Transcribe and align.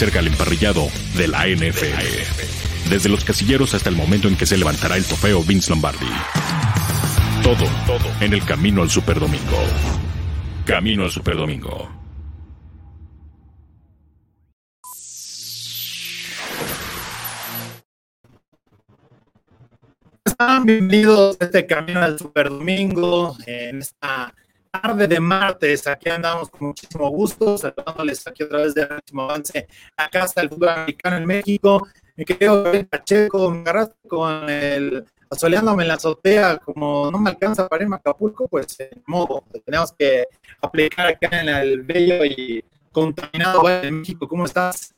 cerca 0.00 0.20
el 0.20 0.28
emparrillado 0.28 0.88
de 1.18 1.28
la 1.28 1.46
NFL. 1.46 2.88
Desde 2.88 3.10
los 3.10 3.22
casilleros 3.22 3.74
hasta 3.74 3.90
el 3.90 3.96
momento 3.96 4.28
en 4.28 4.36
que 4.36 4.46
se 4.46 4.56
levantará 4.56 4.96
el 4.96 5.04
trofeo 5.04 5.42
Vince 5.44 5.68
Lombardi. 5.68 6.06
Todo, 7.42 7.66
todo 7.86 8.10
en 8.22 8.32
el 8.32 8.42
camino 8.46 8.80
al 8.80 8.88
Superdomingo. 8.88 9.58
Camino 10.64 11.04
al 11.04 11.10
Superdomingo. 11.10 11.90
Bienvenidos 20.64 21.36
a 21.40 21.44
este 21.44 21.66
camino 21.66 22.00
al 22.00 22.18
Superdomingo 22.18 23.36
en 23.44 23.80
esta 23.80 24.32
tarde 24.70 25.08
de 25.08 25.20
martes. 25.20 25.86
Aquí 25.86 26.08
andamos 26.08 26.48
con 26.50 26.68
muchísimo 26.68 27.08
gusto, 27.10 27.58
saludándoles 27.58 28.26
aquí 28.26 28.42
a 28.44 28.48
través 28.48 28.74
de 28.74 28.84
último 28.84 29.22
avance 29.22 29.66
acá 29.96 30.24
está 30.24 30.42
el 30.42 30.48
fútbol 30.48 30.68
americano 30.68 31.16
en 31.16 31.26
México. 31.26 31.86
Me 32.16 32.24
quedo 32.24 32.64
Pacheco, 32.88 33.50
me 33.50 33.60
agarraste 33.60 34.08
con 34.08 34.48
el 34.48 35.04
asoleándome 35.30 35.84
en 35.84 35.88
la 35.88 35.94
azotea, 35.94 36.58
como 36.58 37.10
no 37.10 37.18
me 37.18 37.30
alcanza 37.30 37.68
para 37.68 37.82
irme 37.82 37.96
a 37.96 37.98
Acapulco, 37.98 38.48
pues 38.48 38.78
en 38.80 39.02
modo, 39.06 39.44
tenemos 39.64 39.92
que 39.92 40.26
aplicar 40.60 41.06
acá 41.06 41.40
en 41.40 41.48
el 41.48 41.82
bello 41.82 42.24
y 42.24 42.64
contaminado 42.92 43.62
de 43.62 43.90
México. 43.90 44.26
¿Cómo 44.26 44.44
estás? 44.44 44.94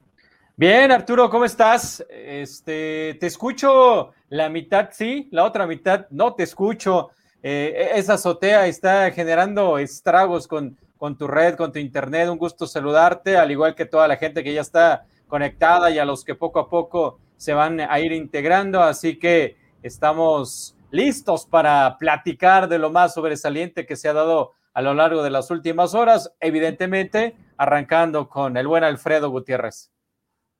Bien, 0.57 0.91
Arturo, 0.91 1.29
¿cómo 1.29 1.45
estás? 1.45 2.05
Este, 2.09 3.17
te 3.21 3.27
escucho 3.27 4.13
la 4.31 4.49
mitad, 4.49 4.89
sí, 4.93 5.29
la 5.31 5.45
otra 5.45 5.67
mitad 5.67 6.07
no 6.11 6.35
te 6.35 6.45
escucho. 6.45 7.11
Eh, 7.43 7.93
esa 7.95 8.15
azotea 8.15 8.67
está 8.67 9.11
generando 9.11 9.79
estragos 9.79 10.47
con, 10.47 10.79
con 10.97 11.19
tu 11.19 11.27
red, 11.27 11.57
con 11.57 11.73
tu 11.73 11.81
internet. 11.81 12.29
Un 12.29 12.39
gusto 12.39 12.67
saludarte, 12.67 13.37
al 13.37 13.51
igual 13.51 13.75
que 13.75 13.87
toda 13.87 14.07
la 14.07 14.17
gente 14.17 14.45
que 14.45 14.55
ya 14.55 14.61
está 14.61 15.07
conectada 15.27 15.91
y 15.91 15.99
a 15.99 16.05
los 16.05 16.25
que 16.25 16.35
poco 16.35 16.61
a 16.61 16.69
poco 16.69 17.19
se 17.37 17.53
van 17.53 17.81
a 17.81 17.99
ir 17.99 18.13
integrando. 18.13 18.81
Así 18.81 19.19
que 19.19 19.57
estamos 19.83 20.77
listos 20.93 21.47
para 21.47 21.97
platicar 21.99 22.69
de 22.69 22.79
lo 22.79 22.91
más 22.91 23.15
sobresaliente 23.15 23.87
que 23.87 23.97
se 23.97 24.09
ha 24.09 24.13
dado 24.13 24.53
a 24.75 24.83
lo 24.83 24.95
largo 24.95 25.23
de 25.23 25.31
las 25.31 25.51
últimas 25.51 25.95
horas, 25.95 26.33
evidentemente 26.39 27.35
arrancando 27.57 28.29
con 28.29 28.57
el 28.57 28.67
buen 28.67 28.85
Alfredo 28.85 29.31
Gutiérrez. 29.31 29.91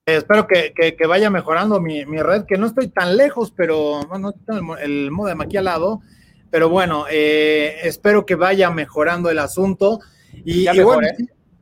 espero 0.07 0.47
que, 0.47 0.95
vaya 1.07 1.31
mejorando 1.31 1.81
mi, 1.81 2.05
red, 2.05 2.45
que 2.47 2.59
no 2.59 2.67
estoy 2.67 2.89
tan 2.89 3.17
lejos, 3.17 3.53
pero 3.53 4.01
bueno, 4.09 4.35
el, 4.49 4.81
el 4.81 5.11
modem 5.11 5.41
aquí 5.41 5.57
al 5.57 5.67
lado 5.67 6.01
pero 6.53 6.69
bueno, 6.69 7.07
eh, 7.11 7.79
espero 7.83 8.27
que 8.27 8.35
vaya 8.35 8.71
mejorando 8.71 9.31
el 9.31 9.39
asunto. 9.39 10.01
Y, 10.45 10.65
ya 10.65 10.85
bueno, 10.85 11.09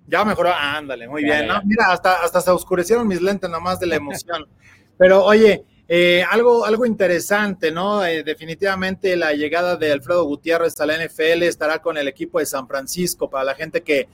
ya 0.08 0.24
mejoró. 0.24 0.52
ándale, 0.52 1.06
muy 1.06 1.22
bien. 1.22 1.46
mira, 1.64 1.92
hasta, 1.92 2.24
hasta 2.24 2.40
se 2.40 2.50
oscurecieron 2.50 3.06
mis 3.06 3.22
lentes 3.22 3.48
nomás 3.48 3.78
de 3.78 3.86
la 3.86 3.94
emoción. 4.02 4.48
Pero 4.98 5.24
oye, 5.24 5.62
eh, 5.86 6.24
algo, 6.28 6.64
algo 6.64 6.84
interesante, 6.84 7.70
¿no? 7.70 8.04
Eh, 8.04 8.24
definitivamente 8.24 9.14
la 9.14 9.32
llegada 9.32 9.76
de 9.76 9.92
Alfredo 9.92 10.24
Gutiérrez 10.24 10.80
a 10.80 10.86
la 10.86 10.96
NFL 10.96 11.44
estará 11.44 11.80
con 11.80 11.96
el 11.96 12.08
equipo 12.08 12.40
de 12.40 12.46
San 12.46 12.66
Francisco. 12.66 13.30
Para 13.30 13.44
la 13.44 13.54
gente 13.54 13.82
que 13.82 14.08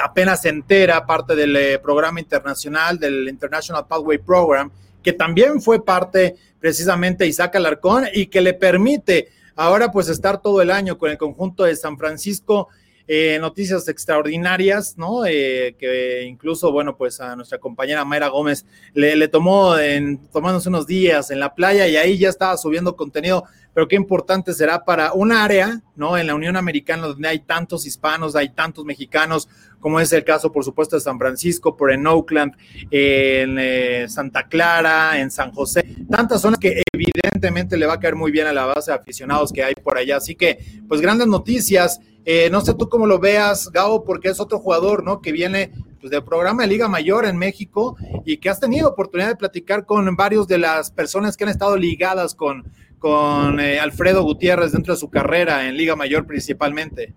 apenas 0.00 0.42
se 0.42 0.50
entera, 0.50 1.04
parte 1.06 1.34
del 1.34 1.80
programa 1.80 2.20
internacional, 2.20 3.00
del 3.00 3.28
International 3.28 3.84
Pathway 3.84 4.18
Program, 4.18 4.70
que 5.02 5.12
también 5.12 5.60
fue 5.60 5.84
parte 5.84 6.36
precisamente 6.60 7.26
Isaac 7.26 7.56
Alarcón 7.56 8.04
y 8.14 8.26
que 8.26 8.40
le 8.40 8.54
permite 8.54 9.39
Ahora 9.62 9.92
pues 9.92 10.08
estar 10.08 10.40
todo 10.40 10.62
el 10.62 10.70
año 10.70 10.96
con 10.96 11.10
el 11.10 11.18
conjunto 11.18 11.64
de 11.64 11.76
San 11.76 11.98
Francisco, 11.98 12.68
eh, 13.06 13.36
noticias 13.42 13.86
extraordinarias, 13.88 14.96
¿no? 14.96 15.26
Eh, 15.26 15.76
que 15.78 16.22
incluso, 16.22 16.72
bueno, 16.72 16.96
pues 16.96 17.20
a 17.20 17.36
nuestra 17.36 17.58
compañera 17.58 18.06
Mayra 18.06 18.28
Gómez 18.28 18.64
le, 18.94 19.28
tomó 19.28 19.76
en, 19.76 20.16
tomándose 20.28 20.70
unos 20.70 20.86
días 20.86 21.30
en 21.30 21.40
la 21.40 21.54
playa 21.54 21.86
y 21.86 21.98
ahí 21.98 22.16
ya 22.16 22.30
estaba 22.30 22.56
subiendo 22.56 22.96
contenido, 22.96 23.44
pero 23.74 23.86
qué 23.86 23.96
importante 23.96 24.52
será 24.52 24.84
para 24.84 25.12
un 25.12 25.32
área, 25.32 25.80
¿no? 25.94 26.18
En 26.18 26.26
la 26.26 26.34
Unión 26.34 26.56
Americana 26.56 27.06
donde 27.06 27.28
hay 27.28 27.40
tantos 27.40 27.86
hispanos, 27.86 28.34
hay 28.34 28.50
tantos 28.50 28.84
mexicanos, 28.84 29.48
como 29.78 30.00
es 30.00 30.12
el 30.12 30.24
caso, 30.24 30.50
por 30.52 30.64
supuesto, 30.64 30.96
de 30.96 31.00
San 31.00 31.18
Francisco, 31.18 31.76
por 31.76 31.92
en 31.92 32.06
Oakland, 32.06 32.54
en 32.90 33.56
eh, 33.58 34.06
Santa 34.08 34.48
Clara, 34.48 35.20
en 35.20 35.30
San 35.30 35.52
José, 35.52 35.84
tantas 36.10 36.42
zonas 36.42 36.58
que 36.58 36.82
evidentemente 36.92 37.76
le 37.76 37.86
va 37.86 37.94
a 37.94 38.00
caer 38.00 38.16
muy 38.16 38.30
bien 38.30 38.46
a 38.46 38.52
la 38.52 38.66
base 38.66 38.90
de 38.90 38.96
aficionados 38.98 39.52
que 39.52 39.62
hay 39.62 39.74
por 39.74 39.96
allá. 39.96 40.16
Así 40.16 40.34
que, 40.34 40.58
pues 40.88 41.00
grandes 41.00 41.28
noticias. 41.28 42.00
Eh, 42.26 42.50
no 42.50 42.60
sé 42.60 42.74
tú 42.74 42.90
cómo 42.90 43.06
lo 43.06 43.18
veas, 43.18 43.70
Gao, 43.72 44.04
porque 44.04 44.28
es 44.28 44.40
otro 44.40 44.58
jugador, 44.58 45.02
¿no? 45.02 45.22
Que 45.22 45.32
viene 45.32 45.72
pues, 46.00 46.10
del 46.10 46.22
programa 46.22 46.62
de 46.62 46.68
Liga 46.68 46.86
Mayor 46.86 47.24
en 47.24 47.38
México 47.38 47.96
y 48.26 48.36
que 48.36 48.50
has 48.50 48.60
tenido 48.60 48.90
oportunidad 48.90 49.28
de 49.28 49.36
platicar 49.36 49.86
con 49.86 50.14
varios 50.16 50.46
de 50.46 50.58
las 50.58 50.90
personas 50.90 51.34
que 51.34 51.44
han 51.44 51.50
estado 51.50 51.78
ligadas 51.78 52.34
con, 52.34 52.70
con 53.00 53.58
eh, 53.58 53.80
Alfredo 53.80 54.22
Gutiérrez 54.22 54.70
dentro 54.72 54.94
de 54.94 55.00
su 55.00 55.10
carrera 55.10 55.66
en 55.66 55.76
Liga 55.76 55.96
Mayor 55.96 56.26
principalmente. 56.26 57.14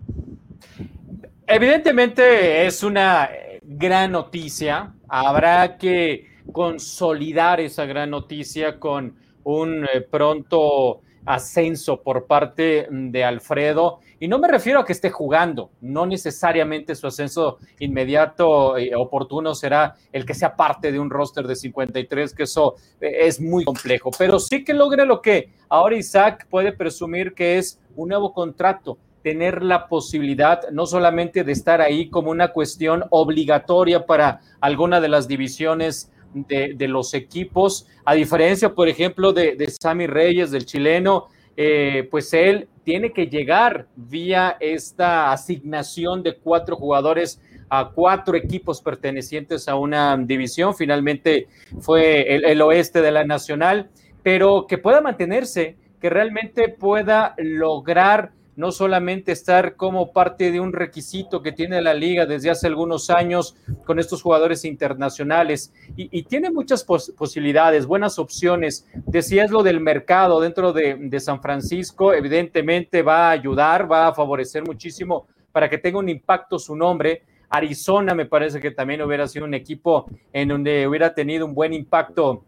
Evidentemente 1.46 2.66
es 2.66 2.82
una 2.82 3.30
gran 3.62 4.10
noticia. 4.10 4.94
Habrá 5.08 5.76
que 5.76 6.26
consolidar 6.50 7.60
esa 7.60 7.84
gran 7.84 8.10
noticia 8.10 8.80
con 8.80 9.14
un 9.44 9.84
eh, 9.84 10.00
pronto 10.00 11.02
ascenso 11.26 12.02
por 12.02 12.26
parte 12.26 12.88
de 12.90 13.24
Alfredo. 13.24 14.00
Y 14.20 14.28
no 14.28 14.38
me 14.38 14.48
refiero 14.48 14.80
a 14.80 14.84
que 14.84 14.92
esté 14.92 15.10
jugando, 15.10 15.70
no 15.80 16.06
necesariamente 16.06 16.94
su 16.94 17.06
ascenso 17.06 17.58
inmediato 17.80 18.78
y 18.78 18.92
oportuno 18.94 19.54
será 19.54 19.96
el 20.12 20.24
que 20.24 20.34
sea 20.34 20.56
parte 20.56 20.92
de 20.92 20.98
un 20.98 21.10
roster 21.10 21.46
de 21.46 21.56
53, 21.56 22.34
que 22.34 22.44
eso 22.44 22.76
eh, 23.00 23.26
es 23.26 23.40
muy 23.40 23.64
complejo, 23.64 24.10
pero 24.16 24.38
sí 24.38 24.64
que 24.64 24.72
logre 24.72 25.04
lo 25.04 25.20
que 25.20 25.50
ahora 25.68 25.96
Isaac 25.96 26.46
puede 26.48 26.72
presumir 26.72 27.34
que 27.34 27.58
es 27.58 27.80
un 27.96 28.08
nuevo 28.08 28.32
contrato 28.32 28.98
tener 29.22 29.62
la 29.62 29.88
posibilidad 29.88 30.68
no 30.70 30.84
solamente 30.86 31.44
de 31.44 31.52
estar 31.52 31.80
ahí 31.80 32.10
como 32.10 32.30
una 32.30 32.52
cuestión 32.52 33.04
obligatoria 33.10 34.04
para 34.04 34.40
alguna 34.60 35.00
de 35.00 35.08
las 35.08 35.26
divisiones 35.26 36.12
de, 36.34 36.88
los 36.88 37.14
equipos, 37.14 37.86
a 38.04 38.14
diferencia, 38.14 38.74
por 38.74 38.88
ejemplo, 38.88 39.32
de 39.32 39.74
Sammy 39.80 40.06
Reyes, 40.06 40.50
del 40.50 40.66
chileno, 40.66 41.28
eh, 41.56 42.08
pues 42.10 42.32
él 42.34 42.68
tiene 42.84 43.12
que 43.12 43.26
llegar 43.26 43.86
vía 43.96 44.56
esta 44.60 45.32
asignación 45.32 46.22
de 46.22 46.36
cuatro 46.36 46.76
jugadores 46.76 47.40
a 47.70 47.90
cuatro 47.94 48.36
equipos 48.36 48.80
pertenecientes 48.82 49.68
a 49.68 49.76
una 49.76 50.16
división. 50.16 50.74
Finalmente 50.74 51.48
fue 51.80 52.34
el 52.34 52.60
oeste 52.60 53.00
de 53.00 53.10
la 53.10 53.24
Nacional, 53.24 53.90
pero 54.22 54.66
que 54.66 54.78
pueda 54.78 55.00
mantenerse, 55.00 55.76
que 56.00 56.10
realmente 56.10 56.68
pueda 56.68 57.34
lograr 57.38 58.32
no 58.56 58.72
solamente 58.72 59.32
estar 59.32 59.76
como 59.76 60.12
parte 60.12 60.52
de 60.52 60.60
un 60.60 60.72
requisito 60.72 61.42
que 61.42 61.52
tiene 61.52 61.82
la 61.82 61.94
liga 61.94 62.26
desde 62.26 62.50
hace 62.50 62.66
algunos 62.66 63.10
años 63.10 63.56
con 63.84 63.98
estos 63.98 64.22
jugadores 64.22 64.64
internacionales 64.64 65.72
y, 65.96 66.22
tiene 66.24 66.50
muchas 66.50 66.84
posibilidades, 66.84 67.86
buenas 67.86 68.18
opciones. 68.18 68.86
Decías 69.06 69.50
lo 69.50 69.62
del 69.62 69.80
mercado 69.80 70.40
dentro 70.40 70.72
de, 70.72 71.20
San 71.20 71.40
Francisco, 71.40 72.12
evidentemente 72.12 73.02
va 73.02 73.28
a 73.28 73.30
ayudar, 73.30 73.90
va 73.90 74.08
a 74.08 74.14
favorecer 74.14 74.64
muchísimo 74.64 75.26
para 75.52 75.70
que 75.70 75.78
tenga 75.78 75.98
un 75.98 76.08
impacto 76.08 76.58
su 76.58 76.74
nombre. 76.74 77.22
Arizona 77.48 78.14
me 78.14 78.26
parece 78.26 78.60
que 78.60 78.72
también 78.72 79.02
hubiera 79.02 79.28
sido 79.28 79.44
un 79.44 79.54
equipo 79.54 80.06
en 80.32 80.48
donde 80.48 80.88
hubiera 80.88 81.14
tenido 81.14 81.46
un 81.46 81.54
buen 81.54 81.72
impacto 81.72 82.44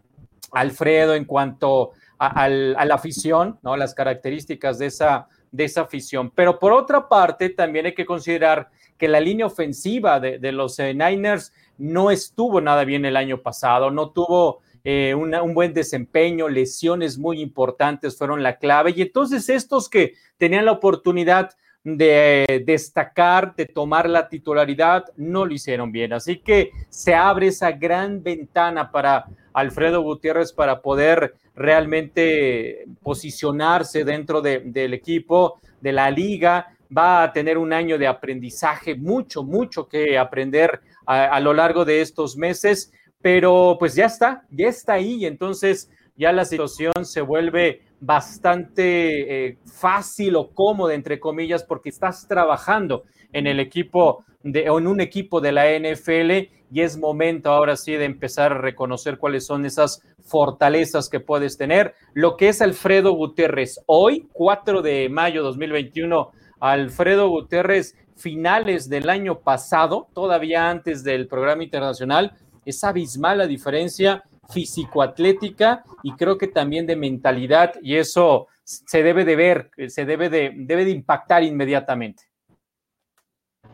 Alfredo 0.51 1.13
en 1.13 1.25
cuanto 1.25 1.91
a, 2.19 2.49
la 2.49 2.95
afición, 2.95 3.59
¿no? 3.61 3.77
Las 3.77 3.93
características 3.93 4.79
de 4.79 4.87
esa 4.87 5.27
de 5.51 5.65
esa 5.65 5.81
afición. 5.81 6.31
Pero 6.33 6.59
por 6.59 6.73
otra 6.73 7.07
parte, 7.07 7.49
también 7.49 7.85
hay 7.85 7.93
que 7.93 8.05
considerar 8.05 8.69
que 8.97 9.07
la 9.07 9.19
línea 9.19 9.45
ofensiva 9.45 10.19
de, 10.19 10.51
los 10.51 10.79
eh, 10.79 10.93
Niners 10.93 11.53
no 11.77 12.09
estuvo 12.11 12.61
nada 12.61 12.83
bien 12.83 13.05
el 13.05 13.15
año 13.15 13.41
pasado, 13.41 13.91
no 13.91 14.09
tuvo 14.09 14.61
eh, 14.83 15.13
un 15.13 15.53
buen 15.53 15.73
desempeño, 15.73 16.49
lesiones 16.49 17.17
muy 17.17 17.41
importantes 17.41 18.17
fueron 18.17 18.41
la 18.41 18.57
clave. 18.57 18.93
Y 18.95 19.01
entonces 19.01 19.49
estos 19.49 19.89
que 19.89 20.13
tenían 20.37 20.65
la 20.65 20.71
oportunidad 20.71 21.51
de 21.83 22.63
destacar, 22.65 23.55
de 23.55 23.65
tomar 23.65 24.09
la 24.09 24.27
titularidad, 24.27 25.05
no 25.15 25.45
lo 25.45 25.53
hicieron 25.53 25.91
bien. 25.91 26.11
Así 26.13 26.39
que 26.39 26.71
se 26.89 27.13
abre 27.15 27.47
esa 27.47 27.71
gran 27.71 28.23
ventana 28.23 28.91
para 28.91 29.25
Alfredo 29.53 30.01
Gutiérrez 30.01 30.51
para 30.51 30.81
poder 30.81 31.35
realmente 31.57 32.85
posicionarse 33.01 34.03
dentro 34.05 34.41
del 34.41 34.93
equipo, 34.93 35.59
de 35.81 35.91
la 35.91 36.09
liga. 36.09 36.67
Va 36.95 37.23
a 37.23 37.33
tener 37.33 37.57
un 37.57 37.73
año 37.73 37.97
de 37.97 38.07
aprendizaje, 38.07 38.95
mucho, 38.95 39.43
mucho 39.43 39.89
que 39.89 40.17
aprender 40.17 40.79
a, 41.05 41.39
lo 41.39 41.53
largo 41.53 41.83
de 41.83 42.01
estos 42.01 42.37
meses, 42.37 42.93
pero 43.21 43.75
pues 43.79 43.95
ya 43.95 44.05
está, 44.05 44.43
ya 44.51 44.67
está 44.67 44.93
ahí. 44.93 45.25
Entonces, 45.25 45.89
ya 46.17 46.31
la 46.31 46.45
situación 46.45 46.93
se 47.03 47.21
vuelve 47.21 47.81
bastante 47.99 49.47
eh, 49.47 49.57
fácil 49.65 50.35
o 50.35 50.49
cómoda, 50.49 50.93
entre 50.93 51.19
comillas, 51.19 51.63
porque 51.63 51.89
estás 51.89 52.27
trabajando 52.27 53.03
en 53.33 53.47
el 53.47 53.59
equipo 53.59 54.23
de, 54.43 54.69
o 54.69 54.79
en 54.79 54.87
un 54.87 55.01
equipo 55.01 55.41
de 55.41 55.51
la 55.51 55.65
NFL 55.77 56.49
y 56.71 56.81
es 56.81 56.97
momento 56.97 57.51
ahora 57.51 57.75
sí 57.75 57.93
de 57.93 58.05
empezar 58.05 58.51
a 58.51 58.57
reconocer 58.57 59.17
cuáles 59.17 59.45
son 59.45 59.65
esas 59.65 60.01
fortalezas 60.23 61.09
que 61.09 61.19
puedes 61.19 61.57
tener. 61.57 61.95
Lo 62.13 62.35
que 62.35 62.49
es 62.49 62.61
Alfredo 62.61 63.13
Gutiérrez 63.13 63.79
hoy, 63.85 64.27
4 64.33 64.81
de 64.81 65.09
mayo 65.09 65.43
2021, 65.43 66.31
Alfredo 66.59 67.29
Gutiérrez, 67.29 67.95
finales 68.15 68.89
del 68.89 69.09
año 69.09 69.39
pasado, 69.39 70.07
todavía 70.13 70.69
antes 70.69 71.03
del 71.03 71.27
programa 71.27 71.63
internacional, 71.63 72.33
es 72.65 72.83
abismal 72.83 73.37
la 73.37 73.47
diferencia 73.47 74.23
físico-atlética 74.49 75.83
y 76.03 76.13
creo 76.13 76.37
que 76.37 76.47
también 76.47 76.85
de 76.85 76.95
mentalidad 76.95 77.73
y 77.81 77.95
eso 77.95 78.47
se 78.63 79.03
debe 79.03 79.25
de 79.25 79.35
ver, 79.35 79.71
se 79.87 80.05
debe 80.05 80.29
de, 80.29 80.51
debe 80.55 80.85
de 80.85 80.91
impactar 80.91 81.43
inmediatamente. 81.43 82.23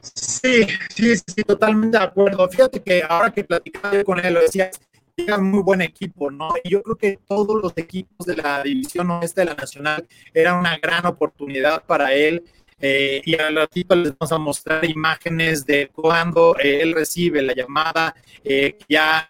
Sí, 0.02 0.68
sí, 0.90 1.16
sí, 1.18 1.44
totalmente 1.44 1.98
de 1.98 2.04
acuerdo. 2.04 2.48
Fíjate 2.50 2.82
que 2.82 3.04
ahora 3.08 3.32
que 3.32 3.44
platicaba 3.44 4.04
con 4.04 4.24
él, 4.24 4.34
lo 4.34 4.42
decía, 4.42 4.70
llega 5.16 5.38
un 5.38 5.52
muy 5.52 5.62
buen 5.62 5.82
equipo, 5.82 6.30
¿no? 6.30 6.50
Y 6.64 6.70
yo 6.70 6.82
creo 6.84 6.96
que 6.98 7.20
todos 7.26 7.62
los 7.62 7.74
equipos 7.78 8.26
de 8.28 8.36
la 8.36 8.64
división 8.64 9.10
oeste 9.12 9.42
de 9.42 9.46
la 9.46 9.54
Nacional 9.56 10.08
era 10.34 10.58
una 10.60 10.78
gran 10.78 11.06
oportunidad 11.06 11.84
para 11.86 12.14
él. 12.14 12.44
Eh, 12.86 13.22
y 13.24 13.40
al 13.40 13.56
ratito 13.56 13.96
les 13.96 14.12
vamos 14.18 14.32
a 14.34 14.38
mostrar 14.38 14.84
imágenes 14.84 15.66
de 15.66 15.88
cuando 15.88 16.54
eh, 16.60 16.82
él 16.82 16.92
recibe 16.94 17.42
la 17.42 17.54
llamada, 17.54 18.14
eh, 18.44 18.78
ya 18.90 19.26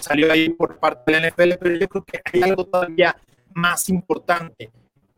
salió 0.00 0.32
ahí 0.32 0.48
por 0.48 0.80
parte 0.80 1.12
de 1.12 1.20
la 1.20 1.28
NFL, 1.28 1.52
pero 1.60 1.76
yo 1.76 1.88
creo 1.88 2.04
que 2.04 2.20
hay 2.24 2.42
algo 2.42 2.64
todavía 2.64 3.16
más 3.54 3.88
importante, 3.90 4.72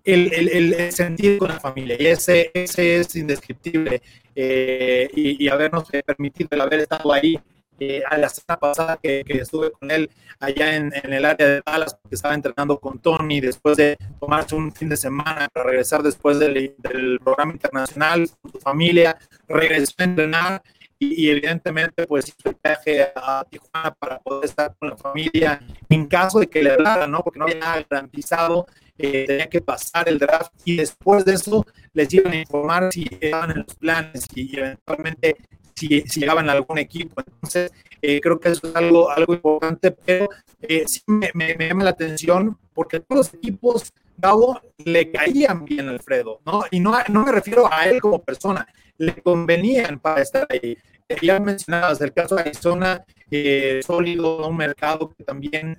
el, 0.05 0.31
el, 0.35 0.75
el 0.75 0.93
sentir 0.93 1.39
con 1.39 1.49
la 1.49 1.59
familia, 1.59 1.97
y 1.99 2.09
ese, 2.09 2.51
ese 2.53 2.97
es 3.01 3.17
indescriptible, 3.17 4.03
y, 4.35 5.43
y 5.43 5.49
habernos 5.49 5.85
permitido 6.05 6.49
el 6.51 6.61
haber 6.61 6.81
estado 6.81 7.11
ahí 7.11 7.41
eh, 7.81 8.03
a 8.09 8.19
la 8.19 8.29
semana 8.29 8.59
pasada 8.59 8.99
que, 9.01 9.25
estuve 9.29 9.71
con 9.71 9.91
él 9.91 10.11
allá 10.41 10.75
en, 10.75 10.93
el 10.95 11.25
área 11.25 11.47
de 11.47 11.63
Dallas, 11.65 11.95
porque 11.95 12.17
estaba 12.17 12.35
entrenando 12.35 12.81
con 12.81 12.99
Tony 12.99 13.41
después 13.41 13.77
de 13.77 13.97
tomarse 14.19 14.57
un 14.57 14.73
fin 14.73 14.89
de 14.89 14.97
semana 14.97 15.49
para 15.53 15.67
regresar 15.67 16.03
después 16.03 16.39
del, 16.41 16.75
programa 17.23 17.53
internacional 17.53 18.29
con 18.43 18.53
su 18.53 18.59
familia, 18.59 19.17
regresó 19.47 19.95
a 19.99 20.05
entrenar 20.05 20.63
y, 20.99 21.31
evidentemente 21.31 22.07
pues 22.07 22.29
hizo 22.29 22.51
el 22.51 22.57
viaje 22.63 23.13
a 23.15 23.45
Tijuana 23.49 23.95
para 23.95 24.19
poder 24.19 24.47
estar 24.47 24.75
con 24.77 24.91
la 24.91 24.97
familia 24.97 25.61
en 25.89 26.07
caso 26.07 26.41
de 26.41 26.49
que 26.49 26.63
le 26.63 26.73
hablara, 26.73 27.07
¿no? 27.07 27.23
Porque 27.23 27.39
no 27.39 27.45
había 27.45 27.87
garantizado, 27.89 28.67
eh, 28.97 29.25
tenía 29.27 29.49
que 29.49 29.61
pasar 29.61 30.09
el 30.09 30.19
draft 30.19 30.53
y 30.65 30.77
después 30.77 31.25
de 31.25 31.35
eso 31.35 31.65
les 31.93 32.13
iban 32.13 32.33
a 32.33 32.37
informar 32.37 32.93
si 32.93 33.09
estaban 33.21 33.53
en 33.53 33.59
los 33.59 33.77
planes 33.77 34.27
y 34.35 34.59
eventualmente 34.59 35.37
si, 35.79 36.03
llegaban 36.03 36.49
a 36.49 36.53
algún 36.53 36.79
equipo. 36.79 37.23
Entonces, 37.25 37.73
eh, 38.03 38.21
creo 38.21 38.39
que 38.39 38.51
eso 38.51 38.69
es 38.69 38.77
algo, 38.77 39.11
algo 39.11 39.35
importante, 39.35 39.93
pero 39.93 40.29
eh, 40.61 40.85
sí 40.87 41.03
me, 41.07 41.31
llama 41.59 41.85
la 41.85 41.91
atención 41.91 42.59
porque 42.75 43.01
todos 43.01 43.19
los 43.19 43.35
equipos, 43.35 43.93
Gabo, 44.17 44.61
le 44.79 45.13
caían 45.13 45.65
bien 45.65 45.89
a 45.89 45.93
Alfredo, 45.93 46.41
¿no? 46.45 46.65
Y 46.73 46.81
no, 46.81 46.93
no 47.09 47.25
me 47.25 47.33
refiero 47.33 47.73
a 47.73 47.89
él 47.89 48.01
como 48.01 48.21
persona, 48.21 48.67
le 48.97 49.15
convenían 49.23 50.01
para 50.01 50.23
estar 50.23 50.47
ahí. 50.51 50.77
Eh, 51.09 51.17
ya 51.23 51.39
mencionabas 51.39 52.01
el 52.01 52.13
caso 52.13 52.35
de 52.35 52.43
Arizona, 52.43 53.05
sólido, 53.87 54.49
un 54.49 54.57
mercado 54.57 55.11
que 55.11 55.23
también 55.23 55.77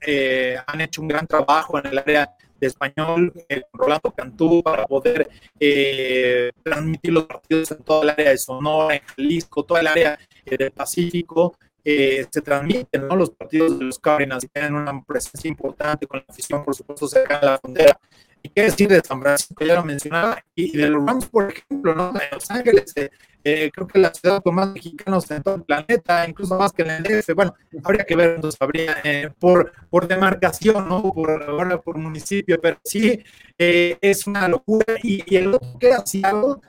han 0.68 0.82
hecho 0.82 1.02
un 1.02 1.08
gran 1.08 1.28
trabajo 1.28 1.80
en 1.80 1.88
el 1.88 1.98
área 1.98 2.32
español, 2.68 3.34
eh, 3.48 3.64
Rolando 3.74 4.12
Cantú, 4.12 4.62
para 4.64 4.86
poder 4.86 5.30
eh, 5.60 6.52
transmitir 6.64 7.14
los 7.14 7.26
partidos 7.26 7.72
en 7.72 7.84
toda 7.84 8.04
el 8.04 8.10
área 8.10 8.30
de 8.32 8.38
Sonora, 8.38 8.96
en 8.96 9.02
Jalisco, 9.02 9.64
toda 9.64 9.82
el 9.82 9.88
área 9.88 10.20
eh, 10.46 10.58
del 10.58 10.72
Pacífico. 10.72 11.56
se 11.84 12.42
transmiten 12.44 13.08
los 13.08 13.32
partidos 13.32 13.80
de 13.80 13.86
los 13.86 13.98
Cardinals 13.98 14.44
y 14.44 14.48
tienen 14.48 14.76
una 14.76 15.02
presencia 15.02 15.48
importante 15.48 16.06
con 16.06 16.20
la 16.20 16.26
afición, 16.28 16.64
por 16.64 16.76
supuesto, 16.76 17.08
cerca 17.08 17.40
de 17.40 17.46
la 17.46 17.58
frontera. 17.58 18.00
Y 18.44 18.50
qué 18.50 18.64
decir 18.64 18.88
de 18.88 19.02
San 19.02 19.20
Francisco, 19.22 19.66
ya 19.66 19.76
lo 19.76 19.84
mencionaba, 19.84 20.44
y 20.56 20.78
de 20.78 20.88
los 20.90 21.06
Rams, 21.06 21.26
por 21.26 21.52
ejemplo, 21.52 21.96
¿no? 21.96 22.14
de 22.14 22.22
Los 22.32 22.50
Ángeles, 22.52 22.94
eh, 23.44 23.72
creo 23.74 23.88
que 23.88 24.00
la 24.00 24.14
ciudad 24.14 24.42
con 24.44 24.56
más 24.56 24.70
mexicanos 24.70 25.30
en 25.32 25.42
todo 25.42 25.56
el 25.56 25.64
planeta, 25.64 26.28
incluso 26.28 26.58
más 26.58 26.74
que 26.74 26.82
en 26.82 26.92
el 26.92 27.04
DF. 27.04 27.34
Bueno, 27.34 27.56
habría 27.84 28.04
que 28.04 28.16
ver, 28.16 28.36
entonces 28.36 28.62
habría 28.62 28.98
eh, 29.04 29.30
por, 29.40 29.72
por 29.90 30.08
demarcación, 30.08 30.90
¿no? 30.90 31.02
Por, 31.14 31.82
por 31.82 31.98
municipio, 31.98 32.60
pero 32.62 32.78
sí 32.84 33.24
eh, 33.58 33.98
es 34.02 34.28
una 34.28 34.48
locura. 34.48 34.86
Y, 35.04 35.24
el 35.36 35.54
otro 35.54 35.80
que 35.80 35.94
ha 35.94 36.06
sido, 36.06 36.62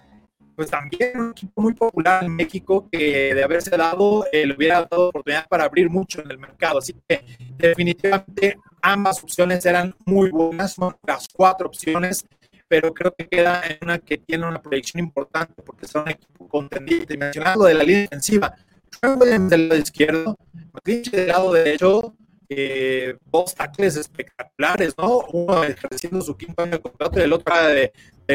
pues 0.54 0.70
también 0.70 1.18
un 1.18 1.30
equipo 1.30 1.60
muy 1.60 1.74
popular 1.74 2.22
en 2.22 2.36
México 2.36 2.88
que 2.90 3.34
de 3.34 3.42
haberse 3.42 3.76
dado, 3.76 4.24
le 4.32 4.54
hubiera 4.54 4.86
dado 4.88 5.08
oportunidad 5.08 5.48
para 5.48 5.64
abrir 5.64 5.90
mucho 5.90 6.22
en 6.22 6.30
el 6.30 6.38
mercado. 6.38 6.78
Así 6.78 6.94
que 7.08 7.24
definitivamente 7.56 8.58
ambas 8.80 9.22
opciones 9.24 9.66
eran 9.66 9.94
muy 10.06 10.30
buenas, 10.30 10.74
son 10.74 10.96
las 11.04 11.26
cuatro 11.28 11.66
opciones 11.66 12.24
pero 12.70 12.94
creo 12.94 13.12
que 13.12 13.26
queda 13.26 13.64
en 13.66 13.78
una 13.82 13.98
que 13.98 14.16
tiene 14.16 14.46
una 14.46 14.62
proyección 14.62 15.02
importante 15.02 15.60
porque 15.60 15.88
son 15.88 16.02
un 16.02 16.10
equipo 16.10 16.46
contendiente. 16.46 17.18
Mencionando 17.18 17.64
de 17.64 17.74
la 17.74 17.82
línea 17.82 18.02
defensiva, 18.02 18.54
Williams 19.02 19.50
del 19.50 19.68
lado 19.68 19.80
izquierdo, 19.80 20.38
McClinch 20.72 21.10
del 21.10 21.26
lado 21.26 21.52
derecho, 21.52 22.14
eh, 22.52 23.16
dos 23.30 23.54
tackles 23.54 23.96
espectaculares, 23.96 24.94
¿no? 24.98 25.20
Uno 25.32 25.62
ejerciendo 25.62 26.20
su 26.20 26.36
quinto 26.36 26.64
año 26.64 26.72
de 26.72 26.80
contrato 26.80 27.20
y 27.20 27.22
el 27.22 27.32
otro 27.32 27.54
de, 27.68 27.92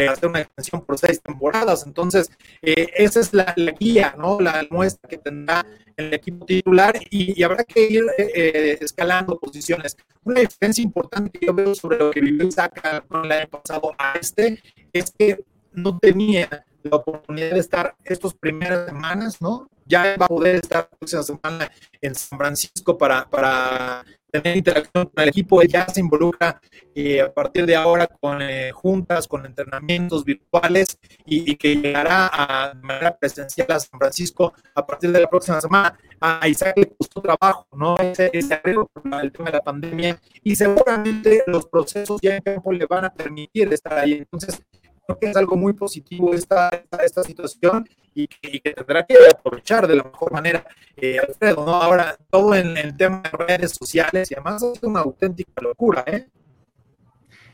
hacer 0.10 0.30
una 0.30 0.42
extensión 0.42 0.86
por 0.86 0.98
seis 0.98 1.22
temporadas. 1.22 1.86
Entonces, 1.86 2.32
eh, 2.62 2.88
esa 2.96 3.20
es 3.20 3.34
la, 3.34 3.54
guía, 3.78 4.16
¿no? 4.18 4.40
La 4.40 4.66
muestra 4.70 5.10
que 5.10 5.18
tendrá 5.18 5.66
el 5.98 6.14
equipo 6.14 6.46
titular 6.46 6.98
y, 7.10 7.44
habrá 7.44 7.66
que 7.66 7.88
ir 7.88 8.06
eh, 8.18 8.78
escalando 8.80 9.38
posiciones. 9.38 9.98
Una 10.24 10.40
diferencia 10.40 10.82
importante 10.82 11.38
que 11.38 11.46
yo 11.46 11.54
veo 11.54 11.76
sobre 11.76 11.98
lo 11.98 12.12
que 12.12 12.22
vivió 12.22 12.50
Saca 12.52 13.04
el 13.24 13.32
año 13.32 13.48
pasado 13.50 13.94
a 13.98 14.14
este 14.18 14.62
es 14.94 15.12
que 15.12 15.44
no 15.74 16.00
tenía 16.00 16.66
la 16.90 16.98
oportunidad 16.98 17.52
de 17.52 17.60
estar 17.60 17.96
estas 18.04 18.34
primeras 18.34 18.86
semanas, 18.88 19.42
¿no? 19.42 19.68
Ya 19.86 20.16
va 20.20 20.26
a 20.26 20.30
poder 20.30 20.56
estar 20.56 20.90
la 20.92 20.98
próxima 20.98 21.24
semana 21.24 21.72
en 22.02 22.16
San 22.16 22.38
Francisco 22.40 22.98
para, 22.98 23.30
para 23.30 24.04
tener 24.42 24.58
interacción 24.58 25.06
con 25.06 25.24
el 25.24 25.30
equipo, 25.30 25.62
ya 25.64 25.88
se 25.88 26.00
involucra 26.00 26.60
eh, 26.94 27.22
a 27.22 27.34
partir 27.34 27.66
de 27.66 27.76
ahora 27.76 28.08
con 28.08 28.42
eh, 28.42 28.72
juntas, 28.72 29.28
con 29.28 29.46
entrenamientos 29.46 30.24
virtuales 30.24 30.98
y, 31.26 31.56
que 31.56 31.76
llegará 31.76 32.30
a, 32.32 32.74
de 32.74 32.82
manera 32.82 33.16
presencial 33.18 33.68
a 33.72 33.80
San 33.80 34.00
Francisco 34.00 34.54
a 34.74 34.86
partir 34.86 35.12
de 35.12 35.22
la 35.22 35.30
próxima 35.30 35.62
semana. 35.62 35.98
A 36.20 36.48
Isaac 36.48 36.78
le 36.78 36.88
costó 36.96 37.22
trabajo, 37.22 37.68
¿no? 37.74 37.98
Ese, 37.98 38.30
ese 38.34 38.54
arreglo 38.54 38.88
por 38.88 39.24
el 39.24 39.32
tema 39.32 39.46
de 39.46 39.58
la 39.58 39.62
pandemia 39.62 40.20
y 40.44 40.56
seguramente 40.56 41.44
los 41.48 41.66
procesos 41.68 42.20
ya 42.22 42.36
en 42.36 42.42
campo 42.42 42.72
le 42.72 42.86
van 42.86 43.06
a 43.06 43.14
permitir 43.14 43.72
estar 43.74 43.98
ahí. 44.00 44.14
Entonces, 44.14 44.62
creo 45.06 45.20
que 45.20 45.30
es 45.30 45.38
algo 45.38 45.56
muy 45.56 45.74
positivo 45.74 46.34
esta, 46.34 46.70
esta, 47.04 47.24
situación 47.24 47.88
y 48.14 48.28
que, 48.28 48.74
tendrá 48.74 49.06
que 49.06 49.16
aprovechar 49.32 49.88
de 49.88 49.96
la 49.96 50.04
mejor 50.04 50.32
manera 50.32 50.66
eh, 50.96 51.20
Alfredo, 51.20 51.66
¿no? 51.66 51.74
Ahora, 51.74 52.18
todo 52.30 52.56
en 52.56 52.78
el 52.78 52.96
tema 52.96 53.22
de 53.22 53.46
redes 53.46 53.72
sociales 53.72 54.32
y 54.32 54.36
además 54.36 54.64
es 54.64 54.82
una 54.84 55.02
auténtica 55.02 55.62
locura, 55.62 56.04
¿eh? 56.08 56.28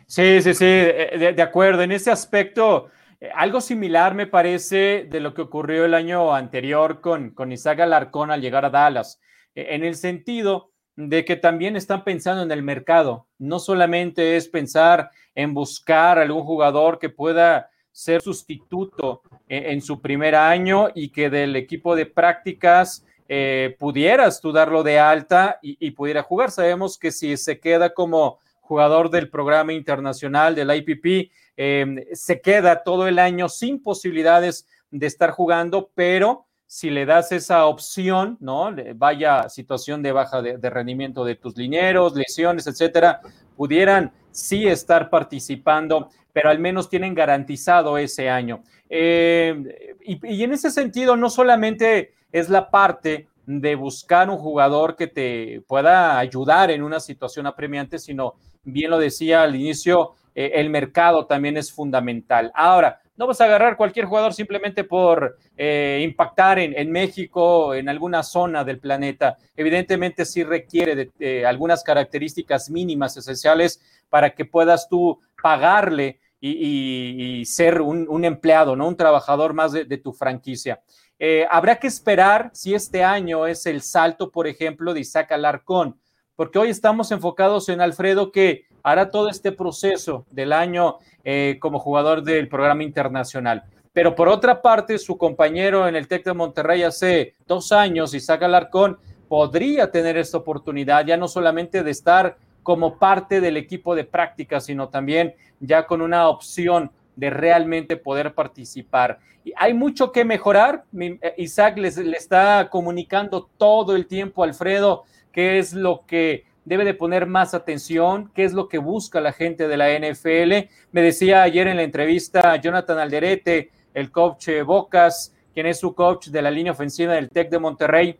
Sí, 0.05 0.41
sí, 0.41 0.53
sí, 0.53 0.65
de, 0.65 1.41
acuerdo. 1.41 1.84
En 1.84 1.93
ese 1.93 2.12
aspecto, 2.12 2.89
eh, 3.20 3.29
algo 3.34 3.62
similar 3.62 4.13
me 4.13 4.27
parece 4.27 5.08
de 5.10 5.20
lo 5.22 5.34
que 5.34 5.41
ocurrió 5.41 5.86
el 5.86 5.93
año 5.93 6.34
anterior 6.34 7.00
con, 7.00 7.31
con 7.31 7.51
Isaac 7.51 7.79
Alarcón 7.79 8.29
al 8.29 8.41
llegar 8.41 8.65
a 8.65 8.70
Dallas, 8.70 9.22
e, 9.55 9.74
en 9.75 9.86
el 9.86 9.96
sentido 9.96 10.70
de 11.10 11.25
que 11.25 11.36
también 11.36 11.75
están 11.75 12.03
pensando 12.03 12.43
en 12.43 12.51
el 12.51 12.63
mercado. 12.63 13.27
No 13.38 13.60
solamente 13.60 14.36
es 14.36 14.48
pensar 14.48 15.10
en 15.36 15.53
buscar 15.53 16.20
algún 16.20 16.43
jugador 16.43 17.00
que 17.00 17.10
pueda 17.10 17.70
ser 17.91 18.22
sustituto 18.22 19.22
e, 19.48 19.72
en, 19.72 19.81
su 19.81 20.01
primer 20.01 20.36
año 20.36 20.89
y 20.93 21.10
que 21.10 21.29
del 21.29 21.55
equipo 21.55 21.96
de 21.96 22.05
prácticas 22.05 23.05
eh, 23.27 23.75
pudieras 23.79 24.41
tú 24.41 24.51
darlo 24.51 24.84
de 24.84 25.00
alta 25.00 25.60
y, 25.62 25.91
pudiera 25.91 26.24
jugar. 26.24 26.51
Sabemos 26.51 26.98
que 26.98 27.12
si 27.12 27.38
se 27.38 27.60
queda 27.60 27.93
como 27.93 28.39
jugador 28.60 29.10
del 29.10 29.29
programa 29.29 29.74
internacional 29.74 30.55
del 30.55 30.74
IPP, 30.74 31.31
em, 31.58 32.03
se 32.13 32.41
queda 32.41 32.84
todo 32.84 33.08
el 33.08 33.20
año 33.20 33.50
sin 33.50 33.81
posibilidades 33.81 34.67
de 34.89 35.08
estar 35.08 35.31
jugando, 35.31 35.91
pero 35.96 36.46
si 36.71 36.89
le 36.89 37.05
das 37.05 37.33
esa 37.33 37.65
opción, 37.65 38.37
¿no? 38.39 38.73
Vaya 38.95 39.49
situación 39.49 40.01
de 40.01 40.13
baja 40.13 40.41
de, 40.41 40.69
rendimiento 40.69 41.25
de 41.25 41.35
tus 41.35 41.57
linieros, 41.57 42.15
lesiones, 42.15 42.65
etcétera, 42.65 43.19
pudieran 43.57 44.13
sí 44.31 44.65
estar 44.65 45.09
participando, 45.09 46.07
pero 46.31 46.49
al 46.49 46.59
menos 46.59 46.87
tienen 46.87 47.13
garantizado 47.13 47.97
ese 47.97 48.29
año. 48.29 48.63
Eh, 48.89 49.97
y, 49.99 50.43
en 50.43 50.53
ese 50.53 50.71
sentido, 50.71 51.17
no 51.17 51.29
solamente 51.29 52.13
es 52.31 52.47
la 52.47 52.71
parte 52.71 53.27
de 53.45 53.75
buscar 53.75 54.29
un 54.29 54.37
jugador 54.37 54.95
que 54.95 55.07
te 55.07 55.61
pueda 55.67 56.17
ayudar 56.19 56.71
en 56.71 56.83
una 56.83 57.01
situación 57.01 57.47
apremiante, 57.47 57.99
sino, 57.99 58.35
bien 58.63 58.91
lo 58.91 58.97
decía 58.97 59.43
al 59.43 59.57
inicio, 59.57 60.13
eh, 60.33 60.51
el 60.55 60.69
mercado 60.69 61.25
también 61.25 61.57
es 61.57 61.69
fundamental. 61.69 62.49
Ahora, 62.55 63.00
no 63.18 63.27
vas 63.27 63.41
a 63.41 63.46
agarrar 63.46 63.77
cualquier 63.77 64.06
jugador 64.06 64.34
simplemente 64.34 64.84
por 64.84 65.38
eh, 65.58 66.01
impactar 66.03 66.60
en, 66.60 66.74
en, 66.77 66.91
México, 66.91 67.74
en 67.74 67.89
alguna 67.89 68.24
zona 68.24 68.63
del 68.63 68.80
planeta. 68.80 69.38
Evidentemente 69.56 70.25
sí 70.25 70.44
requiere 70.44 71.12
de, 71.18 71.46
algunas 71.46 71.84
características 71.84 72.70
mínimas 72.70 73.15
esenciales 73.18 73.82
para 74.10 74.32
que 74.34 74.46
puedas 74.46 74.89
tú 74.89 75.20
pagarle 75.41 76.20
y, 76.41 77.44
ser 77.46 77.82
un, 77.82 78.25
empleado, 78.25 78.75
¿no? 78.75 78.88
Un 78.88 78.98
trabajador 78.98 79.53
más 79.53 79.72
de, 79.72 79.98
tu 79.98 80.12
franquicia. 80.12 80.82
Eh, 81.20 81.46
habrá 81.51 81.75
que 81.75 81.88
esperar 81.88 82.50
si 82.53 82.74
este 82.74 83.03
año 83.03 83.46
es 83.46 83.68
el 83.68 83.84
salto, 83.84 84.32
por 84.32 84.48
ejemplo, 84.48 84.94
de 84.94 85.01
Isaac 85.01 85.32
Alarcón, 85.32 86.00
porque 86.35 86.59
hoy 86.59 86.69
estamos 86.69 87.11
enfocados 87.11 87.69
en 87.69 87.81
Alfredo 87.81 88.31
que 88.31 88.65
hará 88.83 89.09
todo 89.09 89.29
este 89.29 89.51
proceso 89.51 90.25
del 90.31 90.53
año 90.53 90.97
eh, 91.23 91.57
como 91.59 91.79
jugador 91.79 92.23
del 92.23 92.47
programa 92.47 92.83
internacional. 92.83 93.63
Pero 93.93 94.15
por 94.15 94.29
otra 94.29 94.61
parte, 94.61 94.97
su 94.97 95.17
compañero 95.17 95.88
en 95.88 95.95
el 95.95 96.07
TEC 96.07 96.25
de 96.25 96.33
Monterrey 96.33 96.83
hace 96.83 97.35
dos 97.45 97.71
años, 97.71 98.13
Isaac 98.13 98.43
Alarcón, 98.43 98.97
podría 99.27 99.91
tener 99.91 100.17
esta 100.17 100.38
oportunidad 100.38 101.05
ya 101.05 101.17
no 101.17 101.27
solamente 101.27 101.83
de 101.83 101.91
estar 101.91 102.38
como 102.63 102.97
parte 102.97 103.41
del 103.41 103.57
equipo 103.57 103.95
de 103.95 104.03
práctica, 104.03 104.59
sino 104.59 104.89
también 104.89 105.35
ya 105.59 105.85
con 105.85 106.01
una 106.01 106.27
opción 106.29 106.91
de 107.15 107.29
realmente 107.29 107.97
poder 107.97 108.33
participar. 108.33 109.19
Y 109.43 109.53
hay 109.57 109.73
mucho 109.73 110.11
que 110.11 110.23
mejorar. 110.23 110.85
Eh, 110.97 111.19
Isaac 111.38 111.77
le 111.77 111.88
está 111.88 112.69
comunicando 112.69 113.50
todo 113.57 113.95
el 113.95 114.07
tiempo 114.07 114.43
Alfredo 114.43 115.03
qué 115.31 115.59
es 115.59 115.73
lo 115.73 116.05
que 116.05 116.45
debe 116.65 116.85
de 116.85 116.93
poner 116.93 117.25
más 117.25 117.53
atención, 117.53 118.31
qué 118.35 118.43
es 118.43 118.53
lo 118.53 118.67
que 118.67 118.77
busca 118.77 119.19
la 119.21 119.33
gente 119.33 119.67
de 119.67 119.77
la 119.77 119.89
NFL. 119.97 120.69
Me 120.91 121.01
decía 121.01 121.43
ayer 121.43 121.67
en 121.67 121.77
la 121.77 121.83
entrevista 121.83 122.55
Jonathan 122.57 123.00
Alderete, 123.00 123.71
el 123.93 124.11
coach 124.11 124.50
Bocas, 124.65 125.33
quien 125.53 125.65
es 125.65 125.79
su 125.79 125.93
coach 125.93 126.27
de 126.27 126.41
la 126.41 126.51
línea 126.51 126.71
ofensiva 126.71 127.13
del 127.13 127.29
TEC 127.29 127.50
de 127.50 127.59
Monterrey, 127.59 128.19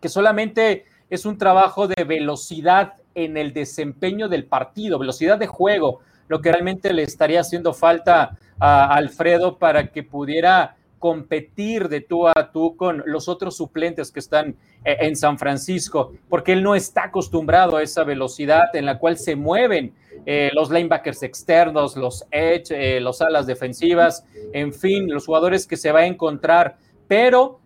que 0.00 0.08
solamente 0.08 0.84
es 1.08 1.24
un 1.24 1.38
trabajo 1.38 1.88
de 1.88 2.04
velocidad 2.04 2.94
en 3.14 3.36
el 3.36 3.52
desempeño 3.52 4.28
del 4.28 4.44
partido, 4.44 4.98
velocidad 4.98 5.38
de 5.38 5.46
juego, 5.46 6.00
lo 6.28 6.40
que 6.40 6.52
realmente 6.52 6.92
le 6.92 7.02
estaría 7.02 7.40
haciendo 7.40 7.72
falta 7.72 8.36
a 8.58 8.94
Alfredo 8.94 9.58
para 9.58 9.88
que 9.88 10.02
pudiera 10.02 10.76
competir 10.98 11.88
de 11.88 12.00
tú 12.00 12.28
a 12.28 12.50
tú 12.52 12.76
con 12.76 13.02
los 13.06 13.28
otros 13.28 13.56
suplentes 13.56 14.10
que 14.10 14.20
están 14.20 14.56
eh, 14.84 14.96
en 15.00 15.16
San 15.16 15.38
Francisco, 15.38 16.12
porque 16.28 16.52
él 16.52 16.62
no 16.62 16.74
está 16.74 17.04
acostumbrado 17.04 17.76
a 17.76 17.82
esa 17.82 18.04
velocidad 18.04 18.74
en 18.74 18.86
la 18.86 18.98
cual 18.98 19.16
se 19.18 19.36
mueven 19.36 19.94
eh, 20.26 20.50
los 20.54 20.70
linebackers 20.70 21.22
externos, 21.22 21.96
los 21.96 22.26
edge, 22.30 22.70
eh, 22.70 23.00
los 23.00 23.20
alas 23.22 23.46
defensivas, 23.46 24.24
en 24.52 24.72
fin, 24.72 25.08
los 25.08 25.26
jugadores 25.26 25.66
que 25.66 25.76
se 25.76 25.92
va 25.92 26.00
a 26.00 26.06
encontrar, 26.06 26.76
pero 27.06 27.60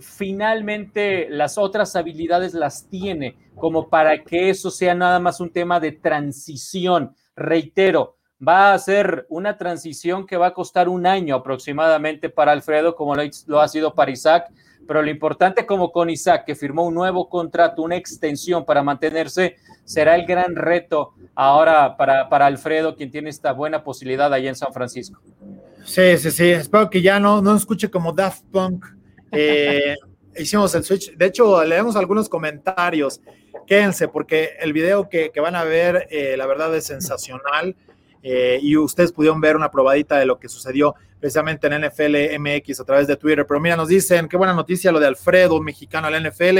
finalmente 0.00 1.28
las 1.28 1.58
otras 1.58 1.96
habilidades 1.96 2.54
las 2.54 2.88
tiene 2.88 3.34
como 3.56 3.88
para 3.88 4.22
que 4.22 4.48
eso 4.48 4.70
sea 4.70 4.94
nada 4.94 5.18
más 5.18 5.40
un 5.40 5.50
tema 5.50 5.80
de 5.80 5.90
transición. 5.90 7.16
Reitero, 7.34 8.19
va 8.46 8.72
a 8.72 8.78
ser 8.78 9.26
una 9.28 9.56
transición 9.58 10.26
que 10.26 10.36
va 10.36 10.48
a 10.48 10.54
costar 10.54 10.88
un 10.88 11.06
año 11.06 11.36
aproximadamente 11.36 12.30
para 12.30 12.52
Alfredo, 12.52 12.94
como 12.94 13.14
lo 13.46 13.60
ha 13.60 13.68
sido 13.68 13.94
para 13.94 14.10
Isaac, 14.10 14.50
pero 14.86 15.02
lo 15.02 15.10
importante 15.10 15.66
como 15.66 15.92
con 15.92 16.10
Isaac, 16.10 16.44
que 16.46 16.54
firmó 16.54 16.84
un 16.84 16.94
nuevo 16.94 17.28
contrato, 17.28 17.82
una 17.82 17.96
extensión 17.96 18.64
para 18.64 18.82
mantenerse, 18.82 19.56
será 19.84 20.16
el 20.16 20.26
gran 20.26 20.56
reto 20.56 21.12
ahora 21.34 21.96
para, 21.96 22.28
para 22.28 22.46
Alfredo, 22.46 22.96
quien 22.96 23.10
tiene 23.10 23.30
esta 23.30 23.52
buena 23.52 23.84
posibilidad 23.84 24.32
allá 24.32 24.48
en 24.48 24.56
San 24.56 24.72
Francisco. 24.72 25.20
Sí, 25.84 26.16
sí, 26.18 26.30
sí, 26.30 26.50
espero 26.50 26.90
que 26.90 27.02
ya 27.02 27.20
no, 27.20 27.40
no 27.40 27.56
escuche 27.56 27.90
como 27.90 28.12
Daft 28.12 28.44
Punk. 28.50 28.84
Eh, 29.32 29.96
hicimos 30.36 30.74
el 30.74 30.84
switch. 30.84 31.16
De 31.16 31.26
hecho, 31.26 31.62
leemos 31.64 31.96
algunos 31.96 32.28
comentarios. 32.28 33.20
Quédense, 33.66 34.08
porque 34.08 34.50
el 34.60 34.72
video 34.72 35.08
que, 35.08 35.30
que 35.30 35.40
van 35.40 35.56
a 35.56 35.64
ver, 35.64 36.08
eh, 36.10 36.36
la 36.36 36.46
verdad 36.46 36.74
es 36.74 36.86
sensacional. 36.86 37.76
Eh, 38.22 38.58
y 38.62 38.76
ustedes 38.76 39.12
pudieron 39.12 39.40
ver 39.40 39.56
una 39.56 39.70
probadita 39.70 40.18
de 40.18 40.26
lo 40.26 40.38
que 40.38 40.48
sucedió 40.48 40.94
precisamente 41.18 41.66
en 41.66 41.82
NFL 41.86 42.38
MX 42.38 42.80
a 42.80 42.84
través 42.84 43.06
de 43.06 43.16
Twitter. 43.16 43.46
Pero 43.46 43.60
mira, 43.60 43.76
nos 43.76 43.88
dicen, 43.88 44.28
qué 44.28 44.36
buena 44.36 44.54
noticia 44.54 44.92
lo 44.92 45.00
de 45.00 45.06
Alfredo, 45.06 45.60
mexicano 45.60 46.06
al 46.06 46.22
NFL 46.22 46.58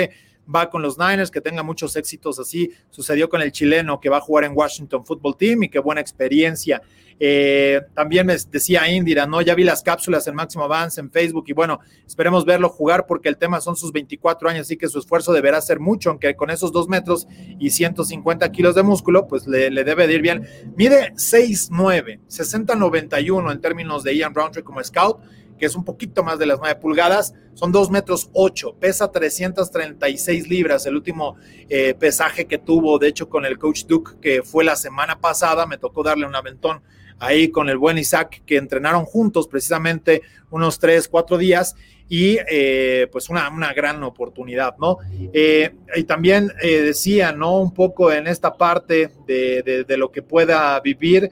va 0.53 0.71
con 0.71 0.83
los 0.83 0.99
Niners, 0.99 1.31
que 1.31 1.41
tenga 1.41 1.63
muchos 1.63 1.97
éxitos 1.97 2.39
así. 2.39 2.71
Sucedió 2.91 3.29
con 3.29 3.43
el 3.43 3.53
chileno 3.53 4.01
que 4.01 4.09
va 4.09 4.19
a 4.19 4.21
jugar 4.21 4.45
en 4.45 4.53
Washington 4.55 5.05
Football 5.05 5.37
Team 5.37 5.65
y 5.65 5.69
qué 5.69 5.79
buena 5.79 6.01
experiencia. 6.01 6.83
Eh, 7.23 7.83
también 7.93 8.25
me 8.25 8.35
decía 8.51 8.89
Indira, 8.91 9.27
¿no? 9.27 9.43
Ya 9.43 9.55
vi 9.55 9.63
las 9.63 9.83
cápsulas 9.83 10.27
en 10.27 10.35
Máximo 10.35 10.65
Avance 10.65 11.03
en 11.03 11.11
Facebook 11.11 11.45
y 11.49 11.53
bueno, 11.53 11.81
esperemos 12.07 12.47
verlo 12.47 12.71
jugar 12.71 13.05
porque 13.07 13.29
el 13.29 13.37
tema 13.37 13.61
son 13.61 13.77
sus 13.77 13.93
24 13.93 14.49
años, 14.49 14.63
así 14.63 14.79
que 14.79 14.89
su 14.89 14.99
esfuerzo 14.99 15.35
deberá 15.35 15.61
ser 15.61 15.81
mucho, 15.81 16.09
aunque 16.09 16.35
con 16.35 16.49
esos 16.49 16.73
dos 16.73 16.89
metros 16.89 17.29
y 17.59 17.71
150 17.71 18.51
kilos 18.53 18.75
de 18.75 18.83
músculo, 18.83 19.29
pues 19.29 19.47
le, 19.47 19.71
debe 19.71 20.07
de 20.07 20.15
ir 20.15 20.23
bien. 20.23 20.49
Mide 20.77 21.13
6'9, 21.13 22.21
60'91 22.27 23.53
en 23.53 23.61
términos 23.61 24.03
de 24.03 24.17
Ian 24.17 24.35
Roundtree 24.35 24.65
como 24.65 24.83
scout 24.83 25.21
que 25.61 25.67
es 25.67 25.76
un 25.76 25.85
poquito 25.85 26.25
más 26.25 26.38
de 26.38 26.47
las 26.47 26.59
9 26.59 26.81
pulgadas, 26.81 27.35
son 27.52 27.71
2 27.71 27.90
metros 27.90 28.31
8, 28.33 28.76
pesa 28.81 29.12
336 29.12 30.49
libras, 30.49 30.87
el 30.87 30.97
último 30.97 31.37
eh, 31.69 31.95
pesaje 31.95 32.47
que 32.47 32.57
tuvo, 32.57 32.99
de 32.99 33.09
hecho, 33.09 33.29
con 33.29 33.45
el 33.45 33.59
coach 33.59 33.85
Duke, 33.85 34.12
que 34.23 34.43
fue 34.43 34.64
la 34.64 34.75
semana 34.75 35.21
pasada, 35.21 35.67
me 35.67 35.76
tocó 35.76 36.02
darle 36.02 36.26
un 36.26 36.35
aventón 36.35 36.81
ahí 37.19 37.49
con 37.49 37.69
el 37.69 37.76
buen 37.76 37.99
Isaac, 37.99 38.43
que 38.47 38.57
entrenaron 38.57 39.05
juntos 39.05 39.47
precisamente 39.47 40.23
unos 40.50 40.79
3, 40.79 41.07
4 41.09 41.37
días, 41.37 41.76
y 42.09 42.38
eh, 42.50 43.07
pues 43.12 43.29
una, 43.29 43.49
una, 43.50 43.73
gran 43.73 44.02
oportunidad, 44.02 44.76
¿no? 44.79 44.97
Eh, 45.33 45.73
y 45.95 46.02
también 46.05 46.50
decía, 46.61 47.31
¿no? 47.33 47.61
Un 47.61 47.73
poco 47.73 48.11
en 48.11 48.26
esta 48.26 48.57
parte 48.57 49.11
de, 49.29 49.85
de, 49.87 49.97
lo 49.97 50.11
que 50.11 50.21
pueda 50.23 50.81
vivir. 50.81 51.31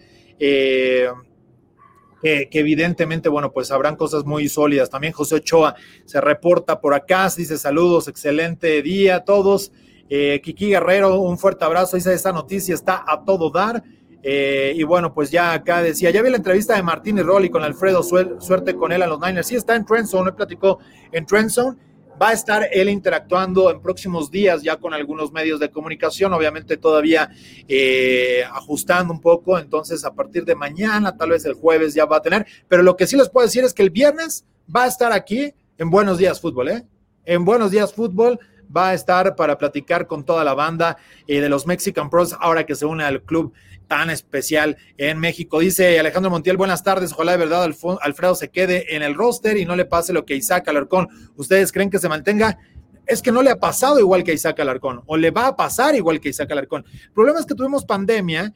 Que, 2.22 2.48
evidentemente, 2.52 3.28
bueno, 3.28 3.52
pues 3.52 3.70
habrán 3.70 3.96
cosas 3.96 4.24
muy 4.24 4.48
sólidas. 4.48 4.90
También 4.90 5.12
José 5.12 5.36
Ochoa 5.36 5.74
se 6.04 6.20
reporta 6.20 6.80
por 6.80 6.94
acá, 6.94 7.28
dice 7.36 7.58
saludos, 7.58 8.08
excelente 8.08 8.82
día 8.82 9.16
a 9.16 9.24
todos. 9.24 9.72
Eh, 10.10 10.40
Kiki 10.42 10.68
Guerrero, 10.68 11.20
un 11.20 11.38
fuerte 11.38 11.64
abrazo, 11.64 11.96
dice 11.96 12.12
esta 12.14 12.32
noticia 12.32 12.74
está 12.74 13.04
a 13.06 13.24
todo 13.24 13.50
dar. 13.50 13.82
Eh, 14.22 14.72
y 14.74 14.82
bueno, 14.82 15.14
pues 15.14 15.30
ya 15.30 15.52
acá 15.52 15.80
decía, 15.80 16.10
ya 16.10 16.22
vi 16.22 16.30
la 16.30 16.38
entrevista 16.38 16.74
de 16.74 16.82
Martín 16.82 17.18
y 17.18 17.22
Rolly 17.22 17.50
con 17.50 17.62
Alfredo, 17.62 18.02
suerte 18.02 18.74
con 18.74 18.90
él 18.92 19.02
a 19.02 19.06
los 19.06 19.20
Niners. 19.20 19.46
Sí, 19.46 19.56
está 19.56 19.76
en 19.76 19.84
Trendzone, 19.84 20.26
me 20.26 20.32
platicó 20.32 20.78
en 21.12 21.24
Trendzone 21.24 21.76
Va 22.20 22.30
a 22.30 22.32
estar 22.32 22.68
él 22.72 22.88
interactuando 22.88 23.70
en 23.70 23.80
próximos 23.80 24.30
días 24.30 24.62
ya 24.62 24.76
con 24.76 24.92
algunos 24.92 25.30
medios 25.30 25.60
de 25.60 25.70
comunicación, 25.70 26.32
obviamente 26.32 26.76
todavía 26.76 27.30
eh, 27.68 28.42
ajustando 28.52 29.12
un 29.12 29.20
poco, 29.20 29.58
entonces 29.58 30.04
a 30.04 30.12
partir 30.12 30.44
de 30.44 30.54
mañana, 30.54 31.16
tal 31.16 31.30
vez 31.30 31.44
el 31.44 31.54
jueves 31.54 31.94
ya 31.94 32.06
va 32.06 32.16
a 32.16 32.22
tener, 32.22 32.46
pero 32.66 32.82
lo 32.82 32.96
que 32.96 33.06
sí 33.06 33.16
les 33.16 33.28
puedo 33.28 33.46
decir 33.46 33.62
es 33.62 33.72
que 33.72 33.82
el 33.82 33.90
viernes 33.90 34.44
va 34.74 34.84
a 34.84 34.86
estar 34.88 35.12
aquí 35.12 35.52
en 35.76 35.90
Buenos 35.90 36.18
Días 36.18 36.40
Fútbol, 36.40 36.68
¿eh? 36.68 36.84
En 37.24 37.44
Buenos 37.44 37.70
Días 37.70 37.94
Fútbol 37.94 38.40
va 38.74 38.90
a 38.90 38.94
estar 38.94 39.36
para 39.36 39.56
platicar 39.56 40.06
con 40.06 40.24
toda 40.24 40.44
la 40.44 40.54
banda 40.54 40.96
eh, 41.26 41.40
de 41.40 41.48
los 41.48 41.66
Mexican 41.66 42.10
Pros 42.10 42.36
ahora 42.40 42.66
que 42.66 42.74
se 42.74 42.86
une 42.86 43.04
al 43.04 43.22
club 43.22 43.52
tan 43.88 44.10
especial 44.10 44.76
en 44.96 45.18
México. 45.18 45.58
Dice 45.58 45.98
Alejandro 45.98 46.30
Montiel, 46.30 46.56
buenas 46.56 46.84
tardes, 46.84 47.12
ojalá 47.12 47.32
de 47.32 47.38
verdad 47.38 47.68
Alfredo 48.02 48.34
se 48.34 48.50
quede 48.50 48.94
en 48.94 49.02
el 49.02 49.14
roster 49.14 49.56
y 49.56 49.64
no 49.64 49.74
le 49.74 49.86
pase 49.86 50.12
lo 50.12 50.24
que 50.24 50.36
Isaac 50.36 50.68
Alarcón. 50.68 51.08
¿Ustedes 51.36 51.72
creen 51.72 51.90
que 51.90 51.98
se 51.98 52.08
mantenga? 52.08 52.58
Es 53.06 53.22
que 53.22 53.32
no 53.32 53.42
le 53.42 53.50
ha 53.50 53.56
pasado 53.56 53.98
igual 53.98 54.22
que 54.22 54.34
Isaac 54.34 54.60
Alarcón, 54.60 55.02
o 55.06 55.16
le 55.16 55.30
va 55.30 55.48
a 55.48 55.56
pasar 55.56 55.96
igual 55.96 56.20
que 56.20 56.28
Isaac 56.28 56.52
Alarcón. 56.52 56.84
El 56.86 57.12
problema 57.12 57.40
es 57.40 57.46
que 57.46 57.54
tuvimos 57.54 57.84
pandemia 57.84 58.54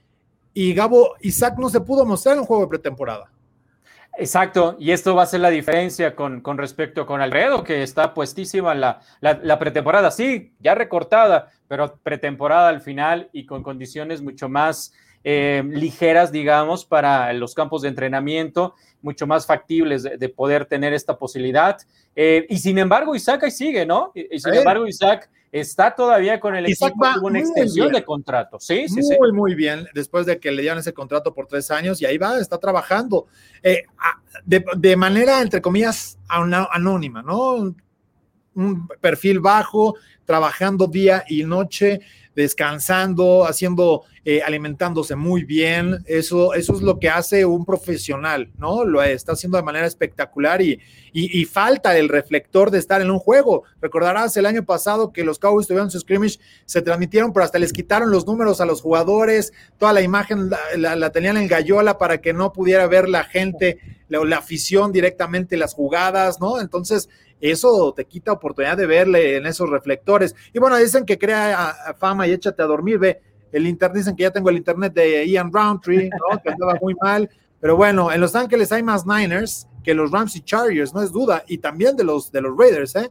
y 0.55 0.75
Gabo, 0.75 1.15
Isaac 1.21 1.55
no 1.59 1.71
se 1.71 1.81
pudo 1.81 2.05
mostrar 2.05 2.35
en 2.35 2.41
un 2.41 2.47
juego 2.47 2.65
de 2.65 2.69
pretemporada. 2.69 3.33
Exacto, 4.19 4.77
y 4.79 4.91
esto 4.91 5.15
va 5.15 5.23
a 5.23 5.27
ser 5.27 5.41
la 5.41 5.49
diferencia 5.49 6.15
con, 6.15 6.43
con 6.43 6.59
respecto 6.59 7.07
con 7.07 7.23
Alfredo, 7.23 7.65
que 7.65 7.83
está 7.83 8.13
puestísima 8.13 8.75
la, 8.75 9.01
la, 9.21 9.59
pretemporada, 9.59 10.11
sí, 10.11 10.53
ya 10.61 10.75
recortada, 10.75 11.49
pero 11.67 11.97
pretemporada 12.03 12.69
al 12.69 12.83
final 12.83 13.31
y 13.33 13.47
con 13.47 13.63
condiciones 13.63 14.21
mucho 14.21 14.51
más 14.51 14.93
eh, 15.25 15.63
ligeras, 15.67 16.33
digamos, 16.33 16.85
para 16.85 17.33
los 17.33 17.55
campos 17.55 17.83
de 17.83 17.89
entrenamiento, 17.89 18.75
mucho 19.01 19.27
más 19.27 19.47
factibles 19.47 20.03
de, 20.03 20.29
poder 20.29 20.67
tener 20.67 20.93
esta 20.93 21.17
posibilidad. 21.17 21.79
Eh, 22.15 22.47
y 22.49 22.59
sin 22.59 22.79
embargo, 22.79 23.15
Isaac 23.15 23.45
ahí 23.45 23.51
sigue, 23.51 23.87
¿no? 23.87 24.13
Y, 24.15 24.39
sin 24.39 24.55
embargo, 24.55 24.87
Isaac 24.87 25.31
está 25.51 25.95
todavía 25.95 26.41
con 26.41 26.57
el 26.57 26.67
equipo, 26.67 26.89
tuvo 27.15 27.27
una 27.27 27.41
extensión 27.41 27.93
de 27.93 28.05
contrato. 28.05 28.59
Sí, 28.59 28.89
sí, 28.89 28.97
muy, 28.97 29.05
sí. 29.05 29.33
Muy 29.33 29.55
bien, 29.55 29.87
después 29.95 30.27
de 30.27 30.39
que 30.41 30.51
le 30.51 30.63
dieron 30.63 30.79
ese 30.79 30.95
contrato 30.95 31.35
por 31.35 31.47
tres 31.47 31.71
años 31.71 32.01
y 32.01 32.07
ahí 32.07 32.19
va, 32.19 32.39
está 32.39 32.59
trabajando 32.59 33.27
eh, 33.63 33.85
de, 34.45 34.65
de, 34.77 34.97
manera, 34.97 35.41
entre 35.43 35.61
comillas, 35.61 36.19
anónima, 36.29 37.23
¿no? 37.23 37.75
un 38.55 38.89
perfil 39.01 39.41
bajo, 39.41 39.97
trabajando 40.25 40.87
día 40.87 41.25
y 41.29 41.45
noche 41.45 42.01
descansando, 42.35 43.45
haciendo, 43.45 44.05
eh, 44.25 44.43
alimentándose 44.43 45.17
muy 45.17 45.45
bien. 45.45 46.03
Eso, 46.07 46.55
eso 46.55 46.75
es 46.75 46.83
lo 46.83 46.99
que 46.99 47.09
hace 47.09 47.45
un 47.45 47.65
profesional, 47.65 48.51
¿no? 48.59 48.85
Lo 48.85 49.03
está 49.03 49.33
haciendo 49.33 49.59
de 49.59 49.65
manera 49.65 49.87
espectacular 49.87 50.63
y, 50.63 50.81
y, 51.13 51.45
falta 51.45 51.97
el 51.99 52.09
reflector 52.09 52.71
de 52.71 52.79
estar 52.79 53.03
en 53.03 53.11
un 53.11 53.19
juego. 53.19 53.65
Recordarás 53.81 54.37
el 54.37 54.47
año 54.47 54.65
pasado 54.65 55.13
que 55.13 55.25
los 55.25 55.39
Cowboys 55.39 55.67
tuvieron 55.67 55.91
su 55.91 56.01
scrimmage, 56.01 56.39
se 56.65 56.81
transmitieron, 56.81 57.33
pero 57.33 57.45
hasta 57.45 57.59
les 57.59 57.73
quitaron 57.73 58.11
los 58.11 58.27
números 58.27 58.61
a 58.61 58.67
los 58.67 58.81
jugadores, 58.81 59.53
toda 59.79 59.93
la 59.93 60.01
imagen 60.01 60.51
la, 60.77 61.11
tenían 61.11 61.37
en 61.37 61.49
gallola 61.49 61.99
para 61.99 62.21
que 62.21 62.33
no 62.33 62.53
pudiera 62.53 62.87
ver 62.87 63.09
la 63.09 63.25
gente, 63.25 63.79
la, 64.09 64.25
la 64.25 64.39
afición 64.39 64.91
directamente 64.91 65.57
las 65.59 65.75
jugadas, 65.75 66.41
¿no? 66.41 66.61
Entonces, 66.61 67.11
eso 67.51 67.93
te 67.95 68.05
quita 68.05 68.33
oportunidad 68.33 68.77
de 68.77 68.87
verle 68.87 69.37
en 69.37 69.47
esos 69.47 69.69
reflectores. 69.69 70.35
Y 70.53 70.59
bueno, 70.59 70.77
dicen 70.77 71.05
que 71.05 71.19
crea 71.19 71.95
fama 71.99 72.27
y 72.27 72.33
échate 72.33 72.63
a 72.63 72.67
dormir, 72.67 72.99
ve, 72.99 73.21
el 73.53 73.67
internet, 73.67 73.99
dicen 73.99 74.17
que 74.17 74.23
ya 74.23 74.31
tengo 74.31 74.49
el 74.49 74.57
internet 74.57 74.95
de 74.95 75.29
Ian 75.29 75.53
Roundtree, 75.53 76.09
¿no? 76.09 76.41
que 76.43 76.51
andaba 76.51 76.79
muy 76.81 76.95
mal, 77.01 77.29
pero 77.61 77.77
bueno, 77.77 78.11
en 78.11 78.21
Los 78.21 78.35
Ángeles 78.35 78.73
hay 78.73 78.83
más 78.83 79.07
Niners 79.07 79.69
que 79.85 79.95
los 79.95 80.11
Rams 80.11 80.35
y 80.37 80.41
Chargers, 80.41 80.95
no 80.95 81.03
es 81.03 81.13
duda, 81.13 81.45
y 81.47 81.59
también 81.59 81.97
de 81.97 82.05
los, 82.05 82.33
de 82.33 82.41
los 82.41 82.57
Raiders, 82.57 82.97
¿eh? 82.97 83.11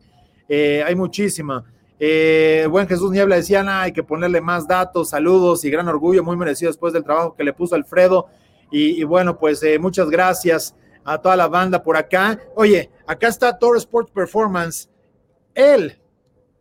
eh 0.50 0.84
hay 0.86 0.96
muchísima. 0.96 1.64
Eh, 2.00 2.68
buen 2.70 2.88
Jesús 2.88 3.12
Niebla 3.12 3.36
decía, 3.36 3.64
hay 3.82 3.92
que 3.92 4.02
ponerle 4.02 4.42
más 4.42 4.68
datos, 4.68 5.10
saludos 5.10 5.64
y 5.64 5.70
gran 5.70 5.88
orgullo, 5.88 6.24
muy 6.24 6.36
merecido 6.36 6.72
después 6.72 6.94
del 6.94 7.04
trabajo 7.04 7.36
que 7.36 7.44
le 7.44 7.54
puso 7.54 7.76
Alfredo. 7.76 8.28
Y, 8.72 9.04
bueno, 9.04 9.38
pues 9.38 9.62
eh, 9.64 9.78
muchas 9.78 10.10
gracias 10.10 10.74
a 11.04 11.22
toda 11.22 11.36
la 11.36 11.48
banda 11.48 11.84
por 11.84 11.98
acá. 11.98 12.40
Oye, 12.56 12.90
acá 13.06 13.28
está 13.28 13.58
Toro 13.58 13.78
Sports 13.78 14.12
Performance. 14.12 14.90
Él, 15.54 16.00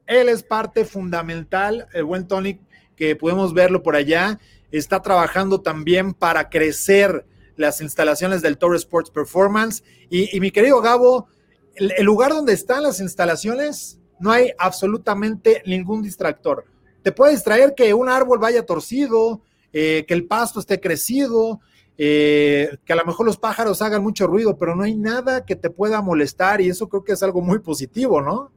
él 0.06 0.28
es 0.28 0.42
parte 0.42 0.84
fundamental, 0.84 1.86
el 1.92 2.04
buen 2.04 2.26
Tony, 2.26 2.60
que 2.96 3.16
podemos 3.16 3.54
verlo 3.54 3.82
por 3.82 3.96
allá, 3.96 4.38
está 4.70 5.00
trabajando 5.00 5.60
también 5.60 6.14
para 6.14 6.48
crecer 6.48 7.24
las 7.56 7.80
instalaciones 7.80 8.42
del 8.42 8.58
Toro 8.58 8.74
Sports 8.74 9.10
Performance. 9.10 9.82
Y, 10.08 10.40
mi 10.40 10.50
querido 10.50 10.80
Gabo, 10.80 11.28
el, 11.74 12.04
lugar 12.04 12.32
donde 12.32 12.52
están 12.52 12.82
las 12.82 13.00
instalaciones, 13.00 13.98
no 14.18 14.32
hay 14.32 14.52
absolutamente 14.58 15.62
ningún 15.66 16.02
distractor. 16.02 16.64
Te 17.02 17.12
puede 17.12 17.32
distraer 17.32 17.74
que 17.74 17.94
un 17.94 18.08
árbol 18.08 18.38
vaya 18.38 18.66
torcido, 18.66 19.42
eh, 19.72 20.04
que 20.06 20.14
el 20.14 20.26
pasto 20.26 20.60
esté 20.60 20.80
crecido, 20.80 21.60
eh, 22.02 22.78
que 22.86 22.94
a 22.94 22.96
lo 22.96 23.04
mejor 23.04 23.26
los 23.26 23.36
pájaros 23.36 23.82
hagan 23.82 24.02
mucho 24.02 24.26
ruido, 24.26 24.56
pero 24.56 24.74
no 24.74 24.84
hay 24.84 24.96
nada 24.96 25.44
que 25.44 25.54
te 25.54 25.68
pueda 25.68 26.00
molestar 26.00 26.62
y 26.62 26.70
eso 26.70 26.88
creo 26.88 27.04
que 27.04 27.12
es 27.12 27.22
algo 27.22 27.42
muy 27.42 27.58
positivo, 27.58 28.22
¿no? 28.22 28.50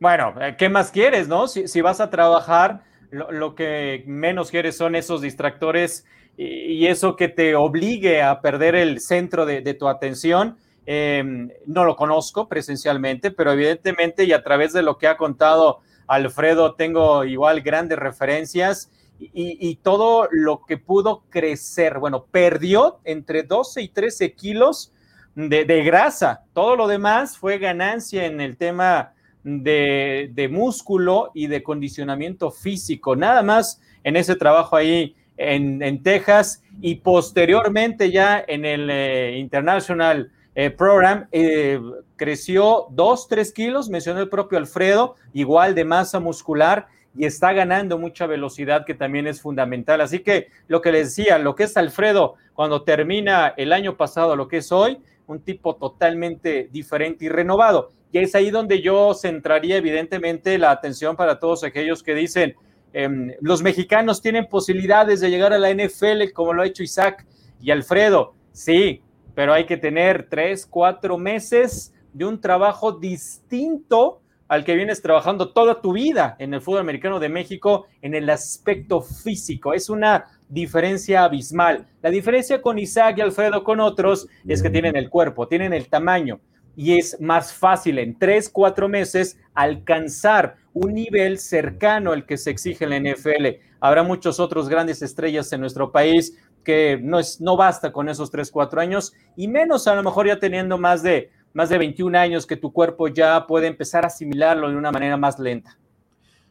Bueno, 0.00 0.34
eh, 0.40 0.56
¿qué 0.58 0.68
más 0.68 0.90
quieres, 0.90 1.28
no? 1.28 1.46
Si, 1.46 1.80
vas 1.82 2.00
a 2.00 2.10
trabajar, 2.10 2.82
lo, 3.12 3.54
que 3.54 4.02
menos 4.08 4.50
quieres 4.50 4.76
son 4.76 4.96
esos 4.96 5.20
distractores 5.20 6.04
y, 6.36 6.84
eso 6.88 7.14
que 7.14 7.28
te 7.28 7.54
obligue 7.54 8.22
a 8.22 8.40
perder 8.40 8.74
el 8.74 8.98
centro 8.98 9.46
de, 9.46 9.62
tu 9.74 9.86
atención. 9.86 10.56
Em, 10.84 11.48
no 11.66 11.84
lo 11.84 11.94
conozco 11.94 12.48
presencialmente, 12.48 13.30
pero 13.30 13.52
evidentemente 13.52 14.24
y 14.24 14.32
a 14.32 14.42
través 14.42 14.72
de 14.72 14.82
lo 14.82 14.98
que 14.98 15.06
ha 15.06 15.16
contado 15.16 15.78
Alfredo, 16.08 16.74
tengo 16.74 17.22
igual 17.22 17.60
grandes 17.60 18.00
referencias 18.00 18.90
y, 19.20 19.76
todo 19.76 20.28
lo 20.30 20.64
que 20.64 20.78
pudo 20.78 21.24
crecer. 21.28 21.98
Bueno, 21.98 22.24
perdió 22.30 23.00
entre 23.04 23.42
12 23.42 23.82
y 23.82 23.88
13 23.88 24.32
kilos 24.32 24.92
de, 25.34 25.82
grasa. 25.84 26.44
Todo 26.54 26.76
lo 26.76 26.88
demás 26.88 27.36
fue 27.36 27.58
ganancia 27.58 28.24
en 28.24 28.40
el 28.40 28.56
tema 28.56 29.12
de, 29.44 30.48
músculo 30.50 31.30
y 31.34 31.46
de 31.46 31.62
condicionamiento 31.62 32.50
físico. 32.50 33.14
Nada 33.14 33.42
más 33.42 33.80
en 34.04 34.16
ese 34.16 34.36
trabajo 34.36 34.76
ahí 34.76 35.14
en, 35.36 36.02
Texas 36.02 36.62
y 36.80 36.96
posteriormente 36.96 38.10
ya 38.10 38.42
en 38.46 38.64
el 38.64 38.88
eh, 38.90 39.38
International 39.38 40.30
eh, 40.54 40.70
Program 40.70 41.26
eh, 41.32 41.80
creció 42.16 42.86
2, 42.90 43.28
3 43.28 43.52
kilos, 43.52 43.88
mencionó 43.88 44.20
el 44.20 44.28
propio 44.28 44.58
Alfredo, 44.58 45.16
igual 45.32 45.74
de 45.74 45.84
masa 45.84 46.20
muscular 46.20 46.88
y 47.16 47.24
está 47.24 47.52
ganando 47.52 47.98
mucha 47.98 48.26
velocidad 48.26 48.84
que 48.84 48.94
también 48.94 49.26
es 49.26 49.40
fundamental. 49.40 50.00
Así 50.00 50.20
que 50.20 50.48
lo 50.68 50.80
que 50.80 50.92
les 50.92 51.14
decía, 51.16 51.38
lo 51.38 51.54
que 51.54 51.64
es 51.64 51.76
Alfredo 51.76 52.36
cuando 52.54 52.82
termina 52.82 53.54
el 53.56 53.72
año 53.72 53.96
pasado, 53.96 54.36
lo 54.36 54.48
que 54.48 54.58
es 54.58 54.70
hoy, 54.70 54.98
un 55.26 55.40
tipo 55.40 55.76
totalmente 55.76 56.68
diferente 56.70 57.24
y 57.24 57.28
renovado. 57.28 57.90
Y 58.12 58.18
es 58.18 58.34
ahí 58.34 58.50
donde 58.50 58.82
yo 58.82 59.14
centraría 59.14 59.76
evidentemente 59.76 60.58
la 60.58 60.70
atención 60.70 61.16
para 61.16 61.38
todos 61.38 61.62
aquellos 61.64 62.02
que 62.02 62.14
dicen, 62.14 62.54
em, 62.92 63.32
los 63.40 63.62
mexicanos 63.62 64.20
tienen 64.20 64.46
posibilidades 64.46 65.20
de 65.20 65.30
llegar 65.30 65.52
a 65.52 65.58
la 65.58 65.70
NFL 65.70 66.32
como 66.32 66.52
lo 66.52 66.62
ha 66.62 66.66
hecho 66.66 66.82
Isaac 66.82 67.26
y 67.60 67.70
Alfredo. 67.70 68.34
Sí, 68.52 69.02
pero 69.34 69.52
hay 69.52 69.64
que 69.64 69.76
tener 69.76 70.26
tres, 70.28 70.66
cuatro 70.66 71.16
meses 71.16 71.94
de 72.12 72.24
un 72.24 72.40
trabajo 72.40 72.92
distinto 72.92 74.19
al 74.50 74.64
que 74.64 74.74
vienes 74.74 75.00
trabajando 75.00 75.52
toda 75.52 75.80
tu 75.80 75.92
vida 75.92 76.34
en 76.40 76.52
el 76.52 76.60
fútbol 76.60 76.80
americano 76.80 77.20
de 77.20 77.28
México 77.28 77.86
en 78.02 78.16
el 78.16 78.28
aspecto 78.28 79.00
físico. 79.00 79.74
Es 79.74 79.88
una 79.88 80.24
diferencia 80.48 81.22
abismal. 81.22 81.86
La 82.02 82.10
diferencia 82.10 82.60
con 82.60 82.76
Isaac 82.76 83.18
y 83.18 83.20
Alfredo 83.20 83.62
con 83.62 83.78
otros 83.78 84.26
es 84.48 84.60
que 84.60 84.68
tienen 84.68 84.96
el 84.96 85.08
cuerpo, 85.08 85.46
tienen 85.46 85.72
el 85.72 85.88
tamaño 85.88 86.40
y 86.74 86.98
es 86.98 87.20
más 87.20 87.52
fácil 87.52 88.00
en 88.00 88.18
tres, 88.18 88.50
cuatro 88.50 88.88
meses 88.88 89.38
alcanzar 89.54 90.56
un 90.72 90.94
nivel 90.94 91.38
cercano 91.38 92.10
al 92.10 92.26
que 92.26 92.36
se 92.36 92.50
exige 92.50 92.86
en 92.86 92.90
la 92.90 93.12
NFL. 93.12 93.60
Habrá 93.78 94.02
muchos 94.02 94.40
otros 94.40 94.68
grandes 94.68 95.00
estrellas 95.00 95.52
en 95.52 95.60
nuestro 95.60 95.92
país 95.92 96.36
que 96.64 96.98
no, 97.00 97.20
es, 97.20 97.40
no 97.40 97.56
basta 97.56 97.92
con 97.92 98.08
esos 98.08 98.32
tres, 98.32 98.50
cuatro 98.50 98.80
años 98.80 99.12
y 99.36 99.46
menos 99.46 99.86
a 99.86 99.94
lo 99.94 100.02
mejor 100.02 100.26
ya 100.26 100.40
teniendo 100.40 100.76
más 100.76 101.04
de 101.04 101.30
más 101.52 101.68
de 101.68 101.78
21 101.78 102.18
años 102.18 102.46
que 102.46 102.56
tu 102.56 102.72
cuerpo 102.72 103.08
ya 103.08 103.46
puede 103.46 103.66
empezar 103.66 104.04
a 104.04 104.08
asimilarlo 104.08 104.70
de 104.70 104.76
una 104.76 104.92
manera 104.92 105.16
más 105.16 105.38
lenta. 105.38 105.78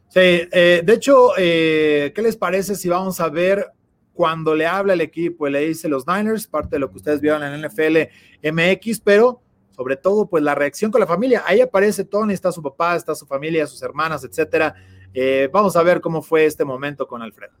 Sí, 0.08 0.20
eh, 0.20 0.82
de 0.84 0.92
hecho, 0.92 1.32
eh, 1.38 2.12
¿qué 2.14 2.22
les 2.22 2.36
parece 2.36 2.74
si 2.74 2.88
vamos 2.88 3.20
a 3.20 3.28
ver 3.28 3.70
cuando 4.12 4.54
le 4.54 4.66
habla 4.66 4.92
el 4.92 5.00
equipo 5.00 5.46
y 5.46 5.52
le 5.52 5.60
dice 5.60 5.88
los 5.88 6.06
Niners, 6.06 6.46
parte 6.46 6.76
de 6.76 6.80
lo 6.80 6.90
que 6.90 6.96
ustedes 6.96 7.20
vieron 7.20 7.42
en 7.42 7.64
NFL 7.64 8.08
MX, 8.42 9.00
pero 9.00 9.40
sobre 9.80 9.96
todo, 9.96 10.26
pues 10.26 10.42
la 10.42 10.54
reacción 10.54 10.90
con 10.90 11.00
la 11.00 11.06
familia. 11.06 11.42
Ahí 11.46 11.62
aparece 11.62 12.04
Tony, 12.04 12.34
está 12.34 12.52
su 12.52 12.62
papá, 12.62 12.96
está 12.96 13.14
su 13.14 13.24
familia, 13.24 13.66
sus 13.66 13.82
hermanas, 13.82 14.22
etcétera. 14.24 14.74
Eh, 15.14 15.48
vamos 15.50 15.74
a 15.74 15.82
ver 15.82 16.02
cómo 16.02 16.20
fue 16.20 16.44
este 16.44 16.66
momento 16.66 17.08
con 17.08 17.22
Alfredo. 17.22 17.54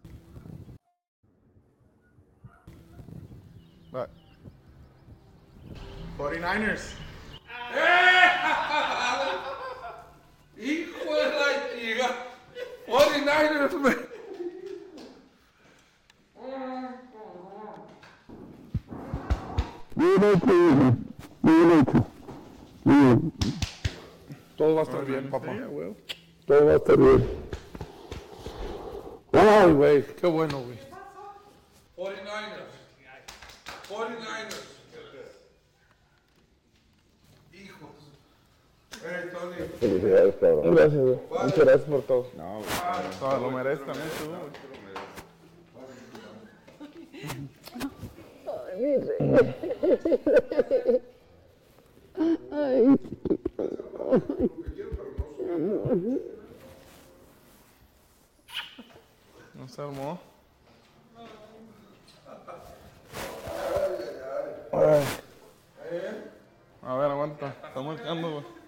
49ers. 6.18 7.09
Hijo 10.56 11.14
de 11.14 11.26
la 11.26 11.70
chica. 11.74 12.08
49ers, 12.86 13.74
me. 13.80 13.96
Todo 24.56 24.74
va 24.74 24.80
a 24.80 24.84
estar 24.84 25.04
bien, 25.04 25.30
papá. 25.30 25.52
Todo 26.46 26.66
va 26.66 26.72
a 26.72 26.76
estar 26.76 26.96
bien. 26.96 27.28
Ay, 29.32 29.72
güey, 29.72 30.04
qué 30.16 30.26
bueno, 30.26 30.62
güey. 30.62 30.78
49ers. 31.96 32.72
49ers. 33.88 34.69
Felicidades, 39.00 40.34
cabrón. 40.36 40.74
Gracias, 40.74 41.00
güey. 41.00 41.18
Muchas 41.30 41.58
gracias 41.58 41.88
por 41.88 42.02
todo. 42.02 42.26
No, 42.36 42.58
güey. 42.58 42.68
Ah, 43.22 43.38
lo 43.40 43.50
mereces 43.50 43.86
también 43.86 44.08
tú. 44.18 44.24
Ay, 48.72 48.80
mi 48.82 48.96
rey. 48.96 49.18
Ay. 52.52 53.00
¿No 59.54 59.68
se 59.68 59.80
armó? 59.80 60.20
Ay. 64.72 65.04
A 66.82 66.96
ver, 66.96 67.10
aguanta. 67.10 67.54
Estamos 67.66 67.96
marcando, 67.96 68.30
güey. 68.32 68.59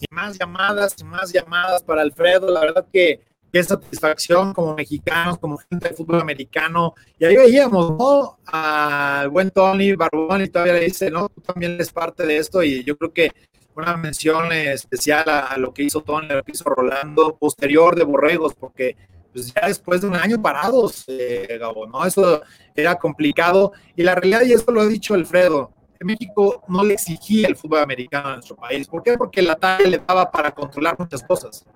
Y 0.00 0.06
más 0.10 0.38
llamadas 0.38 0.96
y 0.98 1.04
más 1.04 1.32
llamadas 1.32 1.82
para 1.82 2.02
Alfredo. 2.02 2.50
La 2.50 2.60
verdad 2.60 2.86
que 2.92 3.20
qué 3.54 3.62
satisfacción 3.62 4.52
como 4.52 4.74
mexicanos, 4.74 5.38
como 5.38 5.56
gente 5.58 5.90
de 5.90 5.94
fútbol 5.94 6.20
americano. 6.20 6.94
Y 7.20 7.24
ahí 7.24 7.36
veíamos, 7.36 7.90
¿no? 7.92 8.38
Al 8.46 9.28
buen 9.28 9.52
Tony 9.52 9.94
Barbón 9.94 10.42
y 10.42 10.48
todavía 10.48 10.74
le 10.74 10.86
dice, 10.86 11.08
¿no? 11.08 11.28
Tú 11.28 11.40
también 11.40 11.74
eres 11.74 11.92
parte 11.92 12.26
de 12.26 12.38
esto 12.38 12.64
y 12.64 12.82
yo 12.82 12.98
creo 12.98 13.12
que 13.12 13.30
una 13.76 13.96
mención 13.96 14.52
especial 14.52 15.28
a, 15.28 15.56
lo 15.56 15.72
que 15.72 15.84
hizo 15.84 16.00
Tony, 16.00 16.26
a 16.30 16.34
lo 16.34 16.42
que 16.42 16.50
hizo 16.50 16.64
Rolando, 16.64 17.36
posterior 17.36 17.94
de 17.94 18.02
Borregos, 18.02 18.54
porque 18.54 18.96
pues 19.32 19.54
ya 19.54 19.68
después 19.68 20.00
de 20.00 20.08
un 20.08 20.16
año 20.16 20.42
parados, 20.42 21.04
eh, 21.06 21.56
Gabo, 21.60 21.86
¿no? 21.86 22.04
Eso 22.04 22.42
era 22.74 22.96
complicado. 22.96 23.72
Y 23.94 24.02
la 24.02 24.16
realidad, 24.16 24.42
y 24.42 24.52
esto 24.52 24.72
lo 24.72 24.80
ha 24.80 24.86
dicho 24.86 25.14
Alfredo, 25.14 25.70
México 26.04 26.62
no 26.68 26.84
le 26.84 26.94
exigía 26.94 27.48
el 27.48 27.56
fútbol 27.56 27.80
americano 27.80 28.28
a 28.28 28.32
nuestro 28.34 28.56
país. 28.56 28.86
¿Por 28.86 29.02
qué? 29.02 29.16
Porque 29.16 29.42
la 29.42 29.56
talla 29.56 29.88
le 29.88 29.98
daba 29.98 30.30
para 30.30 30.52
controlar 30.52 30.96
muchas 30.98 31.22
cosas. 31.22 31.66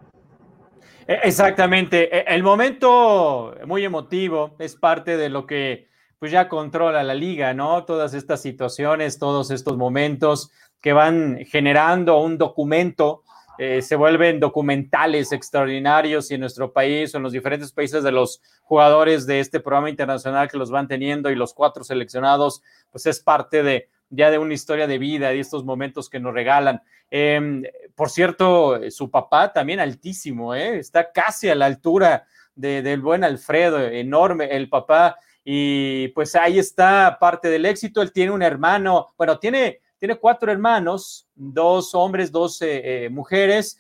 E, 1.07 1.15
exactamente. 1.25 2.17
E, 2.17 2.35
el 2.35 2.43
momento 2.43 3.55
muy 3.67 3.85
emotivo 3.85 4.55
es 4.59 4.77
parte 4.77 5.17
de 5.17 5.29
lo 5.29 5.47
que 5.47 5.89
pues 6.19 6.33
ya 6.33 6.49
controla 6.49 7.03
la 7.03 7.15
liga, 7.15 7.55
¿no? 7.55 7.85
Todas 7.85 8.13
estas 8.13 8.43
situaciones, 8.43 9.19
todos 9.19 9.51
estos 9.51 9.77
momentos 9.77 10.51
que 10.81 10.93
van 10.93 11.39
generando 11.47 12.21
un 12.21 12.39
documento, 12.39 13.23
eh, 13.59 13.83
se 13.83 13.97
vuelven 13.97 14.39
documentales 14.39 15.33
extraordinarios 15.33 16.31
y 16.31 16.35
en 16.35 16.41
nuestro 16.41 16.73
país 16.73 17.13
o 17.13 17.17
en 17.17 17.25
los 17.25 17.33
diferentes 17.33 17.73
países 17.73 18.05
de 18.05 18.13
los 18.13 18.41
jugadores 18.63 19.27
de 19.27 19.41
este 19.41 19.59
programa 19.59 19.91
internacional 19.91 20.49
que 20.49 20.57
los 20.57 20.71
van 20.71 20.87
teniendo 20.87 21.29
y 21.31 21.35
los 21.35 21.55
cuatro 21.55 21.83
seleccionados, 21.83 22.63
pues 22.93 23.07
es 23.07 23.19
parte 23.19 23.65
de, 23.65 23.89
ya 24.11 24.31
de 24.31 24.39
una 24.39 24.55
historia 24.55 24.87
de 24.87 24.99
vida, 24.99 25.29
de 25.29 25.41
estos 25.41 25.65
momentos 25.65 26.09
que 26.09 26.21
nos 26.21 26.35
regalan. 26.35 26.83
Em, 27.11 27.63
por 27.95 28.11
cierto, 28.11 28.79
su 28.91 29.11
papá 29.11 29.53
también 29.53 29.81
altísimo, 29.81 30.55
¿eh? 30.55 30.79
está 30.79 31.13
casi 31.13 31.49
a 31.49 31.55
la 31.55 31.67
altura 31.67 32.27
del 32.55 33.01
buen 33.01 33.23
Alfredo, 33.23 33.81
enorme 33.81 34.47
el 34.51 34.69
papá. 34.69 35.17
Y 35.45 36.09
pues 36.09 36.35
ahí 36.35 36.59
está 36.59 37.17
parte 37.21 37.49
del 37.49 37.67
éxito. 37.67 38.03
Él 38.03 38.13
tiene 38.13 38.33
un 38.33 38.43
hermano, 38.43 39.15
bueno, 39.17 39.39
tiene, 39.39 39.81
tiene 39.99 40.17
cuatro 40.17 40.51
hermanos, 40.51 41.29
dos 41.35 41.95
hombres, 41.95 42.33
dos 42.33 42.61
eh, 42.63 43.05
eh, 43.05 43.09
mujeres. 43.11 43.79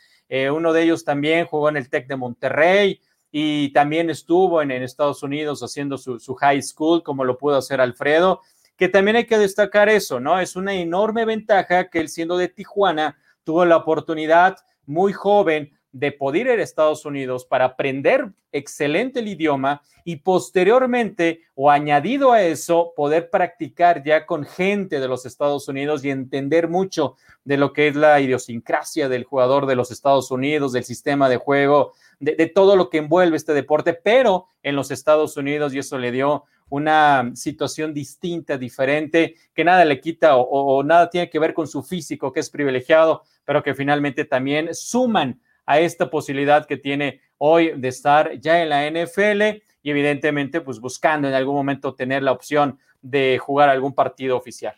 uno 0.52 0.72
de 0.72 0.82
ellos 0.82 1.04
también 1.04 1.46
jugó 1.46 1.68
en 1.70 1.78
el 1.78 1.88
TEC 1.88 2.06
de 2.06 2.16
Monterrey 2.16 3.00
y 3.30 3.72
también 3.72 4.10
estuvo 4.10 4.62
en, 4.62 4.70
Estados 4.70 5.22
Unidos 5.22 5.62
haciendo 5.62 5.98
su 5.98 6.34
high 6.34 6.62
school, 6.62 7.02
como 7.02 7.24
lo 7.24 7.36
pudo 7.36 7.56
hacer 7.56 7.80
Alfredo 7.80 8.42
que 8.78 8.88
también 8.88 9.16
hay 9.16 9.26
que 9.26 9.36
destacar 9.36 9.88
eso, 9.88 10.20
¿no? 10.20 10.38
Es 10.40 10.54
una 10.54 10.72
enorme 10.72 11.24
ventaja 11.24 11.90
que 11.90 11.98
él 11.98 12.08
siendo 12.08 12.38
de 12.38 12.48
Tijuana 12.48 13.18
tuvo 13.42 13.64
la 13.64 13.76
oportunidad 13.76 14.56
muy 14.86 15.12
joven 15.12 15.72
de 15.90 16.12
poder 16.12 16.46
ir 16.46 16.60
a 16.60 16.62
Estados 16.62 17.04
Unidos 17.04 17.44
para 17.44 17.64
aprender 17.64 18.30
excelente 18.52 19.18
el 19.18 19.28
idioma 19.28 19.82
y 20.04 20.16
posteriormente 20.16 21.40
o 21.54 21.70
añadido 21.70 22.30
a 22.30 22.42
eso 22.42 22.92
poder 22.94 23.30
practicar 23.30 24.04
ya 24.04 24.26
con 24.26 24.44
gente 24.44 25.00
de 25.00 25.08
los 25.08 25.26
Estados 25.26 25.66
Unidos 25.66 26.04
y 26.04 26.10
entender 26.10 26.68
mucho 26.68 27.16
de 27.44 27.56
lo 27.56 27.72
que 27.72 27.88
es 27.88 27.96
la 27.96 28.20
idiosincrasia 28.20 29.08
del 29.08 29.24
jugador 29.24 29.66
de 29.66 29.74
los 29.74 29.90
Estados 29.90 30.30
Unidos, 30.30 30.72
del 30.72 30.84
sistema 30.84 31.28
de 31.28 31.38
juego, 31.38 31.94
de, 32.20 32.36
de 32.36 32.46
todo 32.46 32.76
lo 32.76 32.90
que 32.90 32.98
envuelve 32.98 33.36
este 33.36 33.54
deporte, 33.54 33.92
pero 33.92 34.46
en 34.62 34.76
los 34.76 34.92
Estados 34.92 35.36
Unidos 35.36 35.74
y 35.74 35.80
eso 35.80 35.98
le 35.98 36.12
dio 36.12 36.44
una 36.70 37.30
situación 37.34 37.94
distinta, 37.94 38.58
diferente, 38.58 39.34
que 39.54 39.64
nada 39.64 39.84
le 39.84 40.00
quita 40.00 40.36
o, 40.36 40.82
nada 40.82 41.08
tiene 41.10 41.30
que 41.30 41.38
ver 41.38 41.54
con 41.54 41.66
su 41.66 41.82
físico, 41.82 42.32
que 42.32 42.40
es 42.40 42.50
privilegiado, 42.50 43.22
pero 43.44 43.62
que 43.62 43.74
finalmente 43.74 44.24
también 44.24 44.74
suman 44.74 45.40
a 45.66 45.80
esta 45.80 46.10
posibilidad 46.10 46.66
que 46.66 46.76
tiene 46.76 47.20
hoy 47.38 47.72
de 47.76 47.88
estar 47.88 48.38
ya 48.40 48.62
en 48.62 48.68
la 48.68 48.88
NFL 48.90 49.62
y 49.82 49.90
evidentemente 49.90 50.60
pues 50.60 50.80
buscando 50.80 51.28
en 51.28 51.34
algún 51.34 51.54
momento 51.54 51.94
tener 51.94 52.22
la 52.22 52.32
opción 52.32 52.78
de 53.00 53.38
jugar 53.38 53.68
algún 53.68 53.94
partido 53.94 54.36
oficial. 54.36 54.74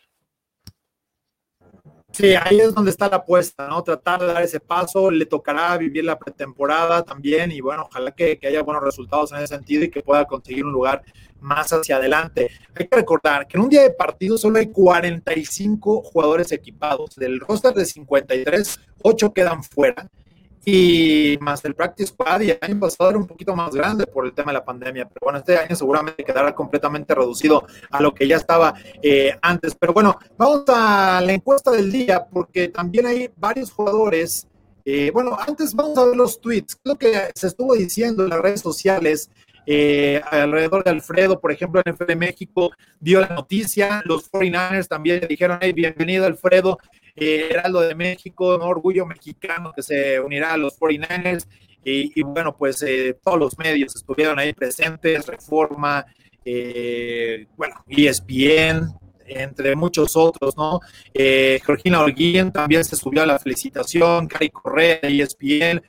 Sí, 2.11 2.35
ahí 2.35 2.59
es 2.59 2.75
donde 2.75 2.91
está 2.91 3.07
la 3.07 3.17
apuesta, 3.17 3.67
¿no? 3.69 3.81
Tratar 3.83 4.19
de 4.19 4.27
dar 4.27 4.43
ese 4.43 4.59
paso, 4.59 5.09
le 5.09 5.25
tocará 5.25 5.77
vivir 5.77 6.03
la 6.03 6.19
pretemporada 6.19 7.03
también 7.03 7.51
y 7.51 7.61
bueno, 7.61 7.87
ojalá 7.89 8.11
que, 8.11 8.37
haya 8.43 8.63
buenos 8.63 8.83
resultados 8.83 9.31
en 9.31 9.37
ese 9.37 9.55
sentido 9.55 9.85
y 9.85 9.89
que 9.89 10.01
pueda 10.01 10.25
conseguir 10.25 10.65
un 10.65 10.73
lugar 10.73 11.03
más 11.41 11.71
hacia 11.73 11.97
adelante. 11.97 12.49
Hay 12.75 12.87
que 12.87 12.95
recordar 12.95 13.47
que 13.47 13.57
en 13.57 13.63
un 13.63 13.69
día 13.69 13.83
de 13.83 13.91
partido 13.91 14.37
solo 14.37 14.59
hay 14.59 14.67
45 14.67 16.03
jugadores 16.03 16.51
equipados. 16.51 17.15
Del 17.15 17.39
roster 17.39 17.73
de 17.73 17.85
53, 17.85 18.79
8 19.03 19.33
quedan 19.33 19.63
fuera 19.63 20.09
y 20.65 21.37
más 21.41 21.65
el 21.65 21.73
Practice 21.73 22.09
Squad 22.09 22.41
y 22.41 22.51
el 22.51 22.59
año 22.61 22.79
pasado 22.79 23.09
era 23.09 23.19
un 23.19 23.25
poquito 23.25 23.55
más 23.55 23.73
grande 23.73 24.05
por 24.05 24.25
el 24.25 24.33
tema 24.33 24.51
de 24.51 24.59
la 24.59 24.65
pandemia, 24.65 25.07
pero 25.07 25.19
bueno, 25.21 25.39
este 25.39 25.57
año 25.57 25.75
seguramente 25.75 26.23
quedará 26.23 26.53
completamente 26.53 27.15
reducido 27.15 27.65
a 27.89 28.01
lo 28.01 28.13
que 28.13 28.27
ya 28.27 28.37
estaba 28.37 28.75
eh, 29.01 29.35
antes. 29.41 29.75
Pero 29.75 29.93
bueno, 29.93 30.17
vamos 30.37 30.63
a 30.67 31.21
la 31.21 31.33
encuesta 31.33 31.71
del 31.71 31.91
día 31.91 32.25
porque 32.31 32.67
también 32.67 33.07
hay 33.07 33.29
varios 33.35 33.71
jugadores. 33.71 34.47
Eh, 34.85 35.11
bueno, 35.11 35.37
antes 35.39 35.73
vamos 35.73 35.97
a 35.97 36.05
ver 36.05 36.15
los 36.15 36.39
tweets, 36.39 36.79
lo 36.83 36.95
que 36.95 37.31
se 37.33 37.47
estuvo 37.47 37.73
diciendo 37.73 38.23
en 38.23 38.29
las 38.29 38.39
redes 38.39 38.61
sociales. 38.61 39.29
Eh, 39.65 40.21
alrededor 40.29 40.83
de 40.83 40.91
Alfredo, 40.91 41.39
por 41.39 41.51
ejemplo, 41.51 41.81
en 41.85 41.95
de 41.95 42.15
México 42.15 42.71
dio 42.99 43.21
la 43.21 43.27
noticia, 43.27 44.01
los 44.05 44.31
49ers 44.31 44.87
también 44.87 45.25
dijeron, 45.27 45.59
hey, 45.61 45.71
bienvenido 45.73 46.25
Alfredo, 46.25 46.79
era 47.15 47.67
lo 47.69 47.81
de 47.81 47.93
México, 47.93 48.55
un 48.55 48.61
orgullo 48.61 49.05
mexicano 49.05 49.73
que 49.75 49.83
se 49.83 50.19
unirá 50.19 50.53
a 50.53 50.57
los 50.57 50.79
49ers. 50.79 51.47
Y, 51.83 52.21
bueno, 52.21 52.55
pues 52.55 52.83
eh, 52.83 53.17
todos 53.23 53.39
los 53.39 53.57
medios 53.57 53.95
estuvieron 53.95 54.37
ahí 54.37 54.53
presentes, 54.53 55.25
Reforma, 55.25 56.05
eh, 56.45 57.47
bueno, 57.57 57.83
ESPN, 57.87 58.93
entre 59.25 59.75
muchos 59.75 60.15
otros, 60.15 60.55
¿no? 60.57 60.79
Eh, 61.13 61.59
Georgina 61.65 62.01
Orguín 62.01 62.51
también 62.51 62.83
se 62.83 62.95
subió 62.95 63.23
a 63.23 63.25
la 63.25 63.39
felicitación, 63.39 64.27
Cari 64.27 64.49
Correa, 64.49 64.99
ESPN, 65.01 65.81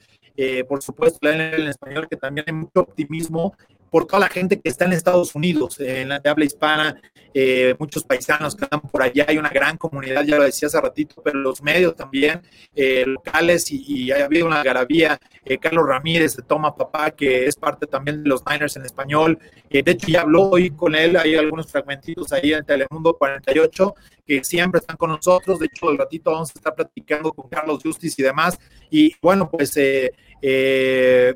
por 0.69 0.83
supuesto, 0.83 1.19
la 1.23 1.55
en 1.55 1.69
español, 1.69 2.09
que 2.09 2.17
también 2.17 2.45
hay 2.47 2.55
mucho 2.55 2.81
optimismo 2.81 3.55
por 3.93 4.07
toda 4.07 4.21
la 4.21 4.29
gente 4.31 4.59
que 4.59 4.71
está 4.71 4.87
en 4.87 4.95
Estados 4.95 5.35
Unidos, 5.35 5.79
en 5.79 6.09
la 6.09 6.19
de 6.19 6.45
hispana, 6.47 6.99
eh, 7.35 7.75
muchos 7.79 8.05
paisanos 8.05 8.57
que 8.57 8.65
están 8.65 8.81
por 8.81 9.03
allá, 9.03 9.27
hay 9.29 9.37
una 9.37 9.51
gran 9.51 9.77
comunidad, 9.77 10.25
ya 10.25 10.39
lo 10.39 10.45
decía 10.45 10.69
hace 10.69 10.81
ratito, 10.81 11.21
pero 11.23 11.39
los 11.39 11.63
medios 11.63 11.95
también 11.95 12.41
eh, 12.75 13.05
locales 13.07 13.71
y, 13.71 14.11
ha 14.11 14.25
habido 14.25 14.47
una 14.47 14.63
garabía. 14.63 15.21
Eh, 15.45 15.59
Carlos 15.59 15.87
Ramírez 15.87 16.37
de 16.37 16.43
Toma 16.43 16.75
Papá, 16.75 17.11
que 17.11 17.45
es 17.45 17.57
parte 17.57 17.87
también 17.87 18.23
de 18.23 18.31
los 18.31 18.43
Niners 18.51 18.77
en 18.77 18.87
español. 18.87 19.39
de 19.69 19.83
hecho, 19.85 20.07
ya 20.09 20.23
habló 20.23 20.49
hoy 20.49 20.71
con 20.71 20.95
él, 20.95 21.15
hay 21.19 21.35
algunos 21.35 21.71
fragmentitos 21.71 22.33
ahí 22.33 22.55
en 22.55 22.65
Telemundo 22.65 23.13
48 23.19 23.95
que 24.27 24.43
siempre 24.43 24.79
están 24.81 24.97
con 24.97 25.11
nosotros. 25.11 25.59
De 25.59 25.67
hecho, 25.67 25.91
el 25.91 25.99
ratito 25.99 26.31
vamos 26.31 26.49
a 26.51 26.59
estar 26.59 26.75
platicando 26.75 27.31
con 27.35 27.51
Carlos 27.51 27.83
Justice 27.83 28.15
y 28.23 28.25
demás. 28.25 28.59
Y 28.91 29.15
bueno, 29.21 29.51
pues 29.51 29.77
eh, 29.77 31.35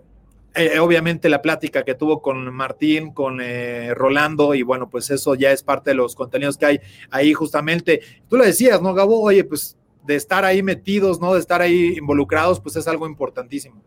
eh, 0.57 0.79
obviamente 0.81 1.29
la 1.29 1.43
plática 1.43 1.85
que 1.85 1.95
tuvo 1.95 2.23
con 2.23 2.53
Martín, 2.55 3.13
con 3.13 3.41
eh, 3.41 3.93
Rolando, 3.95 4.55
y 4.55 4.63
bueno, 4.63 4.89
pues 4.89 5.11
eso 5.11 5.35
ya 5.35 5.53
es 5.53 5.63
parte 5.63 5.91
de 5.91 5.95
los 5.97 6.15
contenidos 6.15 6.57
que 6.57 6.67
hay 6.67 6.81
ahí 7.11 7.33
justamente. 7.33 8.01
Tú 8.29 8.37
le 8.37 8.47
decías, 8.47 8.81
¿no, 8.81 8.95
Gabo? 8.95 9.21
Oye, 9.21 9.45
pues 9.45 9.77
de 10.05 10.15
estar 10.15 10.45
ahí 10.45 10.63
metidos, 10.63 11.21
¿no? 11.21 11.35
De 11.35 11.41
estar 11.41 11.61
ahí 11.61 11.95
involucrados, 11.99 12.61
pues 12.61 12.77
es 12.77 12.89
algo 12.89 13.07
importantísimo. 13.07 13.83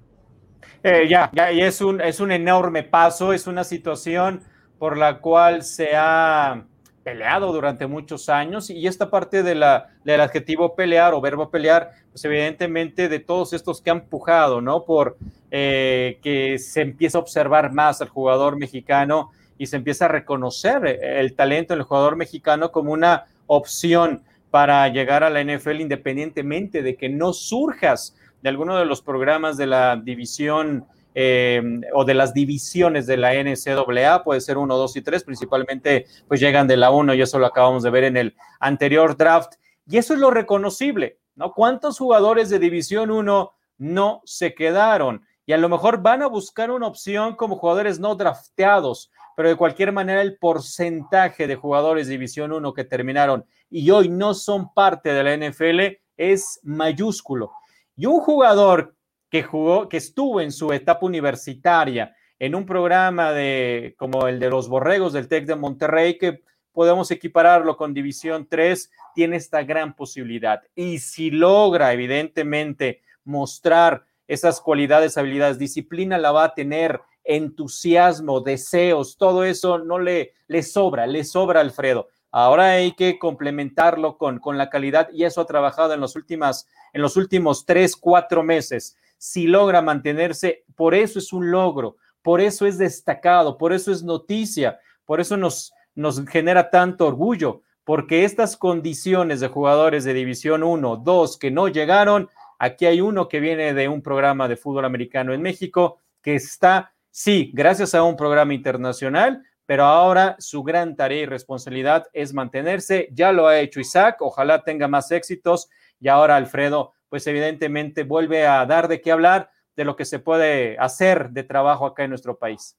Eh, 0.84 1.08
ya, 1.10 1.29
ya, 1.34 1.51
y 1.51 1.62
es 1.62 1.82
un, 1.82 2.01
es 2.01 2.19
un 2.19 2.32
enorme 2.32 2.84
paso, 2.84 3.34
es 3.34 3.47
una 3.47 3.63
situación 3.63 4.41
por 4.77 4.97
la 4.97 5.19
cual 5.19 5.63
se 5.63 5.95
ha 5.95 6.65
peleado 7.10 7.52
durante 7.52 7.88
muchos 7.88 8.30
años 8.30 8.69
y 8.69 8.86
esta 8.86 9.10
parte 9.10 9.41
del 9.41 9.63
adjetivo 9.63 10.76
pelear 10.76 11.15
o 11.15 11.22
verbo 11.22 11.50
pelear, 11.50 11.91
pues 12.12 12.24
evidentemente 12.24 13.10
de 13.10 13.19
todos 13.19 13.52
estos 13.54 13.82
que 13.82 13.89
han 13.89 14.02
pujado, 14.02 14.62
¿no? 14.62 14.86
Por 14.86 15.17
eh, 15.50 16.19
que 16.22 16.60
se 16.60 16.82
empieza 16.82 17.17
a 17.17 17.22
observar 17.22 17.74
más 17.74 18.00
al 18.02 18.10
jugador 18.10 18.60
mexicano 18.60 19.32
y 19.58 19.65
se 19.65 19.78
empieza 19.78 20.06
a 20.06 20.10
reconocer 20.10 20.86
el 20.86 21.34
talento 21.34 21.74
del 21.74 21.82
jugador 21.82 22.15
mexicano 22.15 22.72
como 22.72 22.91
una 22.91 23.26
opción 23.48 24.22
para 24.52 24.88
llegar 24.89 25.24
a 25.24 25.32
la 25.32 25.43
NFL 25.43 25.82
independientemente 25.82 26.84
de 26.84 26.95
que 26.95 27.10
no 27.10 27.34
surjas 27.34 28.15
de 28.43 28.50
alguno 28.50 28.78
de 28.78 28.86
los 28.86 29.02
programas 29.02 29.58
de 29.58 29.65
la 29.65 29.95
división 29.95 30.86
eh, 31.15 31.62
o 31.93 32.06
de 32.06 32.13
las 32.13 32.34
divisiones 32.34 33.08
de 33.08 33.17
la 33.17 33.34
NCAA, 33.34 34.24
puede 34.24 34.41
ser 34.41 34.58
1, 34.58 34.78
2 34.78 34.95
y 34.95 35.02
3, 35.02 35.24
principalmente 35.24 36.06
pues 36.28 36.39
llegan 36.39 36.67
de 36.67 36.78
la 36.78 36.91
1 36.91 37.13
y 37.15 37.22
eso 37.22 37.39
lo 37.39 37.48
acabamos 37.48 37.84
de 37.84 37.89
ver 37.89 38.04
en 38.06 38.17
el 38.17 38.36
anterior 38.60 39.17
draft. 39.17 39.56
Y 39.88 39.98
eso 39.98 40.13
es 40.13 40.19
lo 40.19 40.32
reconocible, 40.32 41.19
¿no? 41.36 41.54
¿Cuántos 41.54 41.98
jugadores 41.98 42.50
de 42.50 42.60
División 42.60 43.12
1 43.12 43.52
no 43.80 44.22
se 44.26 44.54
quedaron? 44.54 45.26
Y 45.45 45.54
a 45.54 45.58
lo 45.58 45.67
mejor 45.67 46.02
van 46.02 46.22
a 46.22 46.28
buscar 46.28 46.69
una 46.69 46.86
opción 46.86 47.36
como 47.36 47.56
jugadores 47.56 48.00
no 48.00 48.13
drafteados, 48.15 49.12
pero 49.36 49.50
de 49.50 49.56
cualquier 49.56 49.91
manera 49.91 50.22
el 50.22 50.38
porcentaje 50.38 51.48
de 51.48 51.56
jugadores 51.56 52.06
de 52.06 52.12
División 52.12 52.52
1 52.52 52.74
que 52.74 52.84
terminaron 52.84 53.45
y 53.69 53.89
hoy 53.89 54.10
no 54.10 54.34
son 54.34 54.74
parte 54.74 55.13
de 55.13 55.24
la 55.24 55.50
NFL 55.50 56.00
es 56.17 56.60
mayúsculo. 56.63 57.52
Y 57.95 58.06
un 58.06 58.19
jugador 58.19 58.95
que 59.30 59.44
jugó, 59.44 59.89
que 59.89 59.98
estuvo 59.98 60.42
en 60.42 60.52
su 60.52 60.72
etapa 60.74 61.06
universitaria 61.06 62.15
en 62.39 62.56
un 62.56 62.65
programa 62.65 63.32
de 63.32 63.96
como 63.98 64.28
el 64.28 64.39
de 64.39 64.50
los 64.50 64.70
Borregos 64.70 65.13
del 65.13 65.28
TEC 65.28 65.46
de 65.46 65.56
Monterrey, 65.56 66.18
que 66.18 66.42
podemos 66.72 67.12
equipararlo 67.12 67.76
con 67.76 67.94
División 67.94 68.48
3, 68.50 68.92
tiene 69.13 69.36
esta 69.36 69.63
gran 69.63 69.96
posibilidad. 69.96 70.62
Y 70.76 71.00
si 71.00 71.32
logra, 71.32 71.92
evidentemente, 71.92 73.02
mostrar 73.26 74.06
esas 74.28 74.62
cualidades, 74.62 75.18
habilidades, 75.18 75.60
disciplina 75.60 76.18
la 76.18 76.32
va 76.32 76.46
a 76.46 76.54
tener, 76.54 77.02
entusiasmo, 77.24 78.42
deseos, 78.42 79.18
todo 79.18 79.44
eso 79.44 79.80
no 79.80 80.00
le, 80.00 80.34
le 80.48 80.63
sobra, 80.63 81.06
le 81.06 81.24
sobra 81.24 81.62
Alfredo. 81.62 82.08
Ahora 82.32 82.72
hay 82.72 82.94
que 82.94 83.20
complementarlo 83.20 84.18
con, 84.18 84.39
con 84.39 84.58
la 84.58 84.70
calidad 84.70 85.10
y 85.12 85.24
eso 85.24 85.42
ha 85.42 85.46
trabajado 85.46 85.94
en, 85.94 86.00
los 86.00 86.15
últimas, 86.15 86.68
en 86.94 87.02
los 87.02 87.18
últimos 87.18 87.65
tres, 87.65 87.96
cuatro 87.96 88.44
meses. 88.44 88.98
Si 89.19 89.45
logra 89.45 89.84
mantenerse, 89.84 90.63
por 90.75 90.95
eso 90.95 91.19
es 91.19 91.32
un 91.32 91.51
logro, 91.51 91.97
por 92.23 92.41
eso 92.41 92.65
es 92.65 92.79
destacado, 92.79 93.58
por 93.58 93.73
eso 93.73 93.91
es 93.91 94.01
noticia, 94.01 94.79
por 95.05 95.19
eso 95.19 95.38
nos, 95.38 95.71
nos 95.93 96.25
genera 96.27 96.71
tanto 96.71 97.05
orgullo, 97.05 97.62
porque 97.84 98.23
estas 98.23 98.58
condiciones 98.58 99.39
de 99.39 99.49
jugadores 99.49 100.03
de 100.05 100.13
División 100.15 100.63
1, 100.63 100.97
2 100.97 101.38
que 101.38 101.51
no 101.51 101.67
llegaron, 101.67 102.29
aquí 102.58 102.86
hay 102.86 103.01
uno 103.01 103.27
que 103.27 103.39
viene 103.39 103.73
de 103.75 103.88
un 103.88 104.01
programa 104.01 104.47
de 104.47 104.58
fútbol 104.58 104.86
americano 104.86 105.34
en 105.34 105.41
México, 105.41 105.99
que 106.21 106.36
está, 106.36 106.93
sí, 107.12 107.51
gracias 107.53 107.93
a 107.93 108.03
un 108.03 108.15
programa 108.15 108.53
internacional, 108.53 109.43
pero 109.65 109.86
ahora 109.86 110.36
su 110.39 110.63
gran 110.63 110.95
tarea 110.95 111.21
y 111.21 111.25
responsabilidad 111.27 112.08
es 112.13 112.34
mantenerse. 112.34 113.08
Ya 113.12 113.32
lo 113.32 113.47
ha 113.47 113.60
hecho 113.60 113.79
Isaac, 113.79 114.17
ojalá 114.21 114.63
tenga 114.63 114.88
más 114.88 115.12
éxitos 115.12 115.69
y 115.99 116.08
ahora 116.08 116.38
Alfredo, 116.38 116.93
pues 117.10 117.26
evidentemente 117.28 118.04
vuelve 118.04 118.48
a 118.48 118.65
dar 118.65 118.88
de 118.88 119.02
qué 119.02 119.12
hablar 119.12 119.50
de 119.76 119.86
lo 119.86 119.95
que 119.95 120.06
se 120.06 120.19
puede 120.19 120.78
hacer 120.78 121.30
de 121.32 121.43
trabajo 121.43 121.86
acá 121.86 122.04
en 122.04 122.10
nuestro 122.12 122.38
país. 122.38 122.78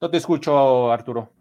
No 0.00 0.10
te 0.10 0.18
escucho, 0.18 0.92
Arturo. 0.92 1.32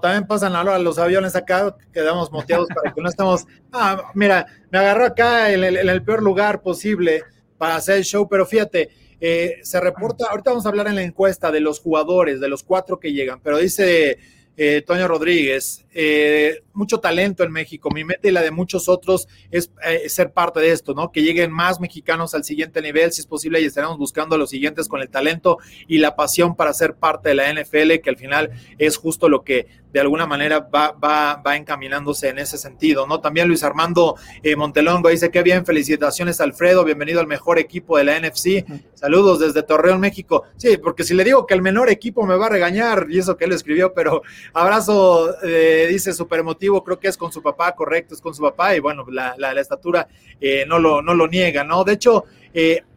También 0.00 0.26
pasan 0.26 0.56
ahora 0.56 0.78
los 0.78 0.98
aviones 0.98 1.36
acá, 1.36 1.76
quedamos 1.92 2.32
moteados 2.32 2.68
para 2.74 2.92
que 2.92 3.00
no 3.00 3.08
estemos. 3.08 3.46
Ah, 3.74 4.10
mira, 4.14 4.46
me 4.70 4.78
agarró 4.78 5.06
acá 5.06 5.50
en 5.50 5.64
el, 5.64 5.76
en 5.78 5.88
el 5.88 6.04
peor 6.04 6.22
lugar 6.22 6.60
posible 6.60 7.22
para 7.56 7.76
hacer 7.76 7.96
el 7.96 8.04
show, 8.04 8.28
pero 8.28 8.44
fíjate, 8.44 8.90
eh, 9.24 9.60
se 9.62 9.80
reporta, 9.80 10.26
ahorita 10.28 10.50
vamos 10.50 10.66
a 10.66 10.68
hablar 10.68 10.88
en 10.88 10.96
la 10.96 11.02
encuesta 11.02 11.52
de 11.52 11.60
los 11.60 11.78
jugadores, 11.78 12.40
de 12.40 12.48
los 12.48 12.64
cuatro 12.64 12.98
que 12.98 13.12
llegan, 13.12 13.40
pero 13.40 13.58
dice 13.58 14.18
eh, 14.56 14.82
Toño 14.86 15.08
Rodríguez, 15.08 15.84
eh, 15.94 16.62
mucho 16.74 17.00
talento 17.00 17.42
en 17.42 17.52
México. 17.52 17.90
Mi 17.90 18.04
meta 18.04 18.28
y 18.28 18.30
la 18.30 18.42
de 18.42 18.50
muchos 18.50 18.88
otros 18.88 19.26
es 19.50 19.70
eh, 19.84 20.08
ser 20.08 20.32
parte 20.32 20.60
de 20.60 20.72
esto, 20.72 20.94
¿no? 20.94 21.10
Que 21.10 21.22
lleguen 21.22 21.50
más 21.50 21.80
mexicanos 21.80 22.34
al 22.34 22.44
siguiente 22.44 22.82
nivel, 22.82 23.12
si 23.12 23.22
es 23.22 23.26
posible, 23.26 23.60
y 23.60 23.64
estaremos 23.64 23.98
buscando 23.98 24.34
a 24.34 24.38
los 24.38 24.50
siguientes 24.50 24.88
con 24.88 25.00
el 25.00 25.08
talento 25.08 25.58
y 25.88 25.98
la 25.98 26.16
pasión 26.16 26.54
para 26.54 26.74
ser 26.74 26.94
parte 26.94 27.30
de 27.30 27.34
la 27.34 27.52
NFL, 27.52 28.00
que 28.02 28.10
al 28.10 28.16
final 28.16 28.50
es 28.78 28.96
justo 28.96 29.28
lo 29.28 29.42
que 29.42 29.66
de 29.92 30.00
alguna 30.00 30.26
manera 30.26 30.60
va, 30.60 30.92
va, 30.92 31.36
va 31.36 31.56
encaminándose 31.56 32.28
en 32.28 32.38
ese 32.38 32.56
sentido, 32.56 33.06
¿no? 33.06 33.20
También 33.20 33.46
Luis 33.46 33.62
Armando 33.62 34.16
eh, 34.42 34.56
Montelongo 34.56 35.10
dice, 35.10 35.30
qué 35.30 35.42
bien, 35.42 35.66
felicitaciones 35.66 36.40
Alfredo, 36.40 36.84
bienvenido 36.84 37.20
al 37.20 37.26
mejor 37.26 37.58
equipo 37.58 37.98
de 37.98 38.04
la 38.04 38.18
NFC, 38.18 38.64
saludos 38.94 39.40
desde 39.40 39.62
Torreón, 39.62 40.00
México. 40.00 40.44
Sí, 40.56 40.78
porque 40.78 41.04
si 41.04 41.14
le 41.14 41.24
digo 41.24 41.46
que 41.46 41.54
el 41.54 41.62
menor 41.62 41.90
equipo 41.90 42.26
me 42.26 42.36
va 42.36 42.46
a 42.46 42.48
regañar, 42.50 43.06
y 43.10 43.18
eso 43.18 43.36
que 43.36 43.44
él 43.44 43.52
escribió, 43.52 43.92
pero 43.92 44.22
abrazo, 44.54 45.34
eh, 45.42 45.86
dice 45.90 46.12
súper 46.12 46.40
emotivo, 46.40 46.82
creo 46.82 46.98
que 46.98 47.08
es 47.08 47.16
con 47.16 47.30
su 47.30 47.42
papá, 47.42 47.74
correcto, 47.74 48.14
es 48.14 48.20
con 48.20 48.34
su 48.34 48.42
papá, 48.42 48.74
y 48.74 48.80
bueno, 48.80 49.04
la, 49.10 49.34
la, 49.36 49.52
la 49.52 49.60
estatura 49.60 50.08
eh, 50.40 50.64
no, 50.66 50.78
lo, 50.78 51.02
no 51.02 51.14
lo 51.14 51.28
niega, 51.28 51.64
¿no? 51.64 51.84
De 51.84 51.92
hecho, 51.92 52.24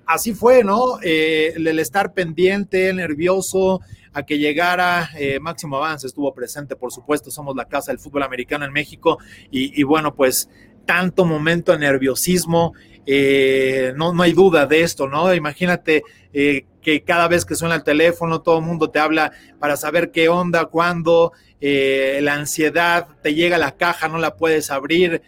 así 0.05 0.33
fue, 0.33 0.63
¿no? 0.63 0.99
El, 1.01 1.67
el, 1.67 1.79
estar 1.79 2.13
pendiente, 2.13 2.93
nervioso 2.93 3.81
a 4.15 4.23
que 4.23 4.39
llegara 4.39 5.09
eh, 5.17 5.41
Máximo 5.41 5.75
Avance, 5.75 6.07
estuvo 6.07 6.33
presente, 6.33 6.77
por 6.77 6.89
supuesto, 6.89 7.29
somos 7.29 7.53
la 7.53 7.65
casa 7.65 7.91
del 7.91 7.99
fútbol 7.99 8.23
americano 8.23 8.63
en 8.63 8.71
México, 8.71 9.19
y, 9.51 9.83
bueno, 9.83 10.15
pues 10.15 10.49
tanto 10.85 11.25
momento 11.25 11.73
de 11.73 11.79
nerviosismo, 11.79 12.73
eh, 13.05 13.91
no, 13.97 14.13
no 14.13 14.23
hay 14.23 14.31
duda 14.31 14.67
de 14.67 14.83
esto, 14.83 15.09
¿no? 15.09 15.33
Imagínate 15.33 16.03
eh, 16.31 16.65
que 16.81 17.03
cada 17.03 17.27
vez 17.27 17.43
que 17.43 17.55
suena 17.55 17.75
el 17.75 17.83
teléfono, 17.83 18.41
todo 18.41 18.59
el 18.59 18.65
mundo 18.65 18.89
te 18.89 18.99
habla 18.99 19.33
para 19.59 19.75
saber 19.75 20.11
qué 20.11 20.29
onda, 20.29 20.65
cuándo, 20.65 21.33
la 21.59 22.35
ansiedad, 22.35 23.07
te 23.21 23.33
llega 23.33 23.57
a 23.57 23.59
la 23.59 23.75
caja, 23.75 24.07
no 24.07 24.17
la 24.17 24.37
puedes 24.37 24.71
abrir, 24.71 25.23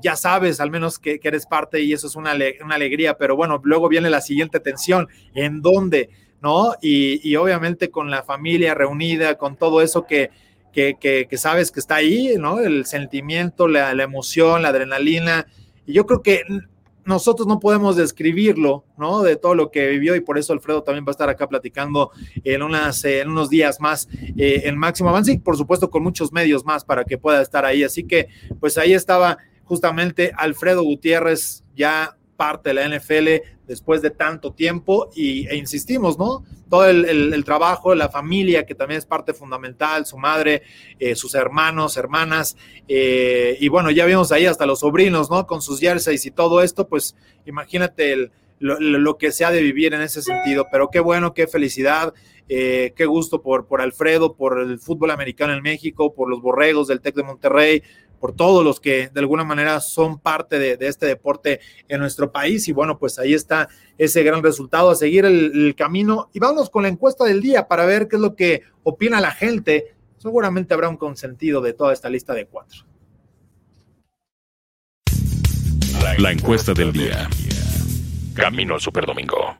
ya 0.00 0.14
sabes 0.14 0.60
al 0.60 0.70
menos 0.70 0.98
que, 0.98 1.18
que, 1.18 1.28
eres 1.28 1.46
parte 1.46 1.80
y 1.80 1.94
eso 1.94 2.06
es 2.06 2.14
una, 2.14 2.34
una, 2.62 2.74
alegría, 2.74 3.16
pero 3.16 3.34
bueno, 3.34 3.60
luego 3.64 3.88
viene 3.88 4.10
la 4.10 4.20
siguiente 4.20 4.60
tensión, 4.60 5.08
¿en 5.34 5.62
dónde? 5.62 6.10
¿No? 6.42 6.74
Y, 6.80 7.20
y 7.28 7.36
obviamente 7.36 7.90
con 7.90 8.10
la 8.10 8.22
familia 8.22 8.74
reunida, 8.74 9.36
con 9.36 9.56
todo 9.56 9.82
eso 9.82 10.06
que, 10.06 10.30
que, 10.72 10.96
que, 10.98 11.26
que, 11.28 11.36
sabes 11.36 11.70
que 11.70 11.80
está 11.80 11.96
ahí, 11.96 12.36
¿no? 12.38 12.60
El 12.60 12.86
sentimiento, 12.86 13.68
la, 13.68 13.92
la, 13.94 14.04
emoción, 14.04 14.62
la 14.62 14.68
adrenalina. 14.68 15.46
Y 15.86 15.92
yo 15.92 16.06
creo 16.06 16.22
que 16.22 16.42
nosotros 17.04 17.46
no 17.46 17.60
podemos 17.60 17.96
describirlo, 17.96 18.84
¿no? 18.96 19.22
De 19.22 19.36
todo 19.36 19.54
lo 19.54 19.70
que 19.70 19.88
vivió 19.88 20.14
y 20.16 20.20
por 20.20 20.38
eso 20.38 20.52
Alfredo 20.52 20.82
también 20.82 21.04
va 21.04 21.10
a 21.10 21.12
estar 21.12 21.28
acá 21.28 21.48
platicando 21.48 22.10
en, 22.44 22.62
unas, 22.62 23.04
en 23.04 23.28
unos 23.28 23.50
días 23.50 23.80
más 23.80 24.08
eh, 24.36 24.62
en 24.64 24.78
Máximo 24.78 25.08
Avance 25.08 25.32
y 25.32 25.38
por 25.38 25.56
supuesto 25.56 25.90
con 25.90 26.02
muchos 26.02 26.32
medios 26.32 26.64
más 26.64 26.84
para 26.84 27.04
que 27.04 27.18
pueda 27.18 27.42
estar 27.42 27.64
ahí. 27.64 27.82
Así 27.82 28.04
que 28.04 28.28
pues 28.60 28.78
ahí 28.78 28.92
estaba 28.92 29.38
justamente 29.64 30.32
Alfredo 30.36 30.82
Gutiérrez 30.82 31.64
ya 31.74 32.16
parte 32.40 32.70
de 32.70 32.74
la 32.74 32.88
NFL 32.88 33.66
después 33.66 34.00
de 34.00 34.08
tanto 34.08 34.54
tiempo 34.54 35.10
y, 35.14 35.46
e 35.48 35.56
insistimos, 35.56 36.18
¿no? 36.18 36.42
Todo 36.70 36.86
el, 36.86 37.04
el, 37.04 37.34
el, 37.34 37.44
trabajo, 37.44 37.94
la 37.94 38.08
familia, 38.08 38.64
que 38.64 38.74
también 38.74 38.96
es 38.96 39.04
parte 39.04 39.34
fundamental, 39.34 40.06
su 40.06 40.16
madre, 40.16 40.62
eh, 40.98 41.14
sus 41.14 41.34
hermanos, 41.34 41.98
hermanas, 41.98 42.56
eh, 42.88 43.58
y 43.60 43.68
bueno, 43.68 43.90
ya 43.90 44.06
vimos 44.06 44.32
ahí 44.32 44.46
hasta 44.46 44.64
los 44.64 44.80
sobrinos, 44.80 45.30
¿no? 45.30 45.46
Con 45.46 45.60
sus 45.60 45.80
jerseys 45.80 46.24
y 46.24 46.30
todo 46.30 46.62
esto, 46.62 46.88
pues 46.88 47.14
imagínate 47.44 48.14
el, 48.14 48.32
lo, 48.58 49.18
que 49.18 49.32
se 49.32 49.44
ha 49.44 49.50
de 49.50 49.60
vivir 49.60 49.92
en 49.92 50.00
ese 50.00 50.22
sentido, 50.22 50.66
pero 50.72 50.88
qué 50.88 51.00
bueno, 51.00 51.34
qué 51.34 51.46
felicidad, 51.46 52.14
eh, 52.48 52.94
qué 52.96 53.04
gusto 53.04 53.42
por, 53.42 53.66
por 53.66 53.82
Alfredo, 53.82 54.34
por 54.34 54.60
el 54.60 54.78
fútbol 54.78 55.10
americano 55.10 55.52
en 55.52 55.62
México, 55.62 56.14
por 56.14 56.30
los 56.30 56.40
borregos 56.40 56.88
del 56.88 57.02
TEC 57.02 57.16
de 57.16 57.22
Monterrey, 57.22 57.82
por 58.20 58.36
todos 58.36 58.62
los 58.64 58.78
que 58.78 59.08
de 59.08 59.20
alguna 59.20 59.42
manera 59.42 59.80
son 59.80 60.20
parte 60.20 60.58
de, 60.58 60.76
de, 60.76 60.86
este 60.86 61.06
deporte 61.06 61.60
en 61.88 61.98
nuestro 62.00 62.30
país. 62.30 62.68
Y 62.68 62.72
bueno, 62.72 62.98
pues 62.98 63.18
ahí 63.18 63.34
está 63.34 63.68
ese 63.98 64.22
gran 64.22 64.42
resultado, 64.42 64.90
a 64.90 64.94
seguir 64.94 65.24
el, 65.24 65.50
el, 65.54 65.74
camino. 65.74 66.28
Y 66.32 66.38
vámonos 66.38 66.70
con 66.70 66.82
la 66.82 66.88
encuesta 66.90 67.24
del 67.24 67.40
día 67.40 67.66
para 67.66 67.86
ver 67.86 68.06
qué 68.06 68.16
es 68.16 68.22
lo 68.22 68.36
que 68.36 68.62
opina 68.84 69.20
la 69.20 69.32
gente. 69.32 69.94
Seguramente 70.18 70.74
habrá 70.74 70.88
un 70.88 70.98
consentido 70.98 71.62
de 71.62 71.72
toda 71.72 71.92
esta 71.92 72.10
lista 72.10 72.34
de 72.34 72.46
cuatro. 72.46 72.84
La 76.18 76.32
encuesta 76.32 76.74
del 76.74 76.92
día. 76.92 77.30
Camino 78.34 78.74
al 78.74 78.80
Superdomingo. 78.80 79.56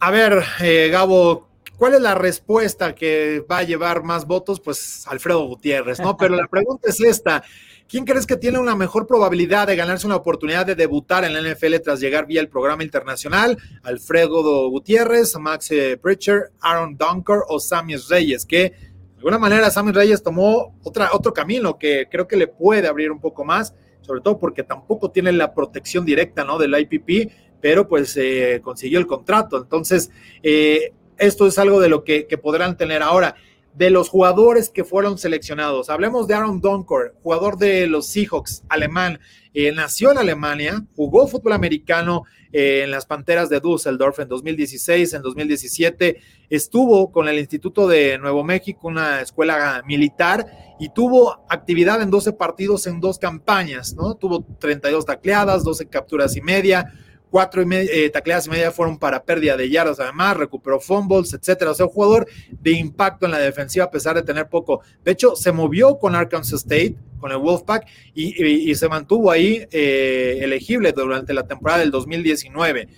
A 0.00 0.10
ver, 0.10 0.42
eh, 0.60 0.88
Gabo, 0.90 1.48
¿Cuál 1.76 1.94
es 1.94 2.00
la 2.00 2.14
respuesta 2.14 2.94
que 2.94 3.44
va 3.50 3.58
a 3.58 3.62
llevar 3.62 4.02
más 4.02 4.26
votos? 4.26 4.60
Pues 4.60 5.06
Alfredo 5.08 5.46
Gutiérrez, 5.46 6.00
¿no? 6.00 6.16
Pero 6.16 6.34
la 6.34 6.48
pregunta 6.48 6.88
es 6.88 7.00
esta. 7.00 7.44
¿Quién 7.88 8.04
crees 8.04 8.26
que 8.26 8.36
tiene 8.36 8.58
una 8.58 8.74
mejor 8.74 9.06
probabilidad 9.06 9.66
de 9.66 9.76
ganarse 9.76 10.06
una 10.06 10.16
oportunidad 10.16 10.66
de 10.66 10.74
debutar 10.74 11.24
en 11.24 11.34
la 11.34 11.40
NFL 11.40 11.76
tras 11.84 12.00
llegar 12.00 12.26
vía 12.26 12.40
el 12.40 12.48
programa 12.48 12.82
internacional? 12.82 13.58
¿Alfredo 13.82 14.68
Gutiérrez, 14.70 15.36
Max 15.38 15.70
eh, 15.70 15.96
Pritchard, 16.00 16.50
Aaron 16.60 16.96
Dunker 16.96 17.40
o 17.46 17.60
Sammy 17.60 17.94
Reyes? 17.96 18.44
Que 18.44 18.70
de 19.16 19.18
alguna 19.18 19.38
manera 19.38 19.70
Sammy 19.70 19.92
Reyes 19.92 20.22
tomó 20.22 20.76
otra, 20.82 21.10
otro 21.12 21.32
camino 21.32 21.78
que 21.78 22.08
creo 22.10 22.26
que 22.26 22.36
le 22.36 22.48
puede 22.48 22.88
abrir 22.88 23.12
un 23.12 23.20
poco 23.20 23.44
más, 23.44 23.74
sobre 24.00 24.20
todo 24.20 24.38
porque 24.38 24.62
tampoco 24.62 25.10
tiene 25.10 25.30
la 25.30 25.54
protección 25.54 26.04
directa 26.04 26.42
¿no? 26.42 26.58
del 26.58 26.74
IPP, 26.76 27.32
pero 27.60 27.86
pues 27.86 28.16
eh, 28.16 28.60
consiguió 28.64 28.98
el 28.98 29.06
contrato. 29.06 29.58
Entonces, 29.58 30.10
eh, 30.42 30.92
esto 31.18 31.46
es 31.46 31.58
algo 31.58 31.80
de 31.80 31.88
lo 31.88 32.04
que, 32.04 32.26
podrán 32.42 32.76
tener 32.76 33.02
ahora. 33.02 33.36
De 33.74 33.90
los 33.90 34.08
jugadores 34.08 34.70
que 34.70 34.84
fueron 34.84 35.18
seleccionados, 35.18 35.90
hablemos 35.90 36.26
de 36.26 36.34
Aaron 36.34 36.62
Donkor, 36.62 37.14
jugador 37.22 37.58
de 37.58 37.86
los 37.86 38.06
Seahawks, 38.06 38.62
alemán, 38.70 39.20
eh, 39.52 39.70
nació 39.70 40.12
en 40.12 40.18
Alemania, 40.18 40.82
jugó 40.96 41.26
fútbol 41.28 41.52
americano 41.52 42.24
eh, 42.52 42.82
en 42.84 42.90
las 42.90 43.04
Panteras 43.04 43.50
de 43.50 43.60
Düsseldorf 43.60 44.18
en 44.18 44.28
2016, 44.28 45.12
en 45.12 45.20
2017, 45.20 46.22
estuvo 46.48 47.12
con 47.12 47.28
el 47.28 47.38
Instituto 47.38 47.86
de 47.86 48.16
Nuevo 48.16 48.44
México, 48.44 48.88
una 48.88 49.20
escuela 49.20 49.82
militar, 49.86 50.46
y 50.80 50.88
tuvo 50.88 51.44
actividad 51.50 52.00
en 52.00 52.10
12 52.10 52.32
partidos 52.32 52.86
en 52.86 53.00
dos 53.00 53.18
campañas, 53.18 53.94
¿no? 53.94 54.14
Tuvo 54.14 54.42
32 54.58 55.04
tacleadas, 55.04 55.64
12 55.64 55.86
capturas 55.88 56.34
y 56.34 56.40
media, 56.40 56.94
cuatro 57.30 57.62
y 57.62 57.66
media, 57.66 57.90
eh, 57.92 58.10
tacleadas 58.10 58.46
y 58.46 58.50
media 58.50 58.70
fueron 58.70 58.98
para 58.98 59.22
pérdida 59.22 59.56
de 59.56 59.68
yardas, 59.68 60.00
además 60.00 60.36
recuperó 60.36 60.80
fumbles, 60.80 61.32
etcétera. 61.32 61.72
O 61.72 61.74
sea, 61.74 61.86
un 61.86 61.92
jugador 61.92 62.26
de 62.50 62.72
impacto 62.72 63.26
en 63.26 63.32
la 63.32 63.38
defensiva 63.38 63.86
a 63.86 63.90
pesar 63.90 64.16
de 64.16 64.22
tener 64.22 64.48
poco. 64.48 64.80
De 65.04 65.12
hecho, 65.12 65.36
se 65.36 65.52
movió 65.52 65.98
con 65.98 66.14
Arkansas 66.14 66.60
State, 66.60 66.96
con 67.18 67.30
el 67.32 67.38
Wolfpack, 67.38 67.86
y, 68.14 68.74
se 68.74 68.88
mantuvo 68.88 69.30
ahí 69.30 69.66
eh, 69.70 70.38
elegible 70.42 70.92
durante 70.92 71.32
la 71.34 71.46
temporada 71.46 71.80
del 71.80 71.90
2019. 71.90 72.88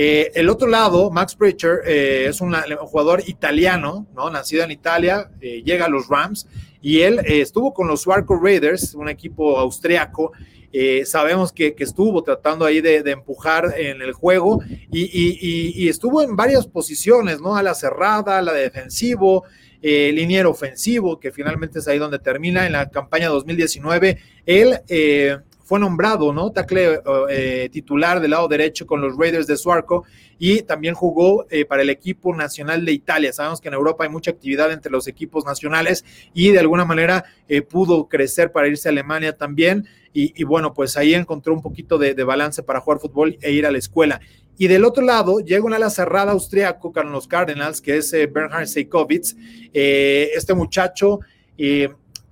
Eh, 0.00 0.30
el 0.34 0.48
otro 0.48 0.68
lado, 0.68 1.10
Max 1.10 1.34
Preacher, 1.34 1.80
es 1.86 2.40
un 2.40 2.54
jugador 2.80 3.22
italiano, 3.26 4.06
¿no? 4.14 4.30
Nacido 4.30 4.64
en 4.64 4.70
Italia, 4.70 5.30
llega 5.40 5.86
a 5.86 5.88
los 5.88 6.08
Rams 6.08 6.46
y 6.80 7.00
él 7.00 7.20
estuvo 7.24 7.74
con 7.74 7.88
los 7.88 8.02
Swarco 8.02 8.38
Raiders, 8.40 8.94
un 8.94 9.08
equipo 9.08 9.58
austriaco, 9.58 10.32
eh, 10.72 11.06
sabemos 11.06 11.52
que, 11.52 11.74
estuvo 11.78 12.22
tratando 12.22 12.64
ahí 12.64 12.80
de, 12.80 12.98
empujar 13.10 13.74
en 13.76 14.02
el 14.02 14.12
juego 14.12 14.60
y, 14.90 15.88
estuvo 15.88 16.22
en 16.22 16.36
varias 16.36 16.66
posiciones, 16.66 17.40
¿no? 17.40 17.56
A 17.56 17.62
la 17.62 17.74
cerrada, 17.74 18.38
a 18.38 18.42
la 18.42 18.52
defensivo, 18.52 19.44
eh, 19.80 20.10
liniero 20.12 20.50
ofensivo, 20.50 21.18
que 21.20 21.32
finalmente 21.32 21.78
es 21.78 21.88
ahí 21.88 21.98
donde 21.98 22.18
termina 22.18 22.66
en 22.66 22.72
la 22.72 22.90
campaña 22.90 23.28
2019. 23.28 24.18
Él 24.44 24.80
eh, 24.88 25.38
fue 25.68 25.78
nombrado, 25.78 26.32
¿no? 26.32 26.50
Tacle 26.50 27.00
eh, 27.28 27.68
titular 27.70 28.20
del 28.20 28.30
lado 28.30 28.48
derecho 28.48 28.86
con 28.86 29.02
los 29.02 29.18
Raiders 29.18 29.46
de 29.46 29.58
Suarco 29.58 30.04
y 30.38 30.62
también 30.62 30.94
jugó 30.94 31.46
eh, 31.50 31.66
para 31.66 31.82
el 31.82 31.90
equipo 31.90 32.34
nacional 32.34 32.86
de 32.86 32.92
Italia. 32.92 33.34
Sabemos 33.34 33.60
que 33.60 33.68
en 33.68 33.74
Europa 33.74 34.04
hay 34.04 34.08
mucha 34.08 34.30
actividad 34.30 34.72
entre 34.72 34.90
los 34.90 35.06
equipos 35.08 35.44
nacionales 35.44 36.06
y 36.32 36.52
de 36.52 36.60
alguna 36.60 36.86
manera 36.86 37.26
eh, 37.48 37.60
pudo 37.60 38.08
crecer 38.08 38.50
para 38.50 38.66
irse 38.66 38.88
a 38.88 38.92
Alemania 38.92 39.36
también. 39.36 39.86
Y, 40.14 40.42
bueno, 40.42 40.74
pues 40.74 40.96
ahí 40.96 41.14
encontró 41.14 41.52
un 41.54 41.62
poquito 41.62 41.96
de, 41.96 42.12
balance 42.24 42.64
para 42.64 42.80
jugar 42.80 42.98
fútbol 42.98 43.38
e 43.40 43.52
ir 43.52 43.66
a 43.66 43.70
la 43.70 43.78
escuela. 43.78 44.20
Y 44.56 44.66
del 44.66 44.84
otro 44.84 45.04
lado 45.04 45.38
llega 45.38 45.64
una 45.64 45.76
ala 45.76 45.90
cerrada 45.90 46.32
austriaco 46.32 46.92
con 46.92 47.12
los 47.12 47.28
Cardinals, 47.28 47.80
que 47.80 47.98
es 47.98 48.10
Bernhard 48.10 48.66
Seikowitz. 48.66 49.36
este 49.72 50.54
muchacho 50.54 51.20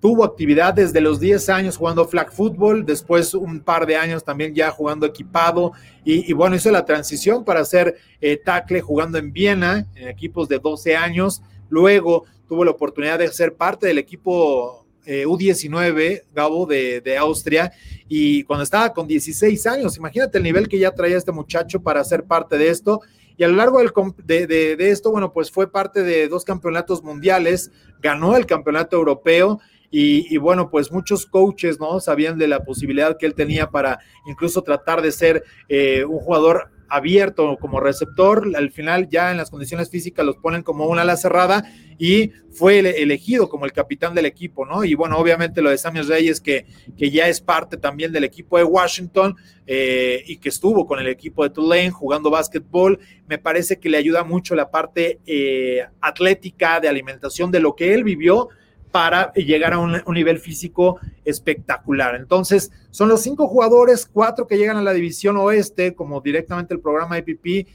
tuvo 0.00 0.24
actividad 0.24 0.74
desde 0.74 1.00
los 1.00 1.20
10 1.20 1.48
años 1.48 1.76
jugando 1.76 2.06
flag 2.06 2.32
football, 2.32 2.85
después 2.85 3.35
un 3.35 3.61
par 3.61 3.87
de 3.87 3.96
años 3.96 4.24
también 4.24 4.54
ya 4.54 4.70
jugando 4.70 5.06
equipado 5.06 5.72
y, 6.04 6.32
bueno, 6.32 6.54
hizo 6.54 6.70
la 6.70 6.85
transición 6.85 7.44
para 7.44 7.64
ser 7.64 7.96
eh, 8.20 8.37
tackle 8.37 8.80
jugando 8.80 9.18
en 9.18 9.32
Viena, 9.32 9.87
en 9.96 10.09
equipos 10.09 10.48
de 10.48 10.59
12 10.59 10.96
años, 10.96 11.42
luego 11.68 12.24
tuvo 12.46 12.64
la 12.64 12.70
oportunidad 12.70 13.18
de 13.18 13.28
ser 13.28 13.54
parte 13.54 13.88
del 13.88 13.98
equipo 13.98 14.87
eh, 15.04 15.24
U19, 15.26 16.22
Gabo, 16.32 16.66
de, 16.66 17.00
de, 17.00 17.16
Austria, 17.16 17.72
y 18.09 18.44
cuando 18.44 18.62
estaba 18.62 18.92
con 18.92 19.09
16 19.09 19.66
años, 19.66 19.96
imagínate 19.96 20.38
el 20.38 20.44
nivel 20.44 20.68
que 20.68 20.78
ya 20.78 20.92
traía 20.92 21.16
este 21.16 21.32
muchacho 21.32 21.82
para 21.82 22.04
ser 22.04 22.24
parte 22.24 22.56
de 22.56 22.68
esto, 22.68 23.00
y 23.37 23.44
a 23.44 23.48
lo 23.48 23.56
largo 23.56 23.80
de, 24.24 24.46
de, 24.46 24.90
esto, 24.90 25.11
bueno, 25.11 25.32
pues 25.32 25.50
fue 25.50 25.70
parte 25.70 26.02
de 26.02 26.26
dos 26.28 26.44
campeonatos 26.44 27.02
mundiales, 27.02 27.70
ganó 28.00 28.37
el 28.37 28.46
campeonato 28.46 28.96
europeo 28.96 29.61
y, 29.90 30.37
bueno, 30.38 30.70
pues 30.70 30.92
muchos 30.92 31.27
coaches, 31.27 31.79
¿no? 31.81 32.01
Sabían 32.01 32.38
de 32.38 32.49
la 32.49 32.64
posibilidad 32.64 33.16
que 33.16 33.27
él 33.27 33.35
tenía 33.35 33.70
para 33.70 33.99
incluso 34.27 34.62
tratar 34.62 35.03
de 35.03 35.12
ser 35.12 35.44
eh, 35.68 36.05
un 36.05 36.18
jugador 36.18 36.70
abierto 36.88 37.57
como 37.61 37.81
receptor. 37.81 38.49
Al 38.55 38.70
final, 38.70 39.09
ya 39.09 39.31
en 39.31 39.37
las 39.37 39.51
condiciones 39.51 39.90
físicas, 39.90 40.25
los 40.25 40.37
ponen 40.37 40.62
como 40.62 40.87
una 40.87 41.03
ala 41.03 41.16
cerrada 41.16 41.64
y 41.99 42.31
fue 42.51 42.79
elegido 43.03 43.49
como 43.49 43.64
el 43.64 43.72
capitán 43.72 44.14
del 44.14 44.27
equipo, 44.27 44.66
¿no? 44.66 44.85
Y 44.85 44.94
bueno, 44.94 45.18
obviamente 45.18 45.62
lo 45.62 45.70
de 45.70 45.79
Samuel 45.79 46.07
Reyes, 46.07 46.40
que, 46.40 46.66
que 46.96 47.11
ya 47.11 47.29
es 47.29 47.40
parte 47.40 47.77
también 47.77 48.12
del 48.12 48.25
equipo 48.25 48.59
de 48.59 48.64
Washington 48.64 49.37
eh, 49.66 50.22
y 50.27 50.38
que 50.38 50.49
estuvo 50.49 50.87
con 50.87 50.99
el 50.99 51.09
equipo 51.09 51.42
de 51.42 51.51
Tulane 51.51 51.90
jugando 51.90 52.31
básquetbol, 52.31 52.99
me 53.27 53.38
parece 53.38 53.79
que 53.79 53.88
le 53.88 53.99
ayuda 53.99 54.25
mucho 54.25 54.55
la 54.55 54.70
parte 54.70 55.20
eh, 55.27 55.85
atlética 56.01 56.81
de 56.81 56.88
alimentación 56.88 57.51
de 57.51 57.61
lo 57.61 57.75
que 57.75 57.94
él 57.94 58.05
vivió 58.05 58.49
para 58.96 59.30
llegar 59.35 59.74
a 59.74 59.78
un, 59.78 60.02
nivel 60.14 60.38
físico 60.38 60.98
espectacular. 61.22 62.14
Entonces, 62.14 62.72
son 62.90 63.11
los 63.11 63.20
cinco 63.20 63.46
jugadores, 63.46 64.09
cuatro 64.11 64.46
que 64.46 64.56
llegan 64.56 64.78
a 64.78 64.82
la 64.82 64.94
división 64.94 65.37
oeste, 65.37 65.94
como 65.94 66.22
directamente 66.22 66.72
el 66.72 66.80
programa 66.80 67.18
IPP. 67.18 67.68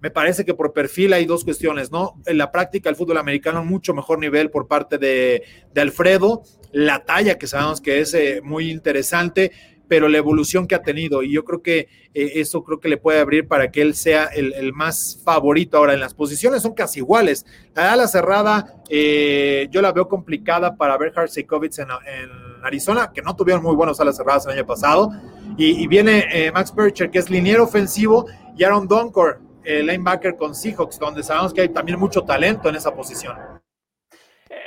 Me 0.00 0.10
parece 0.10 0.44
que 0.44 0.54
por 0.54 0.72
perfil 0.72 1.12
hay 1.12 1.24
dos 1.24 1.44
cuestiones, 1.44 1.92
¿no? 1.92 2.20
En 2.26 2.36
la 2.36 2.50
práctica, 2.50 2.90
el 2.90 2.96
fútbol 2.96 3.18
americano, 3.18 3.64
mucho 3.64 3.94
mejor 3.94 4.18
nivel 4.18 4.50
por 4.50 4.66
parte 4.66 4.98
de, 4.98 5.44
Alfredo, 5.76 6.42
la 6.72 7.04
talla 7.04 7.38
que 7.38 7.46
sabemos 7.46 7.80
que 7.80 8.00
es 8.00 8.12
eh, 8.14 8.40
muy 8.42 8.68
interesante, 8.68 9.52
pero 9.88 10.08
la 10.08 10.18
evolución 10.18 10.66
que 10.66 10.74
ha 10.74 10.82
tenido 10.82 11.22
y 11.22 11.32
yo 11.32 11.44
creo 11.44 11.62
que 11.62 11.88
eh, 12.14 12.32
eso 12.36 12.62
creo 12.64 12.80
que 12.80 12.88
le 12.88 12.96
puede 12.96 13.20
abrir 13.20 13.46
para 13.46 13.70
que 13.70 13.82
él 13.82 13.94
sea 13.94 14.24
el, 14.24 14.72
más 14.72 15.20
favorito 15.24 15.76
ahora 15.76 15.94
en 15.94 16.00
las 16.00 16.14
posiciones 16.14 16.62
son 16.62 16.74
casi 16.74 17.00
iguales. 17.00 17.46
La 17.74 17.92
ala 17.92 18.08
cerrada 18.08 18.74
eh, 18.88 19.68
yo 19.70 19.82
la 19.82 19.92
veo 19.92 20.08
complicada 20.08 20.76
para 20.76 20.96
ver 20.96 21.12
Seikovic 21.28 21.78
en, 21.78 21.88
en, 21.90 22.46
Arizona 22.62 23.12
que 23.14 23.22
no 23.22 23.36
tuvieron 23.36 23.62
muy 23.62 23.76
buenas 23.76 24.00
alas 24.00 24.16
cerradas 24.16 24.46
el 24.46 24.52
año 24.52 24.66
pasado. 24.66 25.10
Y, 25.56 25.86
viene 25.86 26.26
eh, 26.32 26.52
Max 26.52 26.72
Percher 26.72 27.10
que 27.10 27.18
es 27.18 27.30
liniero 27.30 27.64
ofensivo 27.64 28.26
y 28.56 28.64
Aaron 28.64 28.86
Donkor 28.86 29.40
linebacker 29.64 30.36
con 30.36 30.54
Seahawks 30.54 30.96
donde 30.96 31.24
sabemos 31.24 31.52
que 31.52 31.62
hay 31.62 31.68
también 31.68 31.98
mucho 31.98 32.22
talento 32.22 32.68
en 32.68 32.76
esa 32.76 32.94
posición 32.94 33.55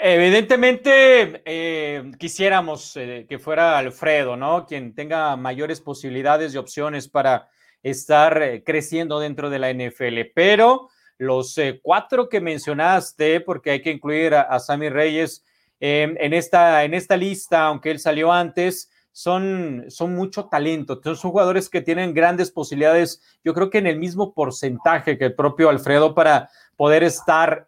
Evidentemente 0.02 1.42
eh, 1.44 2.12
quisiéramos 2.18 2.96
eh, 2.96 3.26
que 3.28 3.38
fuera 3.38 3.78
Alfredo, 3.78 4.38
¿no? 4.38 4.66
Quien 4.66 4.96
tenga 4.96 5.36
mayores 5.36 5.82
posibilidades 5.82 6.54
y 6.54 6.58
opciones 6.58 7.10
para 7.10 7.50
estar 7.84 8.42
eh, 8.42 8.64
creciendo 8.64 9.20
dentro 9.20 9.50
de 9.50 9.60
la 9.60 9.74
NFL, 9.74 10.32
pero 10.34 10.90
los 11.18 11.60
cuatro 11.82 12.30
que 12.30 12.40
mencionaste, 12.40 13.42
porque 13.42 13.72
hay 13.72 13.82
que 13.82 13.92
incluir 13.92 14.36
a, 14.36 14.58
Sammy 14.60 14.88
Reyes 14.88 15.44
em, 15.82 16.16
en, 16.18 16.34
esta, 16.34 16.86
en 16.86 16.94
esta 16.94 17.18
lista, 17.18 17.66
aunque 17.66 17.92
él 17.92 18.00
salió 18.00 18.32
antes, 18.32 18.90
son, 19.12 19.84
son 19.90 20.16
mucho 20.16 20.46
talento, 20.46 21.02
son 21.04 21.32
jugadores 21.32 21.70
que 21.70 21.82
tienen 21.82 22.14
grandes 22.14 22.52
posibilidades, 22.52 23.22
yo 23.44 23.54
creo 23.54 23.70
que 23.70 23.80
en 23.80 23.88
el 23.88 24.00
mismo 24.00 24.34
porcentaje 24.34 25.18
que 25.18 25.26
el 25.26 25.36
propio 25.36 25.68
Alfredo 25.68 26.16
para 26.16 26.50
poder 26.78 27.04
estar 27.04 27.66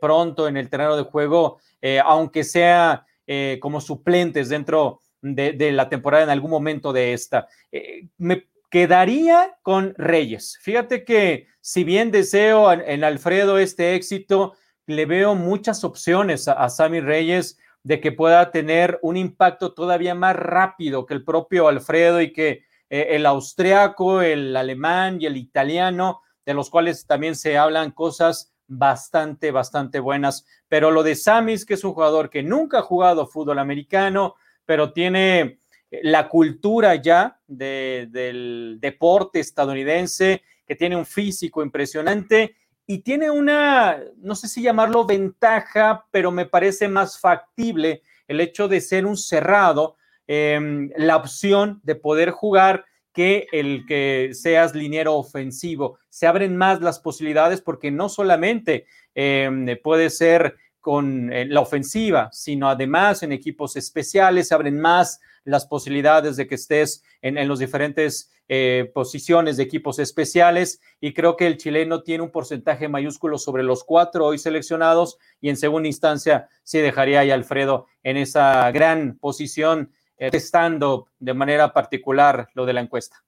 pronto 0.00 0.48
en 0.48 0.56
el 0.56 0.70
terreno 0.70 0.96
de 0.96 1.02
juego 1.02 1.58
eh, 1.86 2.00
aunque 2.02 2.44
sea 2.44 3.04
eh, 3.26 3.58
como 3.60 3.78
suplentes 3.78 4.48
dentro 4.48 5.02
de, 5.20 5.70
la 5.70 5.90
temporada 5.90 6.24
en 6.24 6.30
algún 6.30 6.50
momento 6.50 6.94
de 6.94 7.12
esta. 7.12 7.46
Eh, 7.70 8.08
me 8.16 8.48
quedaría 8.70 9.58
con 9.60 9.94
Reyes. 9.98 10.58
Fíjate 10.62 11.04
que 11.04 11.46
si 11.60 11.84
bien 11.84 12.10
deseo 12.10 12.72
en, 12.72 13.04
Alfredo 13.04 13.58
este 13.58 13.96
éxito, 13.96 14.54
le 14.86 15.04
veo 15.04 15.34
muchas 15.34 15.84
opciones 15.84 16.48
a, 16.48 16.70
Sammy 16.70 17.00
Reyes 17.00 17.58
de 17.82 18.00
que 18.00 18.12
pueda 18.12 18.50
tener 18.50 18.98
un 19.02 19.18
impacto 19.18 19.74
todavía 19.74 20.14
más 20.14 20.36
rápido 20.36 21.04
que 21.04 21.12
el 21.12 21.22
propio 21.22 21.68
Alfredo 21.68 22.22
y 22.22 22.32
que 22.32 22.64
el 22.88 23.26
austriaco, 23.26 24.22
el 24.22 24.56
alemán 24.56 25.18
y 25.20 25.26
el 25.26 25.36
italiano, 25.36 26.22
de 26.46 26.54
los 26.54 26.70
cuales 26.70 27.06
también 27.06 27.36
se 27.36 27.58
hablan 27.58 27.90
cosas 27.90 28.53
bastante, 28.66 29.50
bastante 29.50 30.00
buenas. 30.00 30.46
Pero 30.68 30.90
lo 30.90 31.02
de 31.02 31.14
Samis, 31.14 31.64
que 31.64 31.74
es 31.74 31.84
un 31.84 31.92
jugador 31.92 32.30
que 32.30 32.42
nunca 32.42 32.78
ha 32.78 32.82
jugado 32.82 33.26
fútbol 33.26 33.58
americano, 33.58 34.36
pero 34.64 34.92
tiene 34.92 35.60
eh, 35.90 36.00
la 36.02 36.28
cultura 36.28 36.94
ya 36.96 37.38
del 37.46 38.78
deporte 38.80 39.40
estadounidense, 39.40 40.42
que 40.66 40.76
tiene 40.76 40.96
un 40.96 41.06
físico 41.06 41.62
impresionante 41.62 42.56
y 42.86 42.98
tiene 42.98 43.30
una, 43.30 43.98
no 44.18 44.34
sé 44.34 44.48
si 44.48 44.62
llamarlo 44.62 45.06
ventaja, 45.06 46.06
pero 46.10 46.30
me 46.30 46.46
parece 46.46 46.88
más 46.88 47.18
factible 47.18 48.02
el 48.28 48.40
hecho 48.40 48.68
de 48.68 48.80
ser 48.80 49.06
un 49.06 49.16
cerrado, 49.16 49.96
em, 50.26 50.90
la 50.96 51.16
opción 51.16 51.80
de 51.82 51.94
poder 51.94 52.30
jugar 52.30 52.84
que 53.14 53.46
el 53.52 53.86
que 53.86 54.30
seas 54.34 54.74
liniero 54.74 55.14
ofensivo. 55.14 55.98
Se 56.10 56.26
abren 56.26 56.56
más 56.56 56.82
las 56.82 56.98
posibilidades 56.98 57.62
porque 57.62 57.90
no 57.90 58.10
solamente 58.10 58.86
em, 59.14 59.66
puede 59.82 60.10
ser 60.10 60.56
con 60.80 61.32
eh, 61.32 61.46
la 61.46 61.60
ofensiva, 61.60 62.28
sino 62.32 62.68
además 62.68 63.22
en 63.22 63.32
equipos 63.32 63.76
especiales 63.76 64.48
se 64.48 64.54
abren 64.54 64.78
más 64.78 65.20
las 65.44 65.64
posibilidades 65.64 66.36
de 66.36 66.46
que 66.46 66.56
estés 66.56 67.02
en, 67.22 67.38
en 67.38 67.48
los 67.48 67.60
diferentes 67.60 68.30
eh, 68.46 68.90
posiciones 68.92 69.56
de 69.56 69.62
equipos 69.62 69.98
especiales 69.98 70.82
y 71.00 71.14
creo 71.14 71.34
que 71.34 71.46
el 71.46 71.56
chileno 71.56 72.02
tiene 72.02 72.24
un 72.24 72.30
porcentaje 72.30 72.88
mayúsculo 72.88 73.38
sobre 73.38 73.62
los 73.62 73.84
cuatro 73.84 74.26
hoy 74.26 74.36
seleccionados 74.36 75.16
y 75.40 75.48
en 75.48 75.56
segunda 75.56 75.88
instancia 75.88 76.48
sí 76.62 76.80
dejaría 76.80 77.20
a 77.20 77.34
Alfredo 77.34 77.86
en 78.02 78.18
esa 78.18 78.70
gran 78.70 79.16
posición 79.18 79.94
testando 80.16 81.08
de 81.18 81.34
manera 81.34 81.72
particular 81.72 82.48
lo 82.54 82.66
de 82.66 82.72
la 82.72 82.80
encuesta? 82.80 83.24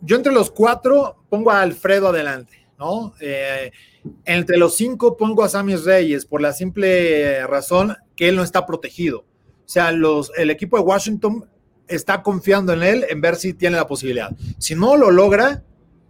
Yo 0.00 0.16
entre 0.16 0.32
los 0.32 0.50
cuatro 0.50 1.24
pongo 1.28 1.50
a 1.50 1.62
Alfredo 1.62 2.08
adelante, 2.08 2.68
¿no? 2.78 3.14
Eh, 3.20 3.72
entre 4.24 4.56
los 4.56 4.76
cinco 4.76 5.16
pongo 5.16 5.42
a 5.42 5.48
Sammy 5.48 5.76
Reyes 5.76 6.26
por 6.26 6.40
la 6.40 6.52
simple 6.52 7.46
razón 7.46 7.96
que 8.14 8.28
él 8.28 8.36
no 8.36 8.42
está 8.42 8.66
protegido. 8.66 9.20
O 9.20 9.68
sea, 9.68 9.90
los, 9.90 10.30
el 10.36 10.50
equipo 10.50 10.76
de 10.76 10.84
Washington 10.84 11.48
está 11.88 12.22
confiando 12.22 12.72
en 12.72 12.82
él 12.82 13.06
en 13.08 13.20
ver 13.20 13.36
si 13.36 13.54
tiene 13.54 13.76
la 13.76 13.86
posibilidad. 13.86 14.30
Si 14.58 14.74
no 14.74 14.96
lo 14.96 15.10
logra, 15.10 15.64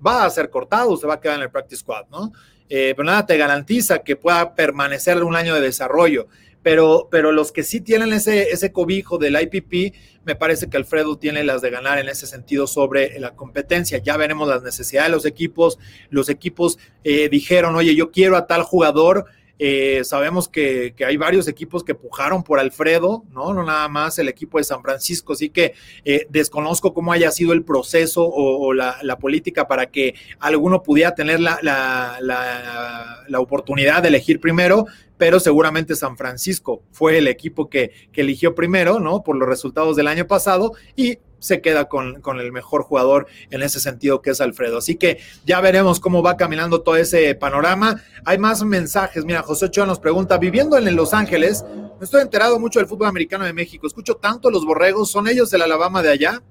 va 0.04 0.24
a 0.24 0.30
ser 0.30 0.50
cortado, 0.50 0.96
se 0.96 1.06
va 1.06 1.14
a 1.14 1.20
quedar 1.20 1.36
en 1.36 1.44
el 1.44 1.50
practice 1.50 1.80
squad, 1.80 2.06
¿no? 2.10 2.32
Eh, 2.68 2.94
pero 2.96 3.06
nada 3.06 3.24
te 3.24 3.36
garantiza 3.36 4.00
que 4.00 4.16
pueda 4.16 4.54
permanecer 4.54 5.22
un 5.22 5.36
año 5.36 5.54
de 5.54 5.60
desarrollo. 5.60 6.26
Pero, 6.66 7.06
pero 7.12 7.30
los 7.30 7.52
que 7.52 7.62
sí 7.62 7.80
tienen 7.80 8.12
ese, 8.12 8.50
ese 8.50 8.72
cobijo 8.72 9.18
del 9.18 9.40
IPP, 9.40 9.94
me 10.24 10.34
parece 10.34 10.68
que 10.68 10.76
Alfredo 10.76 11.16
tiene 11.16 11.44
las 11.44 11.62
de 11.62 11.70
ganar 11.70 12.00
en 12.00 12.08
ese 12.08 12.26
sentido 12.26 12.66
sobre 12.66 13.20
la 13.20 13.36
competencia. 13.36 13.98
Ya 13.98 14.16
veremos 14.16 14.48
las 14.48 14.64
necesidades 14.64 15.08
de 15.08 15.14
los 15.14 15.26
equipos. 15.26 15.78
Los 16.10 16.28
equipos 16.28 16.76
eh, 17.04 17.28
dijeron, 17.28 17.76
oye, 17.76 17.94
yo 17.94 18.10
quiero 18.10 18.36
a 18.36 18.48
tal 18.48 18.64
jugador, 18.64 19.26
eh, 19.58 20.02
sabemos 20.04 20.48
que, 20.48 20.94
hay 21.06 21.16
varios 21.16 21.48
equipos 21.48 21.82
que 21.82 21.94
pujaron 21.94 22.42
por 22.42 22.58
Alfredo, 22.58 23.24
¿no? 23.30 23.54
No 23.54 23.62
nada 23.62 23.88
más 23.88 24.18
el 24.18 24.28
equipo 24.28 24.58
de 24.58 24.64
San 24.64 24.82
Francisco, 24.82 25.32
así 25.32 25.48
que 25.48 25.74
eh, 26.04 26.26
desconozco 26.28 26.92
cómo 26.92 27.12
haya 27.12 27.30
sido 27.30 27.52
el 27.52 27.64
proceso 27.64 28.26
o, 28.26 28.72
la, 28.74 28.96
política 29.18 29.66
para 29.66 29.86
que 29.86 30.14
alguno 30.40 30.82
pudiera 30.82 31.14
tener 31.14 31.40
la, 31.40 31.58
la, 31.62 33.40
oportunidad 33.40 34.02
de 34.02 34.08
elegir 34.08 34.40
primero, 34.40 34.86
pero 35.16 35.40
seguramente 35.40 35.94
San 35.94 36.16
Francisco 36.16 36.82
fue 36.92 37.18
el 37.18 37.28
equipo 37.28 37.70
que, 37.70 37.92
que 38.12 38.20
eligió 38.20 38.54
primero, 38.54 39.00
¿no? 39.00 39.22
Por 39.22 39.36
los 39.36 39.48
resultados 39.48 39.96
del 39.96 40.08
año 40.08 40.26
pasado 40.26 40.72
y 40.96 41.18
se 41.38 41.60
queda 41.60 41.86
con, 41.86 42.22
el 42.40 42.52
mejor 42.52 42.82
jugador 42.82 43.26
en 43.50 43.62
ese 43.62 43.80
sentido 43.80 44.22
que 44.22 44.30
es 44.30 44.40
Alfredo. 44.40 44.78
Así 44.78 44.96
que 44.96 45.18
ya 45.44 45.60
veremos 45.60 46.00
cómo 46.00 46.22
va 46.22 46.36
caminando 46.36 46.82
todo 46.82 46.96
ese 46.96 47.34
panorama. 47.34 48.02
Hay 48.24 48.38
más 48.38 48.62
mensajes. 48.64 49.24
Mira, 49.24 49.42
José 49.42 49.66
Ochoa 49.66 49.86
nos 49.86 50.00
pregunta, 50.00 50.38
viviendo 50.38 50.76
en 50.76 50.96
Los 50.96 51.14
Ángeles, 51.14 51.64
me 51.98 52.04
estoy 52.04 52.22
enterado 52.22 52.58
mucho 52.58 52.78
del 52.78 52.88
fútbol 52.88 53.08
americano 53.08 53.44
de 53.44 53.52
México. 53.52 53.86
Escucho 53.86 54.16
tanto 54.16 54.50
los 54.50 54.64
borregos, 54.64 55.10
¿son 55.10 55.28
ellos 55.28 55.50
del 55.50 55.62
Alabama 55.62 56.02
de 56.02 56.10
allá? 56.10 56.42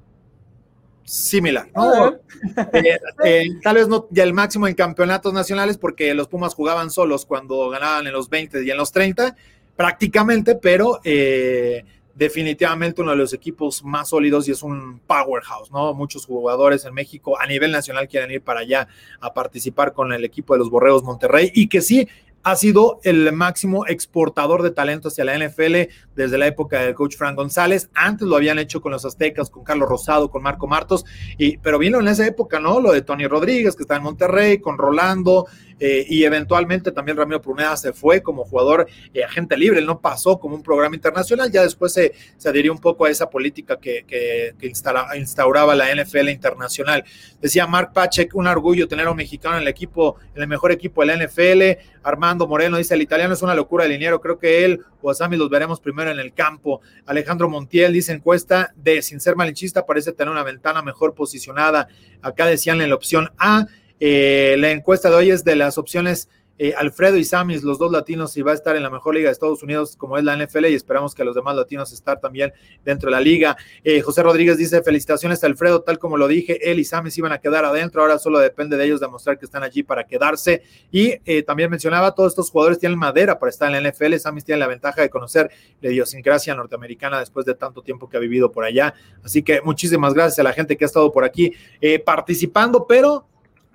Similar, 1.04 1.70
¿no? 1.76 2.16
Eh, 2.74 2.98
eh, 3.24 3.44
tal 3.62 3.76
vez 3.76 3.88
no 3.88 4.08
ya 4.10 4.24
el 4.24 4.34
máximo 4.34 4.68
en 4.68 4.74
campeonatos 4.74 5.34
nacionales 5.34 5.78
porque 5.78 6.14
los 6.16 6.28
Pumas 6.28 6.56
jugaban 6.56 6.90
solos 6.90 7.26
cuando 7.26 7.70
ganaban 7.70 8.08
en 8.08 8.14
los 8.14 8.28
20 8.28 8.64
y 8.64 8.72
en 8.72 8.78
los 8.78 8.92
30, 8.92 9.36
prácticamente, 9.76 10.56
pero 10.56 11.00
eh, 11.04 11.86
definitivamente 12.16 13.02
uno 13.02 13.12
de 13.12 13.18
los 13.18 13.34
equipos 13.34 13.84
más 13.84 14.10
sólidos 14.10 14.48
y 14.48 14.52
es 14.52 14.64
un 14.64 15.00
powerhouse, 15.06 15.70
¿no? 15.72 15.94
Muchos 15.94 16.26
jugadores 16.26 16.86
en 16.86 16.94
México 16.94 17.40
a 17.40 17.46
nivel 17.46 17.72
nacional 17.72 18.08
quieren 18.08 18.32
ir 18.32 18.42
para 18.42 18.62
allá 18.62 18.88
a 19.20 19.34
participar 19.34 19.94
con 19.94 20.14
el 20.14 20.24
equipo 20.24 20.54
de 20.54 20.60
los 20.60 20.70
Borreos 20.70 21.04
Monterrey 21.04 21.52
y 21.54 21.68
que 21.68 21.82
sí, 21.82 22.08
ha 22.46 22.56
sido 22.56 23.00
el 23.02 23.32
máximo 23.34 23.88
exportador 23.88 24.62
de 24.62 24.70
talento 24.70 25.08
hacia 25.08 25.26
la 25.26 25.36
NFL 25.36 25.92
desde 26.16 26.38
la 26.38 26.46
época 26.46 26.80
del 26.80 26.94
coach 26.94 27.16
Frank 27.16 27.36
González. 27.36 27.90
Antes 27.96 28.28
lo 28.28 28.36
habían 28.36 28.60
hecho 28.60 28.82
con 28.82 28.92
los 28.92 29.04
Aztecas, 29.04 29.50
con 29.50 29.64
Carlos 29.64 29.90
Rosado, 29.90 30.30
con 30.30 30.44
Marco 30.44 30.68
Martos, 30.68 31.06
y, 31.40 31.58
pero 31.58 31.80
vino 31.80 32.00
en 32.00 32.08
esa 32.08 32.24
época, 32.28 32.60
¿no? 32.60 32.80
Lo 32.80 32.92
de 32.92 33.02
Tony 33.02 33.26
Rodríguez, 33.26 33.76
que 33.76 33.82
está 33.82 33.96
en 33.96 34.04
Monterrey, 34.04 34.60
con 34.60 34.78
Rolando, 34.78 35.48
eh, 35.80 36.06
y 36.08 36.24
eventualmente 36.24 36.92
también 36.92 37.18
Ramiro 37.18 37.42
Pruneda 37.42 37.76
se 37.76 37.94
fue 37.94 38.22
como 38.22 38.46
jugador 38.46 38.88
eh, 39.14 39.24
agente 39.24 39.58
libre, 39.58 39.80
él 39.80 39.86
no 39.86 40.00
pasó 40.00 40.40
como 40.40 40.56
un 40.56 40.64
programa 40.64 40.96
internacional, 40.96 41.52
ya 41.52 41.64
después 41.64 41.94
se, 41.94 42.14
se 42.38 42.50
adhirió 42.50 42.72
un 42.72 42.80
poco 42.80 43.06
a 43.06 43.10
esa 43.10 43.30
política 43.30 43.78
que, 43.78 44.06
que, 44.08 44.54
instauraba 45.18 45.76
la 45.76 45.94
NFL 45.94 46.30
internacional. 46.30 47.04
Decía 47.42 47.68
Mark 47.68 47.92
Pachek, 47.94 48.36
un 48.36 48.48
orgullo 48.48 48.88
tener 48.88 49.08
a 49.08 49.12
un 49.12 49.18
mexicano 49.18 49.56
en 49.58 49.64
el 49.64 49.68
equipo, 49.68 50.18
en 50.34 50.42
el 50.42 50.48
mejor 50.48 50.72
equipo 50.72 51.02
de 51.02 51.08
la 51.08 51.26
NFL. 51.26 51.80
Armando 52.04 52.48
Moreno 52.48 52.78
dice, 52.78 52.94
el 52.94 53.02
italiano 53.02 53.34
es 53.34 53.42
una 53.42 53.56
locura 53.56 53.84
de 53.84 53.90
liniero, 53.90 54.22
creo 54.22 54.38
que 54.40 54.66
él 54.66 54.82
o 55.02 55.12
Asami 55.12 55.38
los 55.38 55.50
veremos 55.50 55.80
primero 55.80 56.10
en 56.10 56.20
el 56.20 56.34
campo. 56.34 56.82
Alejandro 57.06 57.48
Montiel 57.48 57.94
dice 57.94 58.12
encuesta 58.12 58.74
de, 58.76 59.02
sin 59.02 59.20
ser 59.20 59.36
malinchista, 59.36 59.86
parece 59.86 60.14
tener 60.14 60.32
una 60.32 60.44
ventana 60.44 60.82
mejor 60.82 61.14
posicionada. 61.14 61.88
Acá 62.22 62.48
decían 62.48 62.82
en 62.82 62.90
la 62.90 62.96
opción 62.96 63.32
A, 63.38 63.68
eh, 64.00 64.56
la 64.60 64.72
encuesta 64.72 65.10
de 65.10 65.16
hoy 65.16 65.32
es 65.32 65.44
de 65.44 65.56
las 65.56 65.78
opciones 65.78 66.30
eh, 66.58 66.74
Alfredo 66.78 67.18
y 67.18 67.26
Samis, 67.26 67.64
los 67.64 67.78
dos 67.78 67.92
latinos, 67.92 68.38
y 68.38 68.42
va 68.42 68.52
a 68.52 68.56
estar 68.56 68.78
en 68.78 68.84
la 68.84 68.90
mejor 68.90 69.14
liga 69.14 69.28
de 69.28 69.34
Estados 69.34 69.62
Unidos 69.62 69.98
como 69.98 70.18
es 70.18 70.24
la 70.24 70.38
NFL 70.38 70.68
y 70.68 70.74
esperamos 70.74 71.14
que 71.14 71.26
los 71.26 71.36
demás 71.36 71.54
latinos 71.54 71.92
estén 71.92 72.18
también 72.22 72.54
dentro 72.86 73.10
de 73.10 73.12
la 73.12 73.20
liga. 73.20 73.58
Eh, 73.84 74.00
José 74.00 74.24
Rodríguez 74.24 74.58
dice, 74.58 74.82
felicitaciones 74.82 75.44
a 75.44 75.48
Alfredo, 75.48 75.82
tal 75.82 76.00
como 76.00 76.16
lo 76.16 76.30
dije, 76.30 76.72
él 76.72 76.80
y 76.80 76.86
Samis 76.86 77.18
iban 77.18 77.34
a 77.34 77.40
quedar 77.40 77.66
adentro, 77.66 78.02
ahora 78.02 78.20
solo 78.20 78.40
depende 78.40 78.78
de 78.78 78.86
ellos 78.86 79.02
demostrar 79.02 79.38
que 79.38 79.44
están 79.44 79.64
allí 79.64 79.84
para 79.84 80.06
quedarse. 80.06 80.64
Y 80.92 81.18
también 81.44 81.70
mencionaba, 81.70 82.16
todos 82.16 82.32
estos 82.32 82.50
jugadores 82.50 82.80
tienen 82.80 82.98
madera 82.98 83.38
para 83.38 83.50
estar 83.50 83.74
en 83.74 83.84
la 83.84 83.90
NFL, 83.90 84.16
Samis 84.16 84.46
tiene 84.46 84.60
la 84.60 84.68
ventaja 84.68 85.02
de 85.02 85.10
conocer 85.10 85.52
la 85.82 85.90
idiosincrasia 85.90 86.56
norteamericana 86.56 87.20
después 87.20 87.46
de 87.46 87.56
tanto 87.56 87.82
tiempo 87.82 88.08
que 88.08 88.16
ha 88.16 88.20
vivido 88.22 88.50
por 88.52 88.64
allá. 88.64 88.94
Así 89.24 89.44
que 89.44 89.62
muchísimas 89.62 90.14
gracias 90.14 90.40
a 90.40 90.44
la 90.44 90.54
gente 90.54 90.78
que 90.78 90.86
ha 90.86 90.88
estado 90.88 91.12
por 91.12 91.26
aquí 91.26 91.52
participando, 92.06 92.88
pero 92.88 93.26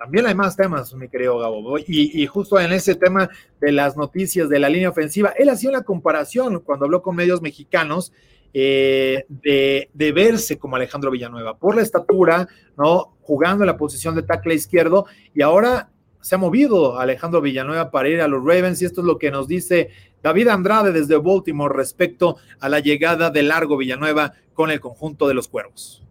también 0.01 0.25
hay 0.25 0.33
más 0.33 0.55
temas, 0.55 0.95
mi 0.95 1.07
querido 1.09 1.37
Gabo. 1.37 1.77
Y, 1.77 2.25
justo 2.25 2.59
en 2.59 2.71
ese 2.71 2.95
tema 2.95 3.29
de 3.59 3.71
las 3.71 3.95
noticias 3.95 4.49
de 4.49 4.57
la 4.57 4.67
línea 4.67 4.89
ofensiva, 4.89 5.31
él 5.37 5.47
hacía 5.49 5.69
una 5.69 5.83
comparación 5.83 6.59
cuando 6.61 6.85
habló 6.85 7.03
con 7.03 7.15
medios 7.15 7.39
mexicanos 7.43 8.11
eh, 8.51 9.25
de, 9.29 10.11
verse 10.11 10.57
como 10.57 10.75
Alejandro 10.75 11.11
Villanueva 11.11 11.55
por 11.55 11.75
la 11.75 11.83
estatura, 11.83 12.47
¿no? 12.75 13.15
Jugando 13.21 13.63
en 13.63 13.67
la 13.67 13.77
posición 13.77 14.15
de 14.15 14.23
tackle 14.23 14.55
izquierdo 14.55 15.05
y 15.35 15.43
ahora 15.43 15.91
se 16.19 16.33
ha 16.33 16.39
movido 16.39 16.97
Alejandro 16.97 17.39
Villanueva 17.39 17.91
para 17.91 18.09
ir 18.09 18.21
a 18.21 18.27
los 18.27 18.43
Ravens 18.43 18.81
y 18.81 18.85
esto 18.85 19.01
es 19.01 19.05
lo 19.05 19.19
que 19.19 19.29
nos 19.29 19.47
dice 19.47 19.91
David 20.23 20.47
Andrade 20.47 20.91
desde 20.91 21.15
Baltimore 21.17 21.75
respecto 21.75 22.37
a 22.59 22.69
la 22.69 22.79
llegada 22.79 23.29
de 23.29 23.43
Largo 23.43 23.77
Villanueva 23.77 24.33
con 24.55 24.71
el 24.71 24.79
conjunto 24.79 25.27
de 25.27 25.35
los 25.35 25.47
Cuervos. 25.47 26.03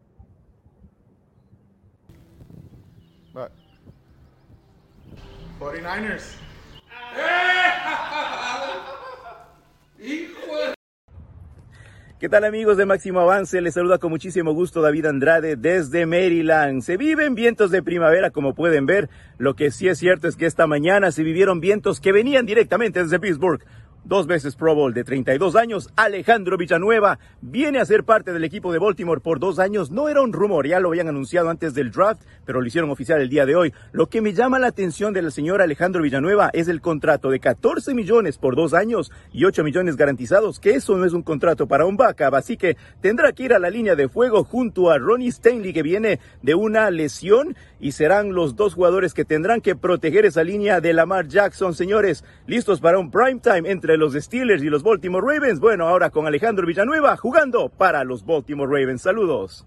¿Qué 12.18 12.30
tal 12.30 12.44
amigos 12.44 12.78
de 12.78 12.86
Máximo 12.86 13.20
Avance? 13.20 13.61
Les 13.61 13.74
saluda 13.74 13.98
con 13.98 14.11
muchísimo 14.11 14.54
gusto 14.54 14.80
David 14.80 15.04
Andrade 15.04 15.56
desde 15.56 16.06
Maryland. 16.06 16.80
Se 16.80 16.96
viven 16.96 17.34
vientos 17.34 17.70
de 17.70 17.82
primavera 17.82 18.30
como 18.30 18.54
pueden 18.54 18.86
ver. 18.86 19.11
Lo 19.36 19.54
que 19.54 19.70
sí 19.70 19.88
es 19.88 19.98
cierto 19.98 20.28
es 20.28 20.36
que 20.36 20.46
esta 20.46 20.66
mañana 20.66 21.12
se 21.12 21.22
vivieron 21.22 21.61
vientos 21.61 22.00
que 22.00 22.12
venían 22.12 22.46
directamente 22.46 23.02
desde 23.02 23.20
Pittsburgh 23.20 23.62
dos 24.05 24.26
veces 24.26 24.57
Pro 24.57 24.74
Bowl 24.74 24.94
de 24.94 25.05
32 25.05 25.57
años, 25.57 25.90
Alejandro 25.96 26.57
Villanueva, 26.57 27.18
viene 27.40 27.78
a 27.78 27.84
ser 27.84 28.05
parte 28.05 28.32
del 28.32 28.44
equipo 28.44 28.72
de 28.72 28.78
Baltimore 28.78 29.20
por 29.20 29.40
dos 29.40 29.59
años. 29.59 29.90
No 29.90 30.09
era 30.09 30.22
un 30.22 30.32
rumor, 30.32 30.66
ya 30.66 30.80
lo 30.80 30.88
habían 30.88 31.09
anunciado 31.09 31.51
antes 31.51 31.74
del 31.74 31.90
draft, 31.90 32.22
pero 32.44 32.61
lo 32.61 32.66
hicieron 32.66 32.90
oficial 32.90 33.20
el 33.20 33.28
día 33.28 33.46
de 33.46 33.57
hoy. 33.57 33.72
Lo 33.92 34.09
que 34.09 34.20
me 34.20 34.32
llama 34.32 34.59
la 34.59 34.68
atención 34.68 35.12
del 35.12 35.30
señor 35.32 35.62
Alejandro 35.62 36.03
Villanueva 36.03 36.51
es 36.53 36.68
el 36.68 36.80
contrato 36.80 37.30
de 37.30 37.40
14 37.40 37.94
millones 37.94 38.38
por 38.38 38.57
dos 38.57 38.74
años 38.74 39.11
y 39.32 39.44
8 39.44 39.64
millones 39.64 39.96
garantizados, 39.96 40.61
que 40.61 40.70
eso 40.70 40.96
no 40.96 41.05
es 41.05 41.12
un 41.12 41.22
contrato 41.22 41.66
para 41.66 41.86
un 41.86 41.96
backup, 41.96 42.34
así 42.34 42.57
que 42.57 42.76
tendrá 43.01 43.32
que 43.32 43.44
ir 43.44 43.55
a 43.55 43.59
la 43.59 43.70
línea 43.70 43.96
de 43.96 44.09
fuego 44.09 44.44
junto 44.44 44.90
a 44.90 44.98
Ronnie 44.98 45.28
Stanley, 45.28 45.72
que 45.72 45.82
viene 45.82 46.20
de 46.42 46.55
una 46.55 46.90
lesión, 46.90 47.57
y 47.80 47.92
serán 47.92 48.34
los 48.34 48.56
dos 48.56 48.74
jugadores 48.74 49.14
que 49.14 49.24
tendrán 49.24 49.60
que 49.60 49.74
proteger 49.74 50.26
esa 50.26 50.44
línea 50.44 50.80
de 50.80 50.92
Lamar 50.92 51.26
Jackson. 51.26 51.74
Señores, 51.74 52.24
listos 52.46 52.80
para 52.80 52.98
un 52.98 53.10
prime 53.10 53.40
time 53.40 53.70
entre 53.70 53.96
los 53.96 54.12
Steelers 54.14 54.62
y 54.62 54.70
los 54.70 54.82
Baltimore 54.82 55.26
Ravens. 55.26 55.60
Bueno, 55.60 55.88
ahora 55.88 56.10
con 56.10 56.26
Alejandro 56.26 56.66
Villanueva 56.66 57.16
jugando 57.16 57.70
para 57.70 58.04
los 58.04 58.24
Baltimore 58.24 58.70
Ravens. 58.70 59.02
Saludos. 59.02 59.66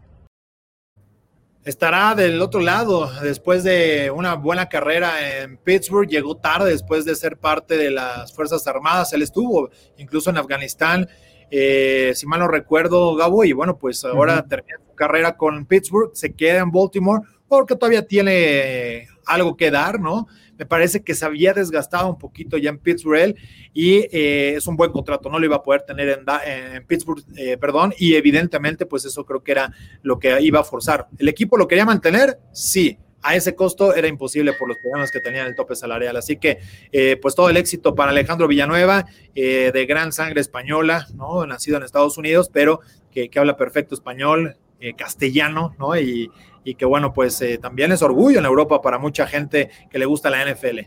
Estará 1.66 2.14
del 2.14 2.42
otro 2.42 2.60
lado 2.60 3.10
después 3.22 3.64
de 3.64 4.12
una 4.12 4.36
buena 4.36 4.68
carrera 4.68 5.42
en 5.42 5.56
Pittsburgh. 5.58 6.10
Llegó 6.10 6.36
tarde 6.36 6.72
después 6.72 7.06
de 7.06 7.16
ser 7.16 7.38
parte 7.38 7.78
de 7.78 7.90
las 7.90 8.34
Fuerzas 8.34 8.68
Armadas. 8.68 9.14
Él 9.14 9.22
estuvo 9.22 9.70
incluso 9.98 10.30
en 10.30 10.38
Afganistán, 10.38 11.08
eh, 11.50 12.12
si 12.16 12.28
mal 12.28 12.42
no 12.42 12.50
recuerdo, 12.50 13.16
Gabo. 13.16 13.46
Y 13.46 13.54
bueno, 13.54 13.78
pues 13.78 14.04
ahora 14.04 14.46
termina 14.46 14.76
su 14.86 14.94
carrera 14.94 15.38
con 15.38 15.66
Pittsburgh. 15.66 16.12
Se 16.14 16.34
queda 16.34 16.60
en 16.60 16.72
Baltimore 16.72 17.22
porque 17.48 17.76
todavía 17.76 18.06
tiene 18.06 19.08
algo 19.26 19.56
que 19.56 19.72
dar, 19.72 20.00
¿no? 20.00 20.28
Me 20.58 20.66
parece 20.66 21.04
que 21.04 21.16
se 21.16 21.26
había 21.26 21.54
desgastado 21.54 22.10
un 22.10 22.18
poquito 22.18 22.58
ya 22.58 22.70
en 22.70 22.78
Pittsburgh 22.78 23.36
y 23.74 24.08
eh, 24.12 24.56
es 24.56 24.68
un 24.68 24.76
buen 24.76 24.92
contrato, 24.92 25.30
no 25.30 25.40
lo 25.40 25.46
iba 25.46 25.56
a 25.58 25.64
poder 25.64 25.82
tener 25.82 26.24
en, 26.26 26.86
Pittsburgh, 26.86 27.24
eh, 27.36 27.58
perdón, 27.58 27.94
y 27.98 28.16
evidentemente 28.16 28.86
pues 28.86 29.06
eso 29.06 29.26
creo 29.26 29.44
que 29.44 29.52
era 29.52 29.74
lo 30.04 30.20
que 30.20 30.42
iba 30.42 30.60
a 30.60 30.64
forzar. 30.64 31.08
¿El 31.18 31.28
equipo 31.28 31.58
lo 31.58 31.68
quería 31.68 31.86
mantener? 31.86 32.40
Sí. 32.52 32.98
A 33.26 33.38
ese 33.38 33.56
costo 33.56 33.96
era 33.96 34.10
imposible 34.10 34.52
por 34.52 34.68
los 34.68 34.78
problemas 34.80 35.10
que 35.10 35.22
tenía 35.22 35.44
en 35.44 35.48
el 35.48 35.56
tope 35.56 35.78
salarial. 35.78 36.18
Así 36.18 36.36
que, 36.36 36.60
eh, 36.92 37.18
pues 37.22 37.36
todo 37.36 37.50
el 37.50 37.56
éxito 37.56 37.96
para 37.96 38.12
Alejandro 38.12 38.50
Villanueva, 38.50 39.06
de 39.34 39.86
gran 39.88 40.12
sangre 40.12 40.42
española, 40.42 41.08
¿no? 41.16 41.46
Nacido 41.46 41.78
en 41.78 41.84
Estados 41.84 42.18
Unidos, 42.18 42.50
pero 42.52 42.82
que 43.14 43.30
habla 43.36 43.56
perfecto 43.56 43.96
español, 43.96 44.58
castellano, 44.98 45.76
¿no? 45.80 45.98
Y, 45.98 46.30
y 46.64 46.76
que 46.76 46.86
bueno, 46.86 47.14
pues 47.14 47.42
eh, 47.42 47.58
también 47.58 47.92
es 47.92 48.02
orgullo 48.02 48.40
en 48.40 48.46
Europa 48.46 48.82
para 48.82 48.98
mucha 48.98 49.28
gente 49.28 49.70
que 49.90 50.00
le 50.00 50.06
gusta 50.06 50.30
la 50.30 50.46
NFL. 50.46 50.80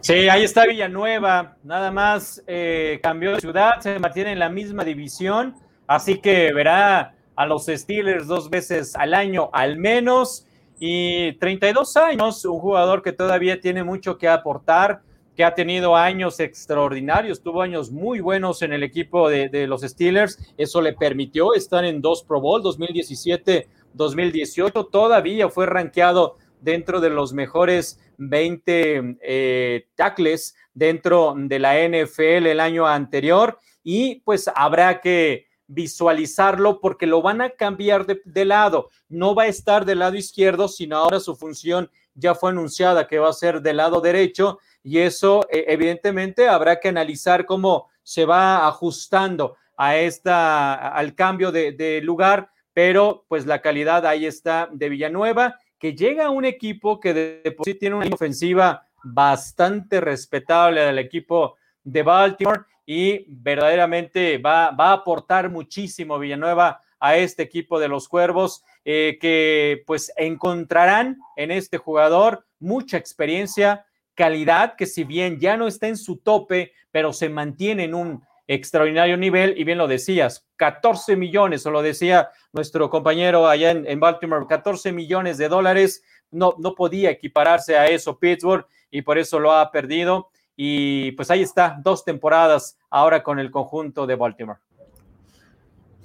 Sí, 0.00 0.28
ahí 0.28 0.44
está 0.44 0.64
Villanueva, 0.64 1.56
nada 1.64 1.90
más 1.90 2.42
eh, 2.46 3.00
cambió 3.02 3.32
de 3.34 3.40
ciudad, 3.40 3.80
se 3.80 3.98
mantiene 3.98 4.32
en 4.32 4.38
la 4.38 4.48
misma 4.48 4.84
división, 4.84 5.56
así 5.88 6.20
que 6.20 6.52
verá 6.52 7.16
a 7.34 7.46
los 7.46 7.66
Steelers 7.66 8.28
dos 8.28 8.48
veces 8.48 8.94
al 8.94 9.14
año 9.14 9.50
al 9.52 9.76
menos. 9.76 10.44
Y 10.80 11.32
32 11.38 11.96
años, 11.96 12.44
un 12.44 12.60
jugador 12.60 13.02
que 13.02 13.12
todavía 13.12 13.60
tiene 13.60 13.82
mucho 13.82 14.16
que 14.16 14.28
aportar, 14.28 15.02
que 15.38 15.44
ha 15.44 15.54
tenido 15.54 15.94
años 15.94 16.40
extraordinarios, 16.40 17.40
tuvo 17.40 17.62
años 17.62 17.92
muy 17.92 18.18
buenos 18.18 18.60
en 18.62 18.72
el 18.72 18.82
equipo 18.82 19.30
de, 19.30 19.68
los 19.68 19.82
Steelers. 19.82 20.36
Eso 20.56 20.82
le 20.82 20.94
permitió 20.94 21.54
estar 21.54 21.84
en 21.84 22.02
dos 22.02 22.24
Pro 22.24 22.40
Bowl, 22.40 22.60
2017, 22.60 23.68
2018. 23.92 24.86
Todavía 24.86 25.48
fue 25.48 25.66
rankeado 25.66 26.38
dentro 26.60 27.00
de 27.00 27.10
los 27.10 27.32
mejores 27.32 28.00
20 28.16 29.18
eh, 29.22 29.86
tackles 29.94 30.56
dentro 30.74 31.36
de 31.36 31.58
la 31.60 31.86
NFL 31.86 32.48
el 32.48 32.58
año 32.58 32.88
anterior. 32.88 33.60
Y 33.84 34.16
pues 34.22 34.50
habrá 34.52 35.00
que 35.00 35.46
visualizarlo 35.68 36.80
porque 36.80 37.06
lo 37.06 37.22
van 37.22 37.42
a 37.42 37.50
cambiar 37.50 38.06
de, 38.06 38.44
lado. 38.44 38.90
No 39.08 39.36
va 39.36 39.44
a 39.44 39.46
estar 39.46 39.84
del 39.84 40.00
lado 40.00 40.16
izquierdo, 40.16 40.66
sino 40.66 40.96
ahora 40.96 41.20
su 41.20 41.36
función 41.36 41.88
ya 42.14 42.34
fue 42.34 42.50
anunciada 42.50 43.06
que 43.06 43.20
va 43.20 43.28
a 43.28 43.32
ser 43.32 43.62
del 43.62 43.76
lado 43.76 44.00
derecho 44.00 44.58
y 44.82 44.98
eso 44.98 45.46
e, 45.50 45.64
evidentemente 45.68 46.48
habrá 46.48 46.80
que 46.80 46.88
analizar 46.88 47.46
cómo 47.46 47.88
se 48.02 48.24
va 48.24 48.66
ajustando 48.66 49.56
a 49.76 49.96
esta, 49.96 50.74
al 50.74 51.14
cambio 51.14 51.52
de, 51.52 52.00
lugar, 52.02 52.50
pero 52.72 53.24
pues 53.28 53.46
la 53.46 53.60
calidad 53.60 54.06
ahí 54.06 54.26
está 54.26 54.68
de 54.72 54.88
Villanueva, 54.88 55.56
que 55.78 55.94
llega 55.94 56.26
a 56.26 56.30
un 56.30 56.44
equipo 56.44 56.98
que 56.98 57.14
de 57.14 57.52
por 57.52 57.64
sí 57.64 57.74
tiene 57.74 57.96
una 57.96 58.12
ofensiva 58.12 58.86
bastante 59.04 60.00
respetable 60.00 60.80
del 60.80 60.98
equipo 60.98 61.56
de 61.84 62.02
Baltimore 62.02 62.62
y 62.84 63.24
verdaderamente 63.28 64.38
va, 64.38 64.72
va 64.72 64.90
a 64.90 64.94
aportar 64.94 65.50
muchísimo 65.50 66.18
Villanueva 66.18 66.80
a 67.00 67.16
este 67.16 67.42
equipo 67.42 67.78
de 67.78 67.88
los 67.88 68.08
Cuervos, 68.08 68.64
eh, 68.84 69.18
que 69.20 69.82
pues 69.86 70.12
encontrarán 70.16 71.18
en 71.36 71.50
este 71.50 71.78
jugador 71.78 72.46
mucha 72.58 72.96
experiencia, 72.96 73.86
calidad, 74.18 74.74
que 74.74 74.84
si 74.84 75.04
bien 75.04 75.38
ya 75.38 75.56
no 75.56 75.68
está 75.68 75.86
en 75.86 75.96
su 75.96 76.16
tope, 76.16 76.72
pero 76.90 77.12
se 77.12 77.28
mantiene 77.28 77.84
en 77.84 77.94
un 77.94 78.24
extraordinario 78.48 79.16
nivel, 79.16 79.54
y 79.56 79.62
bien 79.62 79.78
lo 79.78 79.86
decías, 79.86 80.44
14 80.56 81.14
millones, 81.14 81.64
o 81.64 81.70
lo 81.70 81.82
decía 81.82 82.30
nuestro 82.52 82.90
compañero 82.90 83.46
allá 83.46 83.70
en, 83.70 83.86
en 83.86 84.00
Baltimore, 84.00 84.46
14 84.48 84.90
millones 84.90 85.38
de 85.38 85.48
dólares, 85.48 86.02
no, 86.32 86.56
no 86.58 86.74
podía 86.74 87.10
equipararse 87.10 87.76
a 87.76 87.86
eso 87.86 88.18
Pittsburgh, 88.18 88.66
y 88.90 89.02
por 89.02 89.18
eso 89.18 89.38
lo 89.38 89.52
ha 89.52 89.70
perdido. 89.70 90.30
Y 90.56 91.12
pues 91.12 91.30
ahí 91.30 91.42
está, 91.42 91.78
dos 91.84 92.04
temporadas 92.04 92.76
ahora 92.90 93.22
con 93.22 93.38
el 93.38 93.52
conjunto 93.52 94.04
de 94.04 94.16
Baltimore. 94.16 94.58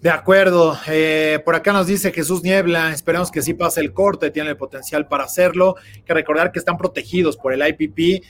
De 0.03 0.09
acuerdo, 0.09 0.77
eh, 0.87 1.41
por 1.45 1.55
acá 1.55 1.71
nos 1.71 1.87
dice 1.87 2.11
Jesús 2.11 2.43
Niebla, 2.43 2.91
esperemos 2.91 3.31
que 3.31 3.41
sí 3.41 3.53
pase 3.53 3.79
el 3.79 3.93
corte, 3.93 4.31
tiene 4.31 4.49
el 4.49 4.57
potencial 4.57 5.07
para 5.07 5.23
hacerlo, 5.23 5.77
que 6.03 6.13
recordar 6.13 6.51
que 6.51 6.59
están 6.59 6.75
protegidos 6.75 7.37
por 7.37 7.53
el 7.53 7.65
IPP, 7.65 8.21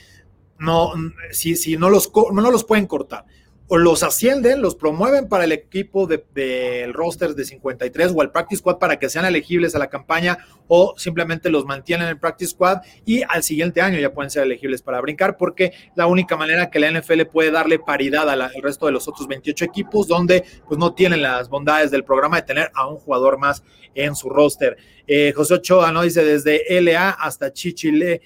no, 0.60 0.92
si, 1.32 1.56
si 1.56 1.76
no, 1.76 1.90
los, 1.90 2.12
no 2.32 2.50
los 2.52 2.62
pueden 2.62 2.86
cortar 2.86 3.24
o 3.66 3.78
los 3.78 4.02
ascienden, 4.02 4.60
los 4.60 4.74
promueven 4.74 5.28
para 5.28 5.44
el 5.44 5.52
equipo 5.52 6.06
del 6.06 6.24
de, 6.34 6.90
roster 6.92 7.34
de 7.34 7.44
53 7.44 8.12
o 8.14 8.20
al 8.20 8.30
practice 8.30 8.58
squad 8.58 8.78
para 8.78 8.98
que 8.98 9.08
sean 9.08 9.24
elegibles 9.24 9.74
a 9.74 9.78
la 9.78 9.88
campaña 9.88 10.38
o 10.68 10.94
simplemente 10.98 11.48
los 11.50 11.64
mantienen 11.64 12.06
en 12.06 12.10
el 12.10 12.18
practice 12.18 12.50
squad 12.50 12.82
y 13.06 13.22
al 13.22 13.42
siguiente 13.42 13.80
año 13.80 13.98
ya 13.98 14.12
pueden 14.12 14.30
ser 14.30 14.42
elegibles 14.42 14.82
para 14.82 15.00
brincar 15.00 15.36
porque 15.38 15.72
la 15.94 16.06
única 16.06 16.36
manera 16.36 16.68
que 16.70 16.78
la 16.78 16.90
NFL 16.90 17.22
puede 17.32 17.50
darle 17.50 17.78
paridad 17.78 18.28
al 18.28 18.50
resto 18.62 18.86
de 18.86 18.92
los 18.92 19.08
otros 19.08 19.26
28 19.28 19.64
equipos 19.64 20.08
donde 20.08 20.44
pues 20.68 20.78
no 20.78 20.94
tienen 20.94 21.22
las 21.22 21.48
bondades 21.48 21.90
del 21.90 22.04
programa 22.04 22.36
de 22.36 22.42
tener 22.42 22.70
a 22.74 22.86
un 22.86 22.96
jugador 22.96 23.38
más 23.38 23.62
en 23.94 24.14
su 24.14 24.28
roster. 24.28 24.76
Eh, 25.06 25.32
José 25.34 25.54
Ochoa 25.54 25.92
no 25.92 26.02
dice 26.02 26.24
desde 26.24 26.64
LA 26.80 27.10
hasta 27.10 27.52
Chichile 27.52 28.20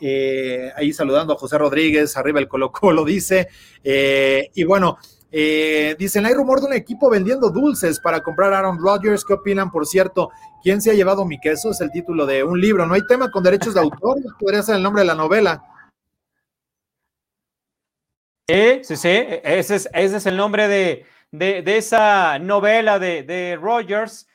eh, 0.00 0.72
ahí 0.76 0.92
saludando 0.92 1.32
a 1.32 1.38
José 1.38 1.58
Rodríguez, 1.58 2.16
arriba 2.16 2.40
el 2.40 2.48
Colo 2.48 2.72
Colo 2.72 3.04
dice, 3.04 3.48
eh, 3.82 4.50
y 4.54 4.64
bueno, 4.64 4.98
eh, 5.30 5.96
dicen, 5.98 6.26
hay 6.26 6.34
rumor 6.34 6.60
de 6.60 6.66
un 6.66 6.72
equipo 6.74 7.10
vendiendo 7.10 7.50
dulces 7.50 8.00
para 8.00 8.22
comprar 8.22 8.52
a 8.52 8.58
Aaron 8.58 8.78
Rodgers, 8.78 9.24
¿qué 9.24 9.34
opinan? 9.34 9.70
Por 9.70 9.86
cierto, 9.86 10.30
¿quién 10.62 10.80
se 10.80 10.90
ha 10.90 10.94
llevado 10.94 11.24
mi 11.24 11.40
queso? 11.40 11.70
Es 11.70 11.80
el 11.80 11.90
título 11.90 12.26
de 12.26 12.44
un 12.44 12.60
libro, 12.60 12.86
no 12.86 12.94
hay 12.94 13.06
tema 13.06 13.30
con 13.30 13.42
derechos 13.42 13.74
de 13.74 13.80
autor, 13.80 14.16
podría 14.40 14.62
ser 14.62 14.76
el 14.76 14.82
nombre 14.82 15.02
de 15.02 15.06
la 15.06 15.14
novela. 15.14 15.64
Sí, 18.48 18.80
sí, 18.82 18.96
sí, 18.96 19.08
ese 19.08 19.76
es, 19.76 19.88
ese 19.94 20.16
es 20.18 20.26
el 20.26 20.36
nombre 20.36 20.68
de, 20.68 21.06
esa 21.78 22.38
novela 22.38 22.98
de, 22.98 23.22
de 23.22 23.56
Rogers. 23.60 24.28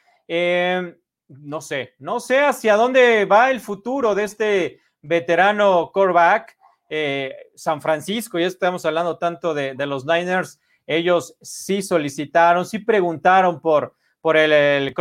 no 1.28 1.62
sé, 1.62 1.94
no 2.00 2.20
sé 2.20 2.40
hacia 2.40 2.76
dónde 2.76 3.26
va 3.26 3.52
el 3.52 3.60
futuro 3.60 4.16
de 4.16 4.24
este 4.24 4.80
veterano 5.02 5.92
coreback. 5.94 6.58
Eh, 6.90 7.36
San 7.56 7.82
Francisco, 7.82 8.40
ya 8.40 8.48
estamos 8.48 8.86
hablando 8.86 9.18
tanto 9.18 9.54
de, 9.54 9.76
los 9.86 10.06
Niners, 10.06 10.60
ellos 10.88 11.36
sí 11.42 11.84
solicitaron, 11.84 12.66
sí 12.66 12.80
preguntaron 12.80 13.62
por, 13.62 13.96
por 14.22 14.38
el, 14.38 14.52
el 14.52 14.94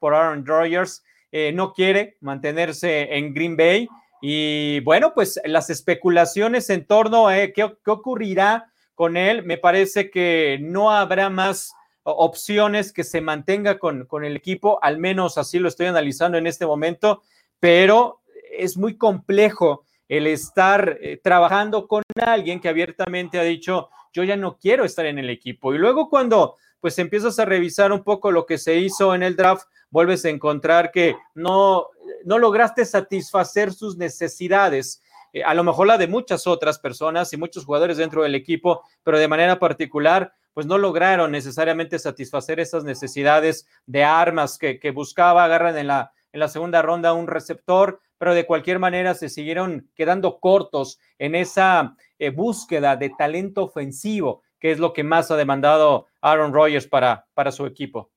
por 0.00 0.14
Aaron 0.14 0.46
Rodgers, 0.46 1.04
eh, 1.30 1.52
no 1.52 1.74
quiere 1.74 2.16
mantenerse 2.20 3.14
en 3.14 3.34
Green 3.34 3.56
Bay. 3.56 3.88
Y 4.22 4.80
bueno, 4.80 5.12
pues 5.12 5.38
las 5.44 5.68
especulaciones 5.68 6.70
en 6.70 6.86
torno 6.86 7.28
a 7.28 7.34
qué, 7.48 7.76
ocurrirá 7.86 8.72
con 8.94 9.18
él, 9.18 9.44
me 9.44 9.58
parece 9.58 10.10
que 10.10 10.58
no 10.62 10.90
habrá 10.90 11.28
más 11.28 11.74
opciones 12.04 12.90
que 12.92 13.04
se 13.04 13.20
mantenga 13.20 13.78
con, 13.78 14.06
con 14.06 14.24
el 14.24 14.36
equipo, 14.36 14.78
al 14.82 14.98
menos 14.98 15.36
así 15.36 15.58
lo 15.58 15.68
estoy 15.68 15.86
analizando 15.86 16.38
en 16.38 16.46
este 16.46 16.64
momento, 16.64 17.22
pero 17.60 18.22
es 18.58 18.76
muy 18.76 18.96
complejo 18.96 19.84
el 20.08 20.26
estar 20.26 20.98
eh, 21.00 21.20
trabajando 21.22 21.86
con 21.88 22.02
alguien 22.24 22.60
que 22.60 22.68
abiertamente 22.68 23.38
ha 23.38 23.42
dicho, 23.42 23.88
yo 24.12 24.22
ya 24.22 24.36
no 24.36 24.58
quiero 24.58 24.84
estar 24.84 25.06
en 25.06 25.18
el 25.18 25.30
equipo. 25.30 25.74
Y 25.74 25.78
luego 25.78 26.08
cuando 26.08 26.56
pues 26.80 26.98
empiezas 26.98 27.38
a 27.38 27.46
revisar 27.46 27.92
un 27.92 28.04
poco 28.04 28.30
lo 28.30 28.44
que 28.44 28.58
se 28.58 28.76
hizo 28.76 29.14
en 29.14 29.22
el 29.22 29.36
draft, 29.36 29.66
vuelves 29.88 30.24
a 30.26 30.28
encontrar 30.28 30.90
que 30.90 31.16
no, 31.34 31.86
no 32.26 32.38
lograste 32.38 32.84
satisfacer 32.84 33.72
sus 33.72 33.96
necesidades. 33.96 35.02
Eh, 35.32 35.42
a 35.42 35.54
lo 35.54 35.64
mejor 35.64 35.86
la 35.86 35.96
de 35.96 36.08
muchas 36.08 36.46
otras 36.46 36.78
personas 36.78 37.32
y 37.32 37.38
muchos 37.38 37.64
jugadores 37.64 37.96
dentro 37.96 38.22
del 38.22 38.34
equipo, 38.34 38.82
pero 39.02 39.18
de 39.18 39.28
manera 39.28 39.58
particular, 39.58 40.34
pues 40.52 40.66
no 40.66 40.76
lograron 40.76 41.32
necesariamente 41.32 41.98
satisfacer 41.98 42.60
esas 42.60 42.84
necesidades 42.84 43.66
de 43.86 44.04
armas 44.04 44.58
que, 44.58 44.92
buscaba, 44.94 45.44
agarran 45.44 45.78
en 45.78 45.86
la, 45.86 46.12
en 46.32 46.40
la 46.40 46.48
segunda 46.48 46.82
ronda 46.82 47.12
un 47.14 47.26
receptor, 47.26 48.00
pero 48.18 48.34
de 48.34 48.46
cualquier 48.46 48.78
manera 48.78 49.14
se 49.14 49.28
siguieron 49.28 49.90
quedando 49.94 50.38
cortos 50.38 50.98
en 51.18 51.34
esa 51.34 51.96
eh, 52.18 52.30
búsqueda 52.30 52.96
de 52.96 53.10
talento 53.10 53.64
ofensivo, 53.64 54.42
que 54.58 54.70
es 54.70 54.78
lo 54.78 54.92
que 54.92 55.04
más 55.04 55.30
ha 55.30 55.36
demandado 55.36 56.06
Aaron 56.20 56.52
Rodgers 56.52 56.86
para, 56.86 57.26
para 57.34 57.52
su 57.52 57.66
equipo. 57.66 58.10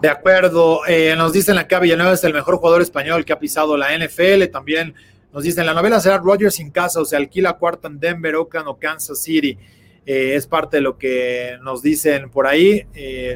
De 0.00 0.08
acuerdo, 0.08 0.86
eh, 0.86 1.14
nos 1.16 1.32
dicen 1.32 1.58
acá 1.58 1.78
Villanueva 1.78 2.14
es 2.14 2.24
el 2.24 2.32
mejor 2.32 2.56
jugador 2.56 2.80
español 2.80 3.24
que 3.24 3.32
ha 3.32 3.38
pisado 3.38 3.76
la 3.76 3.88
NFL, 3.96 4.44
también 4.50 4.94
nos 5.32 5.42
dicen 5.42 5.66
la 5.66 5.74
novela 5.74 6.00
será 6.00 6.18
Rodgers 6.18 6.54
sin 6.54 6.70
casa, 6.70 7.00
o 7.00 7.04
sea, 7.04 7.18
alquila 7.18 7.54
cuarto 7.54 7.88
en 7.88 8.00
Denver, 8.00 8.36
Oakland 8.36 8.68
o 8.68 8.78
Kansas 8.78 9.22
City. 9.22 9.58
Eh, 10.06 10.34
es 10.34 10.46
parte 10.46 10.78
de 10.78 10.80
lo 10.80 10.96
que 10.96 11.58
nos 11.62 11.82
dicen 11.82 12.30
por 12.30 12.46
ahí. 12.46 12.86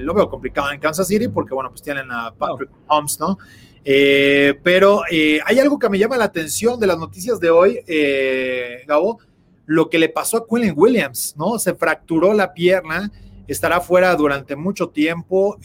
lo 0.01 0.15
veo 0.15 0.29
complicado 0.31 0.73
en 0.73 0.81
Kansas 0.81 1.07
City 1.07 1.29
porque, 1.29 1.53
bueno, 1.53 1.69
pues 1.69 1.83
tienen 1.83 2.11
a 2.11 2.33
Patrick 2.33 2.71
Holmes, 2.89 3.21
¿no? 3.21 3.39
Eh, 3.85 4.59
pero 4.63 5.03
eh, 5.11 5.41
hay 5.45 5.59
algo 5.59 5.79
que 5.79 5.91
me 5.91 5.99
llama 5.99 6.17
la 6.17 6.25
atención 6.25 6.81
de 6.81 6.87
las 6.87 6.99
noticias 6.99 7.39
de 7.39 7.51
hoy, 7.51 7.81
eh, 7.87 8.83
Gabo, 8.87 9.19
lo 9.67 9.91
que 9.91 9.99
le 9.99 10.09
pasó 10.09 10.39
a 10.39 10.47
Quillen 10.47 10.75
Williams, 10.77 11.35
¿no? 11.37 11.59
Se 11.59 11.75
fracturó 11.75 12.33
la 12.33 12.55
pierna, 12.55 13.11
estará 13.47 13.81
fuera 13.81 14.15
durante 14.17 14.57
mucho 14.57 14.89
tiempo, 14.89 15.59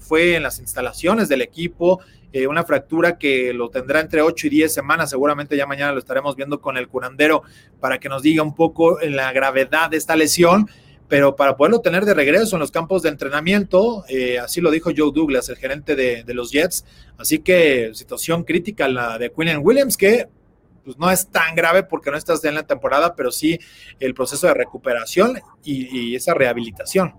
fue 0.00 0.36
en 0.36 0.42
las 0.42 0.58
instalaciones 0.58 1.28
del 1.28 1.42
equipo, 1.42 2.00
una 2.48 2.64
fractura 2.64 3.18
que 3.18 3.54
lo 3.54 3.70
tendrá 3.70 4.00
entre 4.00 4.20
8 4.20 4.46
y 4.46 4.50
10 4.50 4.72
semanas, 4.72 5.10
seguramente 5.10 5.56
ya 5.56 5.66
mañana 5.66 5.92
lo 5.92 5.98
estaremos 5.98 6.36
viendo 6.36 6.60
con 6.60 6.76
el 6.76 6.88
curandero 6.88 7.42
para 7.80 7.98
que 7.98 8.10
nos 8.10 8.22
diga 8.22 8.42
un 8.42 8.54
poco 8.54 8.98
la 9.00 9.32
gravedad 9.32 9.90
de 9.90 9.96
esta 9.96 10.14
lesión 10.14 10.68
pero 11.12 11.36
para 11.36 11.58
poderlo 11.58 11.82
tener 11.82 12.06
de 12.06 12.14
regreso 12.14 12.56
en 12.56 12.60
los 12.60 12.70
campos 12.70 13.02
de 13.02 13.10
entrenamiento, 13.10 14.02
eh, 14.08 14.38
así 14.38 14.62
lo 14.62 14.70
dijo 14.70 14.92
Joe 14.96 15.12
Douglas, 15.14 15.46
el 15.50 15.58
gerente 15.58 15.94
de, 15.94 16.24
los 16.32 16.50
Jets. 16.50 16.86
Así 17.18 17.40
que 17.40 17.90
situación 17.92 18.44
crítica 18.44 18.88
la 18.88 19.18
de 19.18 19.30
Quinn 19.30 19.58
Williams, 19.62 19.98
que 19.98 20.26
pues, 20.82 20.96
no 20.96 21.10
es 21.10 21.28
tan 21.28 21.54
grave 21.54 21.82
porque 21.82 22.10
no 22.10 22.16
estás 22.16 22.42
en 22.46 22.54
la 22.54 22.62
temporada, 22.62 23.14
pero 23.14 23.30
sí 23.30 23.58
el 24.00 24.14
proceso 24.14 24.46
de 24.46 24.54
recuperación 24.54 25.38
y, 25.62 26.16
esa 26.16 26.32
rehabilitación. 26.32 27.12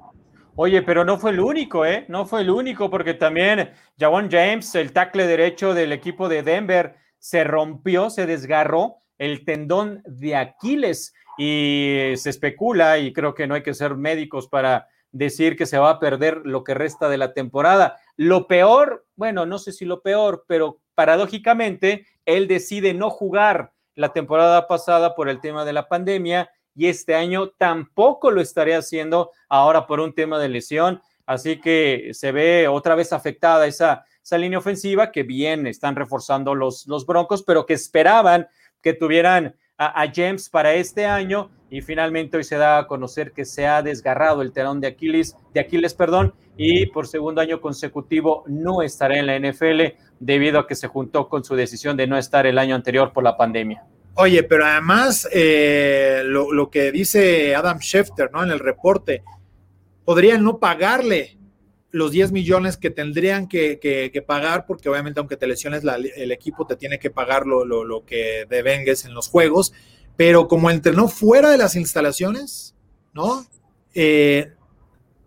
Oye, 0.55 0.81
pero 0.81 1.05
no 1.05 1.19
fue 1.19 1.29
el 1.29 1.39
único, 1.39 1.85
¿eh? 1.85 2.05
No 2.07 2.25
fue 2.25 2.41
el 2.41 2.49
único, 2.49 2.89
porque 2.89 3.13
también 3.13 3.73
Jawan 3.99 4.31
James, 4.31 4.73
el 4.73 4.91
tackle 4.91 5.27
derecho 5.27 5.75
del 5.75 5.91
equipo 5.91 6.29
de 6.29 6.41
Denver, 6.41 6.95
se 7.19 7.43
rompió, 7.43 8.09
se 8.09 8.25
desgarró 8.25 8.95
el 9.19 9.45
tendón 9.45 10.01
de 10.07 10.35
Aquiles 10.35 11.13
y 11.37 12.13
se 12.15 12.29
especula, 12.29 12.99
y 12.99 13.13
creo 13.13 13.33
que 13.33 13.47
no 13.47 13.55
hay 13.55 13.63
que 13.63 13.73
ser 13.73 13.95
médicos 13.95 14.47
para 14.47 14.87
decir 15.11 15.55
que 15.55 15.65
se 15.65 15.77
va 15.77 15.91
a 15.91 15.99
perder 15.99 16.41
lo 16.43 16.63
que 16.63 16.73
resta 16.73 17.07
de 17.07 17.17
la 17.17 17.33
temporada. 17.33 17.97
Lo 18.17 18.47
peor, 18.47 19.05
bueno, 19.15 19.45
no 19.45 19.59
sé 19.59 19.71
si 19.71 19.85
lo 19.85 20.01
peor, 20.01 20.43
pero 20.47 20.79
paradójicamente, 20.95 22.05
él 22.25 22.47
decide 22.47 22.93
no 22.93 23.09
jugar 23.09 23.71
la 23.95 24.11
temporada 24.11 24.67
pasada 24.67 25.15
por 25.15 25.29
el 25.29 25.39
tema 25.39 25.65
de 25.65 25.73
la 25.73 25.87
pandemia 25.87 26.49
y 26.75 26.87
este 26.87 27.13
año 27.13 27.49
tampoco 27.49 28.31
lo 28.31 28.41
estaría 28.41 28.79
haciendo 28.79 29.31
ahora 29.49 29.85
por 29.85 29.99
un 29.99 30.13
tema 30.13 30.39
de 30.39 30.49
lesión. 30.49 31.01
Así 31.25 31.61
que 31.61 32.09
se 32.13 32.31
ve 32.31 32.67
otra 32.67 32.95
vez 32.95 33.13
afectada 33.13 33.67
esa, 33.67 34.03
esa 34.23 34.37
línea 34.37 34.57
ofensiva 34.57 35.11
que 35.11 35.23
bien 35.23 35.67
están 35.67 35.95
reforzando 35.95 36.55
los, 36.55 36.87
los 36.87 37.05
Broncos, 37.05 37.43
pero 37.43 37.65
que 37.65 37.73
esperaban 37.73 38.47
que 38.81 38.93
tuvieran 38.93 39.55
a, 39.87 40.11
James 40.13 40.49
para 40.49 40.73
este 40.73 41.05
año 41.05 41.49
y 41.69 41.81
finalmente 41.81 42.37
hoy 42.37 42.43
se 42.43 42.57
da 42.57 42.77
a 42.77 42.87
conocer 42.87 43.31
que 43.31 43.45
se 43.45 43.65
ha 43.65 43.81
desgarrado 43.81 44.41
el 44.41 44.51
telón 44.51 44.79
de 44.79 44.87
Aquiles, 44.87 45.35
de 45.53 45.59
Aquiles, 45.59 45.93
perdón, 45.93 46.33
y 46.55 46.85
por 46.87 47.07
segundo 47.07 47.41
año 47.41 47.59
consecutivo 47.61 48.43
no 48.47 48.81
estará 48.81 49.17
en 49.17 49.25
la 49.25 49.39
NFL 49.39 49.95
debido 50.19 50.59
a 50.59 50.67
que 50.67 50.75
se 50.75 50.87
juntó 50.87 51.27
con 51.27 51.43
su 51.43 51.55
decisión 51.55 51.97
de 51.97 52.07
no 52.07 52.17
estar 52.17 52.45
el 52.45 52.59
año 52.59 52.75
anterior 52.75 53.11
por 53.11 53.23
la 53.23 53.35
pandemia. 53.37 53.83
Oye, 54.15 54.43
pero 54.43 54.65
además 54.65 55.27
eh, 55.33 56.21
lo, 56.25 56.69
que 56.69 56.91
dice 56.91 57.55
Adam 57.55 57.79
Schefter, 57.79 58.31
¿no? 58.31 58.43
En 58.43 58.51
el 58.51 58.59
reporte, 58.59 59.23
podrían 60.05 60.43
no 60.43 60.59
pagarle 60.59 61.37
los 61.93 62.11
10 62.11 62.31
millones 62.31 62.75
que 62.75 62.89
tendrían 62.89 63.47
que, 63.47 64.23
pagar, 64.25 64.65
porque 64.65 64.89
obviamente 64.89 65.19
aunque 65.19 65.37
te 65.37 65.45
lesiones, 65.45 65.83
el 65.83 66.31
equipo 66.31 66.65
te 66.65 66.75
tiene 66.75 66.97
que 66.97 67.11
pagar 67.11 67.45
lo, 67.45 67.63
lo, 67.63 68.03
que 68.03 68.47
devengues 68.49 69.05
en 69.05 69.13
los 69.13 69.27
juegos, 69.27 69.73
pero 70.17 70.47
como 70.47 70.71
entrenó 70.71 71.07
fuera 71.07 71.51
de 71.51 71.57
las 71.59 71.75
instalaciones, 71.75 72.75
¿no? 73.13 73.45
Eh, 73.93 74.51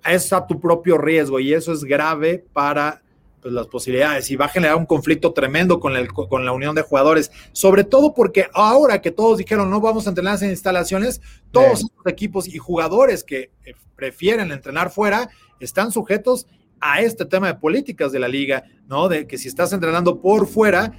es 0.05 0.33
a 0.33 0.45
tu 0.45 0.61
propio 0.61 0.99
riesgo 0.99 1.39
y 1.39 1.55
eso 1.55 1.73
es 1.73 1.85
grave 1.85 2.45
para 2.53 3.01
pues, 3.41 3.55
las 3.55 3.69
posibilidades. 3.69 4.29
Y 4.33 4.37
va 4.37 4.47
a 4.47 4.49
generar 4.49 4.75
un 4.75 4.87
conflicto 4.87 5.33
tremendo 5.33 5.79
con, 5.79 5.95
el, 5.95 6.09
con 6.13 6.45
la 6.45 6.51
unión 6.51 6.75
de 6.75 6.83
jugadores, 6.83 7.31
sobre 7.53 7.85
todo 7.85 8.13
porque 8.13 8.49
ahora 8.53 9.01
que 9.01 9.13
todos 9.13 9.39
dijeron 9.39 9.71
no 9.71 9.81
vamos 9.81 10.07
a 10.07 10.11
entrenar 10.11 10.43
en 10.43 10.51
instalaciones, 10.51 11.21
todos 11.53 11.83
los 11.83 12.13
equipos 12.13 12.49
y 12.49 12.59
jugadores 12.59 13.23
que 13.23 13.53
eh, 13.65 13.75
prefieren 13.95 14.51
entrenar 14.51 14.91
fuera 14.91 15.31
están 15.61 15.93
sujetos 15.93 16.47
a 16.81 17.01
este 17.01 17.25
tema 17.25 17.49
de 17.49 17.55
políticas 17.55 18.13
de 18.13 18.19
la 18.19 18.29
liga, 18.29 18.65
¿no? 18.89 19.09
De 19.09 19.27
que 19.27 19.39
si 19.39 19.49
estás 19.49 19.73
entrenando 19.73 20.21
por 20.21 20.47
fuera, 20.47 20.93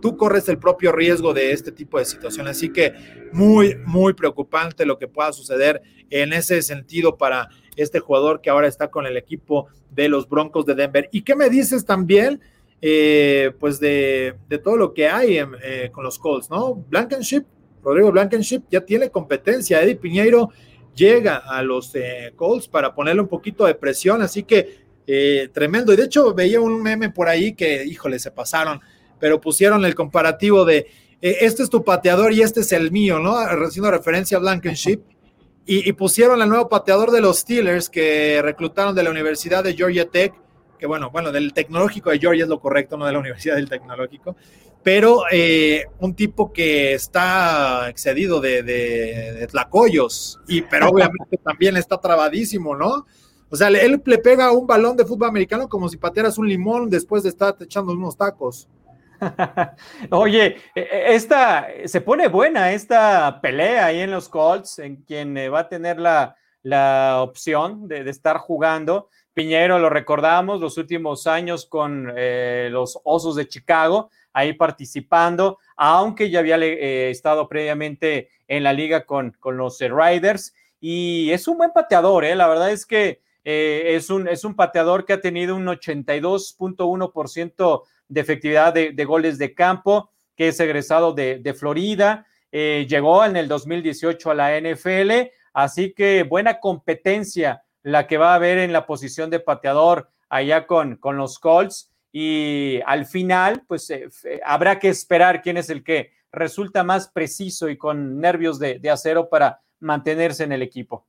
tú 0.00 0.16
corres 0.16 0.48
el 0.48 0.58
propio 0.58 0.92
riesgo 0.92 1.32
de 1.32 1.52
este 1.52 1.72
tipo 1.72 1.98
de 1.98 2.04
situaciones. 2.04 2.56
Así 2.56 2.70
que 2.70 2.92
muy, 3.32 3.76
muy 3.86 4.12
preocupante 4.12 4.84
lo 4.84 4.98
que 4.98 5.08
pueda 5.08 5.32
suceder 5.32 5.82
en 6.10 6.32
ese 6.32 6.60
sentido 6.62 7.16
para 7.16 7.48
este 7.76 8.00
jugador 8.00 8.40
que 8.42 8.50
ahora 8.50 8.68
está 8.68 8.88
con 8.90 9.06
el 9.06 9.16
equipo 9.16 9.68
de 9.90 10.08
los 10.08 10.28
Broncos 10.28 10.66
de 10.66 10.74
Denver. 10.74 11.08
¿Y 11.12 11.22
qué 11.22 11.34
me 11.34 11.48
dices 11.48 11.86
también? 11.86 12.40
Eh, 12.84 13.52
pues 13.60 13.78
de, 13.78 14.34
todo 14.62 14.76
lo 14.76 14.92
que 14.92 15.08
hay 15.08 15.38
eh, 15.38 15.90
con 15.92 16.02
los 16.04 16.18
Colts, 16.18 16.50
¿no? 16.50 16.74
Blankenship, 16.74 17.44
Rodrigo 17.82 18.10
Blankenship 18.10 18.62
ya 18.70 18.80
tiene 18.80 19.10
competencia. 19.10 19.80
Eddie 19.80 19.96
Piñeiro 19.96 20.50
llega 20.94 21.38
a 21.38 21.62
los 21.62 21.94
eh, 21.94 22.32
Colts 22.36 22.68
para 22.68 22.94
ponerle 22.94 23.22
un 23.22 23.28
poquito 23.28 23.66
de 23.66 23.74
presión, 23.74 24.22
así 24.22 24.42
que 24.42 24.82
tremendo. 25.52 25.92
Y 25.92 25.96
de 25.96 26.04
hecho 26.04 26.32
veía 26.32 26.60
un 26.60 26.82
meme 26.82 27.10
por 27.10 27.28
ahí 27.28 27.54
que, 27.54 27.84
híjole, 27.84 28.18
se 28.18 28.30
pasaron, 28.30 28.80
pero 29.18 29.40
pusieron 29.40 29.84
el 29.84 29.94
comparativo 29.94 30.64
de 30.64 30.86
este 31.22 31.62
es 31.62 31.70
tu 31.70 31.84
pateador 31.84 32.32
y 32.32 32.42
este 32.42 32.60
es 32.60 32.72
el 32.72 32.90
mío, 32.90 33.20
¿no? 33.20 33.36
Haciendo 33.36 33.90
referencia 33.90 34.36
a 34.36 34.40
Blankenship. 34.40 35.00
Y, 35.64 35.92
pusieron 35.92 36.42
al 36.42 36.48
nuevo 36.48 36.68
pateador 36.68 37.12
de 37.12 37.20
los 37.20 37.38
Steelers 37.38 37.88
que 37.88 38.40
reclutaron 38.42 38.96
de 38.96 39.04
la 39.04 39.10
Universidad 39.10 39.62
de 39.62 39.74
Georgia 39.74 40.08
Tech, 40.08 40.34
que 40.82 40.86
bueno, 40.88 41.12
bueno, 41.12 41.30
del 41.30 41.52
tecnológico 41.52 42.10
de 42.10 42.18
Georgia 42.18 42.42
es 42.42 42.48
lo 42.48 42.58
correcto, 42.58 42.96
no 42.96 43.06
de 43.06 43.12
la 43.12 43.20
Universidad 43.20 43.54
del 43.54 43.68
Tecnológico, 43.68 44.34
pero 44.82 45.22
eh, 45.30 45.84
un 46.00 46.16
tipo 46.16 46.52
que 46.52 46.94
está 46.94 47.88
excedido 47.88 48.40
de, 48.40 48.64
de, 48.64 49.46
tlacoyos, 49.46 50.40
y, 50.48 50.62
pero 50.62 50.88
obviamente 50.88 51.36
también 51.44 51.76
está 51.76 52.00
trabadísimo, 52.00 52.74
¿no? 52.74 53.06
O 53.48 53.54
sea, 53.54 53.68
él 53.68 54.02
le 54.04 54.18
pega 54.18 54.50
un 54.50 54.66
balón 54.66 54.96
de 54.96 55.04
fútbol 55.04 55.28
americano 55.28 55.68
como 55.68 55.88
si 55.88 55.98
patearas 55.98 56.36
un 56.36 56.48
limón 56.48 56.90
después 56.90 57.22
de 57.22 57.28
estar 57.28 57.54
echando 57.60 57.92
unos 57.92 58.16
tacos. 58.16 58.68
Oye, 60.10 60.56
e, 60.74 60.80
e, 60.80 61.14
esta 61.14 61.68
se 61.84 62.00
pone 62.00 62.26
buena 62.26 62.72
esta 62.72 63.40
pelea 63.40 63.86
ahí 63.86 64.00
en 64.00 64.10
los 64.10 64.28
Colts, 64.28 64.80
en 64.80 64.96
quien 64.96 65.36
eh, 65.36 65.48
va 65.48 65.60
a 65.60 65.68
tener 65.68 66.00
la, 66.00 66.34
opción 67.20 67.86
de, 67.86 68.10
estar 68.10 68.38
jugando. 68.38 69.10
Piñero, 69.34 69.78
lo 69.78 69.88
recordamos, 69.88 70.60
los 70.60 70.76
últimos 70.78 71.26
años 71.26 71.66
con 71.66 72.12
eh, 72.16 72.68
los 72.70 73.00
Osos 73.04 73.36
de 73.36 73.48
Chicago, 73.48 74.10
ahí 74.32 74.52
participando, 74.52 75.58
aunque 75.76 76.30
ya 76.30 76.40
había 76.40 76.58
eh, 76.58 77.10
estado 77.10 77.48
previamente 77.48 78.28
en 78.48 78.62
la 78.62 78.72
liga 78.72 79.04
con, 79.06 79.32
con 79.40 79.56
los 79.56 79.80
Riders. 79.80 80.54
Y 80.80 81.30
es 81.30 81.48
un 81.48 81.58
buen 81.58 81.72
pateador, 81.72 82.24
la 82.24 82.48
verdad 82.48 82.70
es 82.70 82.86
que 82.86 83.20
es, 83.44 84.08
un, 84.10 84.28
es 84.28 84.44
un 84.44 84.54
pateador 84.54 85.04
que 85.04 85.14
ha 85.14 85.20
tenido 85.20 85.56
un 85.56 85.66
82.1% 85.66 87.82
de 88.12 88.20
efectividad 88.20 88.74
de, 88.74 89.04
goles 89.04 89.38
de 89.38 89.54
campo, 89.54 90.10
que 90.36 90.48
es 90.48 90.60
egresado 90.60 91.14
de, 91.14 91.54
Florida, 91.58 92.26
eh, 92.50 92.86
llegó 92.88 93.24
en 93.24 93.36
el 93.36 93.48
2018 93.48 94.30
a 94.30 94.34
la 94.34 94.60
NFL, 94.60 95.30
así 95.54 95.94
que 95.94 96.22
buena 96.22 96.60
competencia 96.60 97.61
la 97.82 98.06
que 98.06 98.18
va 98.18 98.32
a 98.32 98.36
haber 98.36 98.58
en 98.58 98.72
la 98.72 98.86
posición 98.86 99.30
de 99.30 99.40
pateador 99.40 100.10
allá 100.28 100.66
con, 100.66 100.96
con 100.96 101.16
los 101.16 101.38
Colts 101.38 101.90
y 102.12 102.80
al 102.86 103.06
final, 103.06 103.64
pues 103.66 103.88
eh, 103.90 104.08
habrá 104.44 104.78
que 104.78 104.88
esperar 104.88 105.42
quién 105.42 105.56
es 105.56 105.70
el 105.70 105.82
que 105.82 106.12
resulta 106.30 106.84
más 106.84 107.08
preciso 107.08 107.68
y 107.68 107.76
con 107.76 108.18
nervios 108.18 108.58
de 108.58 108.90
acero 108.90 109.28
para 109.28 109.60
mantenerse 109.80 110.44
en 110.44 110.52
el 110.52 110.62
equipo. 110.62 111.06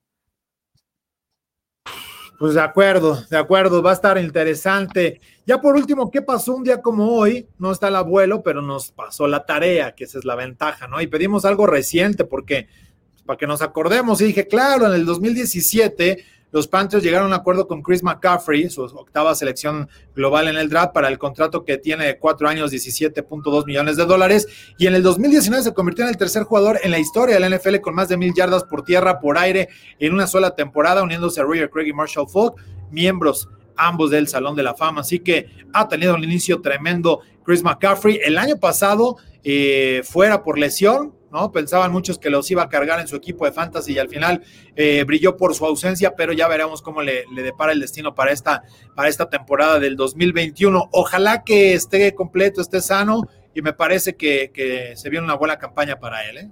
Pues 2.43 2.55
de 2.55 2.61
acuerdo, 2.61 3.23
de 3.29 3.37
acuerdo, 3.37 3.81
va 3.81 3.91
a 3.91 3.93
estar 3.93 4.17
interesante. 4.17 5.21
Ya 5.45 5.61
por 5.61 5.75
último, 5.75 6.09
¿qué 6.11 6.21
pasó 6.21 6.55
un 6.55 6.63
día 6.65 6.81
como 6.81 7.07
hoy? 7.15 7.47
No 7.57 7.71
está 7.71 7.87
el 7.87 7.95
abuelo, 7.95 8.43
pero 8.43 8.61
nos 8.61 8.91
pasó 8.91 9.27
la 9.27 9.45
tarea, 9.45 9.93
que 9.93 10.05
esa 10.05 10.17
es 10.17 10.25
la 10.25 10.35
ventaja, 10.35 10.87
¿no? 10.87 10.99
Y 10.99 11.07
pedimos 11.07 11.45
algo 11.45 11.67
reciente 11.67 12.25
porque, 12.25 12.67
pues, 13.11 13.23
para 13.23 13.37
que 13.37 13.47
nos 13.47 13.61
acordemos, 13.61 14.19
y 14.19 14.25
dije, 14.25 14.47
claro, 14.47 14.87
en 14.87 14.93
el 14.93 15.05
2017 15.05 16.25
los 16.53 16.67
Panthers 16.67 17.03
llegaron 17.03 17.25
a 17.25 17.35
un 17.35 17.41
acuerdo 17.41 17.67
con 17.67 17.81
Chris 17.81 18.03
McCaffrey, 18.03 18.69
su 18.69 18.83
octava 18.83 19.33
selección 19.33 19.89
global 20.15 20.47
en 20.47 20.55
el 20.55 20.69
draft, 20.69 20.93
para 20.93 21.07
el 21.07 21.17
contrato 21.17 21.65
que 21.65 21.79
tiene 21.79 22.05
de 22.05 22.19
cuatro 22.19 22.47
años, 22.47 22.71
17.2 22.71 23.65
millones 23.65 23.97
de 23.97 24.05
dólares. 24.05 24.47
Y 24.77 24.85
en 24.85 24.93
el 24.93 25.01
2019 25.01 25.63
se 25.63 25.73
convirtió 25.73 26.03
en 26.03 26.11
el 26.11 26.17
tercer 26.17 26.43
jugador 26.43 26.79
en 26.83 26.91
la 26.91 26.99
historia 26.99 27.39
de 27.39 27.49
la 27.49 27.57
NFL 27.57 27.77
con 27.77 27.95
más 27.95 28.07
de 28.07 28.17
mil 28.17 28.35
yardas 28.35 28.63
por 28.65 28.83
tierra, 28.83 29.19
por 29.19 29.39
aire, 29.39 29.67
en 29.97 30.13
una 30.13 30.27
sola 30.27 30.55
temporada, 30.55 31.01
uniéndose 31.01 31.41
a 31.41 31.43
Roger 31.43 31.71
Craig 31.71 31.87
y 31.87 31.93
Marshall 31.93 32.29
Falk, 32.29 32.61
miembros 32.91 33.49
ambos 33.75 34.11
del 34.11 34.27
Salón 34.27 34.55
de 34.55 34.61
la 34.61 34.75
Fama. 34.75 35.01
Así 35.01 35.21
que 35.21 35.49
ha 35.73 35.87
tenido 35.87 36.13
un 36.13 36.23
inicio 36.23 36.61
tremendo 36.61 37.21
Chris 37.43 37.63
McCaffrey. 37.63 38.19
El 38.23 38.37
año 38.37 38.57
pasado, 38.59 39.17
eh, 39.43 40.01
fuera 40.03 40.43
por 40.43 40.59
lesión, 40.59 41.15
¿no? 41.33 41.51
Pensaban 41.51 41.91
muchos 41.91 42.19
que 42.19 42.29
los 42.29 42.49
iba 42.51 42.61
a 42.61 42.69
cargar 42.69 42.99
en 42.99 43.07
su 43.07 43.15
equipo 43.15 43.45
de 43.45 43.51
fantasy 43.51 43.93
y 43.93 43.99
al 43.99 44.07
final 44.07 44.43
eh, 44.75 45.03
brilló 45.03 45.35
por 45.35 45.55
su 45.55 45.65
ausencia, 45.65 46.15
pero 46.15 46.31
ya 46.31 46.47
veremos 46.47 46.81
cómo 46.83 47.01
le, 47.01 47.25
depara 47.35 47.71
el 47.71 47.79
destino 47.79 48.13
para 48.13 48.31
esta, 48.31 48.63
para 48.95 49.09
esta 49.09 49.29
temporada 49.29 49.79
del 49.79 49.95
2021. 49.95 50.89
Ojalá 50.91 51.43
que 51.43 51.73
esté 51.73 52.13
completo, 52.13 52.61
esté 52.61 52.79
sano 52.81 53.23
y 53.55 53.63
me 53.63 53.73
parece 53.73 54.15
que, 54.15 54.93
se 54.95 55.09
viene 55.09 55.25
una 55.25 55.33
buena 55.33 55.57
campaña 55.57 55.99
para 55.99 56.23
él. 56.29 56.37
¿eh? 56.37 56.51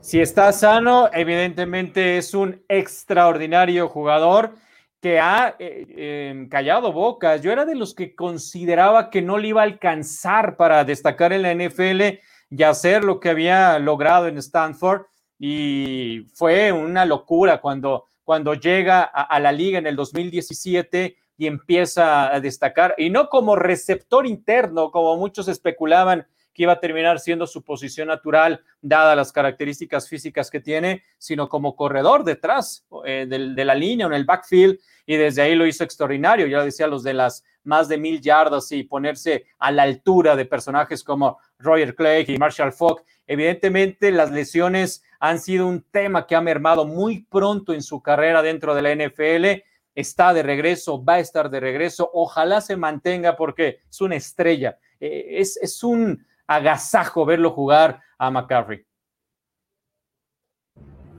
Si 0.00 0.20
está 0.20 0.52
sano, 0.52 1.10
evidentemente 1.12 2.16
es 2.16 2.32
un 2.32 2.62
extraordinario 2.68 3.88
jugador 3.88 4.54
que 5.02 5.18
ha 5.18 5.56
eh, 5.58 6.46
callado 6.48 6.92
bocas. 6.92 7.42
Yo 7.42 7.50
era 7.50 7.64
de 7.64 7.74
los 7.74 7.92
que 7.92 8.14
consideraba 8.14 9.10
que 9.10 9.20
no 9.20 9.36
le 9.36 9.48
iba 9.48 9.62
a 9.62 9.64
alcanzar 9.64 10.56
para 10.56 10.84
destacar 10.84 11.32
en 11.32 11.42
la 11.42 11.52
NFL 11.52 12.20
y 12.50 12.62
hacer 12.62 13.04
lo 13.04 13.20
que 13.20 13.30
había 13.30 13.78
logrado 13.78 14.28
en 14.28 14.38
Stanford. 14.38 15.02
Y 15.38 16.26
fue 16.34 16.72
una 16.72 17.04
locura 17.04 17.60
cuando, 17.60 18.06
cuando 18.24 18.54
llega 18.54 19.02
a, 19.02 19.38
la 19.40 19.52
liga 19.52 19.78
en 19.78 19.86
el 19.86 19.96
2017 19.96 21.16
y 21.38 21.46
empieza 21.46 22.34
a 22.34 22.40
destacar, 22.40 22.94
y 22.96 23.10
no 23.10 23.28
como 23.28 23.56
receptor 23.56 24.26
interno, 24.26 24.90
como 24.90 25.16
muchos 25.18 25.48
especulaban 25.48 26.26
que 26.54 26.62
iba 26.62 26.72
a 26.72 26.80
terminar 26.80 27.20
siendo 27.20 27.46
su 27.46 27.62
posición 27.62 28.08
natural, 28.08 28.62
dadas 28.80 29.14
las 29.14 29.30
características 29.30 30.08
físicas 30.08 30.50
que 30.50 30.60
tiene, 30.60 31.02
sino 31.18 31.50
como 31.50 31.76
corredor 31.76 32.24
detrás 32.24 32.86
eh, 33.04 33.26
de, 33.28 33.64
la 33.66 33.74
línea 33.74 34.06
o 34.06 34.08
en 34.08 34.16
el 34.16 34.24
backfield, 34.24 34.78
y 35.04 35.16
desde 35.16 35.42
ahí 35.42 35.54
lo 35.54 35.66
hizo 35.66 35.84
extraordinario. 35.84 36.46
Ya 36.46 36.64
decía 36.64 36.86
los 36.86 37.02
de 37.02 37.12
las 37.12 37.44
más 37.62 37.88
de 37.88 37.98
mil 37.98 38.22
yardas 38.22 38.72
y 38.72 38.84
ponerse 38.84 39.44
a 39.58 39.70
la 39.70 39.82
altura 39.82 40.34
de 40.34 40.46
personajes 40.46 41.04
como 41.04 41.38
Roger 41.58 41.94
Clegg 41.94 42.30
y 42.30 42.38
Marshall 42.38 42.72
Falk. 42.72 43.04
Evidentemente, 43.26 44.10
las 44.12 44.30
lesiones 44.30 45.02
han 45.20 45.38
sido 45.38 45.66
un 45.66 45.82
tema 45.82 46.26
que 46.26 46.36
ha 46.36 46.40
mermado 46.40 46.86
muy 46.86 47.24
pronto 47.24 47.72
en 47.72 47.82
su 47.82 48.02
carrera 48.02 48.42
dentro 48.42 48.74
de 48.74 48.82
la 48.82 48.94
NFL 48.94 49.62
está 49.96 50.34
de 50.34 50.42
regreso, 50.42 51.02
va 51.02 51.14
a 51.14 51.20
estar 51.20 51.50
de 51.50 51.58
regreso, 51.58 52.08
ojalá 52.12 52.60
se 52.60 52.76
mantenga 52.76 53.34
porque 53.34 53.80
es 53.90 54.00
una 54.00 54.14
estrella, 54.14 54.78
eh, 55.00 55.38
es, 55.38 55.56
es 55.56 55.82
un 55.82 56.24
agasajo 56.46 57.24
verlo 57.24 57.50
jugar 57.50 58.00
a 58.18 58.30
McCaffrey. 58.30 58.85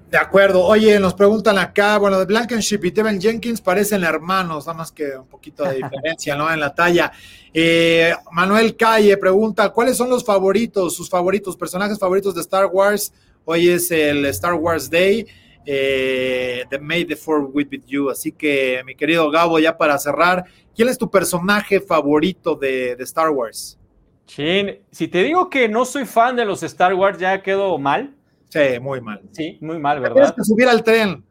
De 0.10 0.18
acuerdo. 0.18 0.64
Oye, 0.64 0.98
nos 1.02 1.14
preguntan 1.14 1.58
acá, 1.58 1.98
bueno, 1.98 2.18
de 2.18 2.26
Blankenship 2.26 2.80
y 2.84 2.92
Tevin 2.92 3.20
Jenkins 3.20 3.60
parecen 3.60 4.06
hermanos, 4.06 4.66
nada 4.66 4.78
más 4.78 4.92
que 4.94 5.18
un 5.18 5.28
poquito 5.28 5.66
de 5.66 5.76
diferencia, 5.76 6.34
¿no? 6.38 6.50
En 6.52 6.62
la 6.62 6.74
talla. 6.74 7.12
Eh, 7.54 8.14
Manuel 8.32 8.78
Calle 8.78 9.18
pregunta, 9.18 9.70
¿cuáles 9.70 9.98
son 9.98 10.10
los 10.10 10.24
favoritos, 10.24 10.96
sus 10.96 11.10
favoritos, 11.10 11.58
personajes 11.58 12.00
favoritos 12.00 12.34
de 12.36 12.40
Star 12.40 12.68
Wars? 12.68 13.12
Hoy 13.44 13.68
es 13.68 13.92
el 13.92 14.26
Star 14.28 14.54
Wars 14.54 14.90
Day, 14.90 15.28
eh, 15.66 16.64
The 16.70 16.80
May 16.80 17.04
the 17.04 17.18
Fourth 17.18 17.50
with 17.54 17.68
you. 17.86 18.10
Así 18.10 18.32
que, 18.32 18.82
mi 18.86 18.96
querido 18.96 19.30
Gabo, 19.30 19.60
ya 19.60 19.78
para 19.78 19.98
cerrar, 19.98 20.46
¿quién 20.74 20.88
es 20.88 20.98
tu 20.98 21.12
personaje 21.12 21.82
favorito 21.82 22.56
de, 22.56 22.96
de 22.96 23.04
Star 23.04 23.30
Wars? 23.30 23.78
Chin, 24.26 24.80
si 24.90 25.10
te 25.10 25.24
digo 25.24 25.50
que 25.50 25.68
no 25.68 25.84
soy 25.84 26.06
fan 26.06 26.38
de 26.38 26.46
los 26.46 26.64
Star 26.64 26.94
Wars, 26.94 27.20
ya 27.20 27.42
quedo 27.42 27.78
mal. 27.78 28.17
Sí, 28.50 28.80
muy 28.82 29.02
mal. 29.02 29.22
Sí, 29.32 29.58
muy 29.62 29.80
mal, 29.80 30.00
¿verdad? 30.00 30.16
Tienes 30.16 30.32
que 30.34 30.44
subir 30.44 30.68
al 30.68 30.84
tren. 30.84 31.24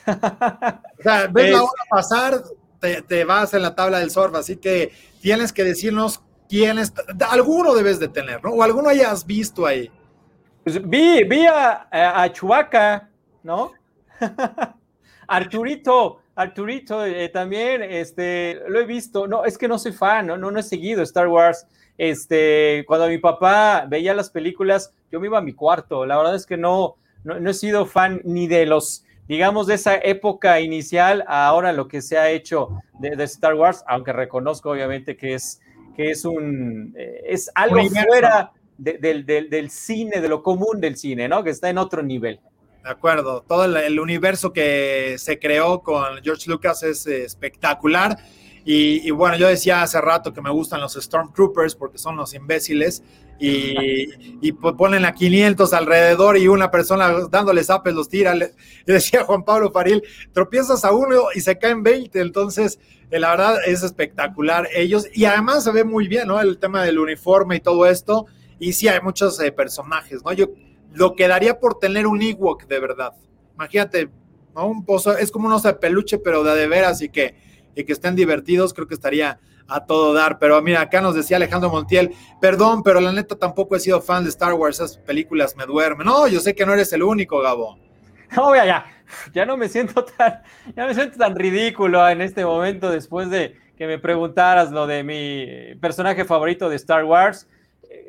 o 0.06 1.02
sea, 1.02 1.26
ves 1.28 1.52
la 1.52 1.62
hora 1.62 1.82
pasar, 1.88 2.42
te, 3.06 3.24
vas 3.24 3.54
en 3.54 3.62
la 3.62 3.74
tabla 3.74 3.98
del 3.98 4.10
surf, 4.10 4.34
así 4.34 4.56
que 4.56 4.92
tienes 5.20 5.52
que 5.52 5.64
decirnos 5.64 6.22
quién 6.48 6.78
es, 6.78 6.92
alguno 7.28 7.74
debes 7.74 7.98
de 8.00 8.08
tener, 8.08 8.42
¿no? 8.42 8.50
O 8.50 8.62
alguno 8.62 8.88
hayas 8.88 9.26
visto 9.26 9.66
ahí. 9.66 9.90
Pues 10.64 10.86
vi, 10.88 11.24
vi 11.24 11.46
a, 11.46 11.88
a, 12.22 12.32
Chubaca, 12.32 13.08
¿no? 13.42 13.72
Arturito, 15.26 16.20
Arturito 16.34 17.04
eh, 17.04 17.28
también, 17.28 17.82
este, 17.82 18.60
lo 18.68 18.80
he 18.80 18.84
visto, 18.84 19.26
no, 19.26 19.44
es 19.44 19.56
que 19.56 19.68
no 19.68 19.78
soy 19.78 19.92
fan, 19.92 20.26
no, 20.26 20.36
no, 20.36 20.50
no 20.50 20.58
he 20.58 20.62
seguido 20.62 21.02
Star 21.02 21.28
Wars, 21.28 21.66
este, 22.00 22.84
cuando 22.86 23.08
mi 23.08 23.18
papá 23.18 23.84
veía 23.86 24.14
las 24.14 24.30
películas, 24.30 24.94
yo 25.12 25.20
me 25.20 25.26
iba 25.26 25.36
a 25.36 25.42
mi 25.42 25.52
cuarto. 25.52 26.06
La 26.06 26.16
verdad 26.16 26.34
es 26.34 26.46
que 26.46 26.56
no, 26.56 26.96
no, 27.24 27.50
he 27.50 27.52
sido 27.52 27.84
fan 27.84 28.22
ni 28.24 28.46
de 28.46 28.64
los, 28.64 29.04
digamos, 29.28 29.66
de 29.66 29.74
esa 29.74 29.96
época 29.96 30.60
inicial 30.60 31.22
a 31.28 31.46
ahora 31.46 31.74
lo 31.74 31.88
que 31.88 32.00
se 32.00 32.16
ha 32.16 32.30
hecho 32.30 32.70
de, 32.98 33.22
Star 33.24 33.52
Wars, 33.52 33.84
aunque 33.86 34.14
reconozco 34.14 34.70
obviamente 34.70 35.14
que 35.14 35.34
es, 35.34 35.60
que 35.94 36.10
es 36.10 36.24
un, 36.24 36.94
eh, 36.96 37.20
es 37.26 37.50
algo 37.54 37.76
fuera 37.90 38.52
del, 38.78 39.68
cine, 39.70 40.22
de 40.22 40.28
lo 40.30 40.42
común 40.42 40.80
del 40.80 40.96
cine, 40.96 41.28
¿no? 41.28 41.44
Que 41.44 41.50
está 41.50 41.68
en 41.68 41.76
otro 41.76 42.02
nivel. 42.02 42.40
De 42.82 42.88
acuerdo, 42.88 43.42
todo 43.42 43.66
el, 43.66 44.00
universo 44.00 44.54
que 44.54 45.16
se 45.18 45.38
creó 45.38 45.82
con 45.82 46.22
George 46.22 46.48
Lucas 46.48 46.82
es 46.82 47.06
eh, 47.06 47.24
espectacular 47.24 48.16
y, 48.64 49.10
bueno, 49.10 49.36
yo 49.36 49.48
decía 49.48 49.82
hace 49.82 50.00
rato 50.00 50.32
que 50.32 50.42
me 50.42 50.50
gustan 50.50 50.80
los 50.80 50.94
Stormtroopers 50.94 51.74
porque 51.74 51.98
son 51.98 52.16
los 52.16 52.34
imbéciles 52.34 53.02
y, 53.38 54.52
ponen 54.52 55.06
a 55.06 55.14
500 55.14 55.72
alrededor 55.72 56.36
y 56.36 56.46
una 56.46 56.70
persona 56.70 57.10
dándole 57.30 57.64
zapes 57.64 57.94
los 57.94 58.08
tira. 58.08 58.34
Le, 58.34 58.52
decía 58.86 59.24
Juan 59.24 59.44
Pablo 59.44 59.70
Faril, 59.70 60.02
tropiezas 60.32 60.84
a 60.84 60.92
uno 60.92 61.28
y 61.34 61.40
se 61.40 61.58
caen 61.58 61.82
20. 61.82 62.20
Entonces, 62.20 62.78
eh, 63.10 63.18
la 63.18 63.30
verdad 63.30 63.56
es 63.66 63.82
espectacular 63.82 64.68
ellos 64.74 65.06
y 65.12 65.24
además 65.24 65.64
se 65.64 65.72
ve 65.72 65.84
muy 65.84 66.06
bien, 66.06 66.28
¿no? 66.28 66.40
El 66.40 66.58
tema 66.58 66.84
del 66.84 66.98
uniforme 66.98 67.56
y 67.56 67.60
todo 67.60 67.86
esto. 67.86 68.26
Y 68.58 68.74
sí, 68.74 68.88
hay 68.88 69.00
muchos 69.00 69.40
eh, 69.40 69.52
personajes, 69.52 70.22
¿no? 70.22 70.32
Yo 70.34 70.50
lo 70.92 71.16
quedaría 71.16 71.58
por 71.58 71.78
tener 71.78 72.06
un 72.06 72.20
Ewok 72.20 72.66
de 72.66 72.78
verdad. 72.78 73.14
Imagínate, 73.54 74.10
¿no? 74.54 74.66
Un 74.66 74.84
pozo, 74.84 75.16
es 75.16 75.30
como 75.30 75.46
un 75.46 75.54
oso 75.54 75.68
de 75.68 75.74
peluche, 75.74 76.18
pero 76.18 76.44
de, 76.44 76.54
de 76.54 76.66
veras 76.66 77.00
y 77.00 77.08
que 77.08 77.49
y 77.80 77.84
que 77.84 77.92
estén 77.92 78.14
divertidos, 78.16 78.72
creo 78.74 78.86
que 78.86 78.94
estaría 78.94 79.38
a 79.68 79.86
todo 79.86 80.12
dar. 80.12 80.38
Pero 80.38 80.60
mira, 80.62 80.82
acá 80.82 81.00
nos 81.00 81.14
decía 81.14 81.36
Alejandro 81.36 81.70
Montiel, 81.70 82.14
perdón, 82.40 82.82
pero 82.82 83.00
la 83.00 83.12
neta 83.12 83.36
tampoco 83.36 83.76
he 83.76 83.80
sido 83.80 84.00
fan 84.00 84.24
de 84.24 84.30
Star 84.30 84.52
Wars, 84.54 84.76
esas 84.76 84.98
películas 84.98 85.56
me 85.56 85.64
duermen. 85.64 86.06
No, 86.06 86.28
yo 86.28 86.40
sé 86.40 86.54
que 86.54 86.66
no 86.66 86.74
eres 86.74 86.92
el 86.92 87.02
único, 87.02 87.40
Gabo. 87.40 87.78
No, 88.36 88.54
ya, 88.54 88.64
ya, 88.64 88.86
ya 89.34 89.44
no 89.44 89.56
me 89.56 89.68
siento 89.68 90.04
tan, 90.04 90.40
ya 90.76 90.86
me 90.86 90.94
siento 90.94 91.18
tan 91.18 91.34
ridículo 91.34 92.08
en 92.08 92.20
este 92.20 92.44
momento 92.44 92.88
después 92.88 93.28
de 93.28 93.56
que 93.76 93.88
me 93.88 93.98
preguntaras 93.98 94.70
lo 94.70 94.86
de 94.86 95.02
mi 95.02 95.74
personaje 95.80 96.24
favorito 96.24 96.68
de 96.68 96.76
Star 96.76 97.02
Wars. 97.04 97.48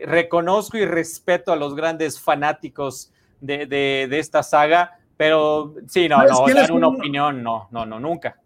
Reconozco 0.05 0.77
y 0.77 0.85
respeto 0.85 1.51
a 1.51 1.55
los 1.55 1.73
grandes 1.73 2.19
fanáticos 2.19 3.11
de, 3.39 3.65
de, 3.65 4.19
esta 4.19 4.43
saga, 4.43 4.99
pero 5.17 5.73
sí, 5.87 6.07
no, 6.07 6.23
no, 6.23 6.45
dar 6.53 6.71
una 6.71 6.89
opinión, 6.89 7.41
no, 7.41 7.67
no, 7.71 7.85
no, 7.85 7.99
nunca. 7.99 8.40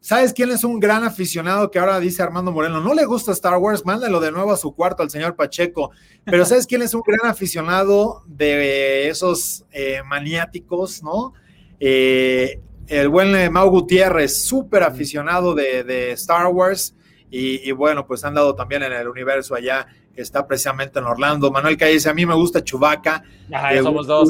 ¿Sabes 0.00 0.32
quién 0.32 0.50
es 0.50 0.62
un 0.62 0.78
gran 0.78 1.02
aficionado 1.02 1.70
que 1.70 1.78
ahora 1.78 1.98
dice 1.98 2.22
Armando 2.22 2.52
Moreno? 2.52 2.80
No 2.80 2.94
le 2.94 3.04
gusta 3.04 3.32
Star 3.32 3.58
Wars, 3.58 3.84
mándalo 3.84 4.20
de 4.20 4.30
nuevo 4.30 4.52
a 4.52 4.56
su 4.56 4.72
cuarto 4.74 5.02
al 5.02 5.10
señor 5.10 5.34
Pacheco. 5.34 5.90
Pero 6.24 6.44
¿sabes 6.44 6.66
quién 6.66 6.82
es 6.82 6.94
un 6.94 7.02
gran 7.04 7.28
aficionado 7.28 8.22
de 8.26 9.08
esos 9.08 9.64
eh, 9.72 10.00
maniáticos, 10.06 11.02
no? 11.02 11.32
Eh, 11.80 12.60
el 12.86 13.08
buen 13.08 13.34
eh, 13.34 13.50
Mau 13.50 13.68
Gutiérrez, 13.70 14.40
súper 14.44 14.84
aficionado 14.84 15.54
de, 15.54 16.12
Star 16.12 16.46
Wars. 16.46 16.94
Y, 17.30 17.70
bueno, 17.72 18.06
pues 18.06 18.24
han 18.24 18.32
dado 18.32 18.54
también 18.54 18.82
en 18.84 18.92
el 18.92 19.06
universo 19.06 19.54
allá, 19.54 19.86
que 20.14 20.22
está 20.22 20.46
precisamente 20.46 20.98
en 20.98 21.04
Orlando. 21.04 21.50
Manuel 21.50 21.76
Calle 21.76 21.92
dice, 21.92 22.08
a 22.08 22.14
mí 22.14 22.24
me 22.24 22.34
gusta 22.34 22.64
Chubaca. 22.64 23.22
Ajá, 23.52 23.82
somos 23.82 24.06
dos. 24.06 24.28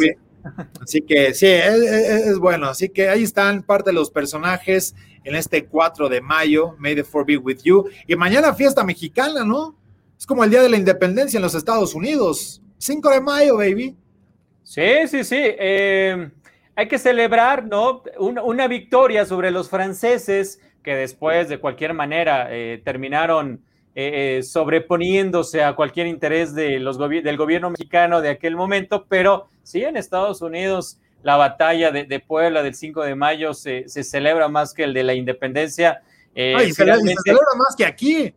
Así 0.80 1.02
que 1.02 1.34
sí, 1.34 1.46
es, 1.46 2.38
bueno. 2.38 2.68
Así 2.68 2.88
que 2.88 3.08
ahí 3.08 3.22
están 3.22 3.62
parte 3.62 3.90
de 3.90 3.94
los 3.94 4.10
personajes 4.10 4.94
en 5.24 5.34
este 5.34 5.66
4 5.66 6.08
de 6.08 6.20
mayo, 6.20 6.74
May 6.78 6.94
the 6.94 7.04
4 7.04 7.24
be 7.24 7.36
with 7.36 7.58
you. 7.62 7.88
Y 8.06 8.16
mañana 8.16 8.54
fiesta 8.54 8.84
mexicana, 8.84 9.44
¿no? 9.44 9.76
Es 10.18 10.26
como 10.26 10.44
el 10.44 10.50
Día 10.50 10.62
de 10.62 10.68
la 10.68 10.76
Independencia 10.76 11.38
en 11.38 11.42
los 11.42 11.54
Estados 11.54 11.94
Unidos. 11.94 12.62
5 12.78 13.10
de 13.10 13.20
mayo, 13.20 13.56
baby. 13.56 13.96
Sí, 14.62 15.06
sí, 15.08 15.24
sí. 15.24 15.36
Eh, 15.38 16.30
hay 16.74 16.88
que 16.88 16.98
celebrar, 16.98 17.64
¿no? 17.64 18.02
Una, 18.18 18.68
victoria 18.68 19.24
sobre 19.24 19.50
los 19.50 19.68
franceses 19.68 20.60
que 20.82 20.94
después, 20.94 21.48
de 21.48 21.58
cualquier 21.58 21.94
manera, 21.94 22.48
eh, 22.50 22.80
terminaron 22.84 23.64
eh, 24.00 24.42
sobreponiéndose 24.44 25.64
a 25.64 25.74
cualquier 25.74 26.06
interés 26.06 26.54
de 26.54 26.78
los 26.78 26.98
del 26.98 27.36
gobierno 27.36 27.70
mexicano 27.70 28.20
de 28.20 28.28
aquel 28.28 28.54
momento, 28.54 29.06
pero 29.08 29.48
sí 29.64 29.82
en 29.82 29.96
Estados 29.96 30.40
Unidos 30.40 31.00
la 31.24 31.36
batalla 31.36 31.90
de, 31.90 32.20
Puebla 32.20 32.62
del 32.62 32.76
5 32.76 33.02
de 33.02 33.16
mayo 33.16 33.54
se, 33.54 33.88
celebra 33.88 34.48
más 34.48 34.72
que 34.72 34.84
el 34.84 34.94
de 34.94 35.02
la 35.02 35.14
independencia. 35.14 36.00
Eh, 36.32 36.54
se, 36.66 36.74
celebra 36.74 37.48
más 37.56 37.74
que 37.76 37.84
aquí. 37.84 38.32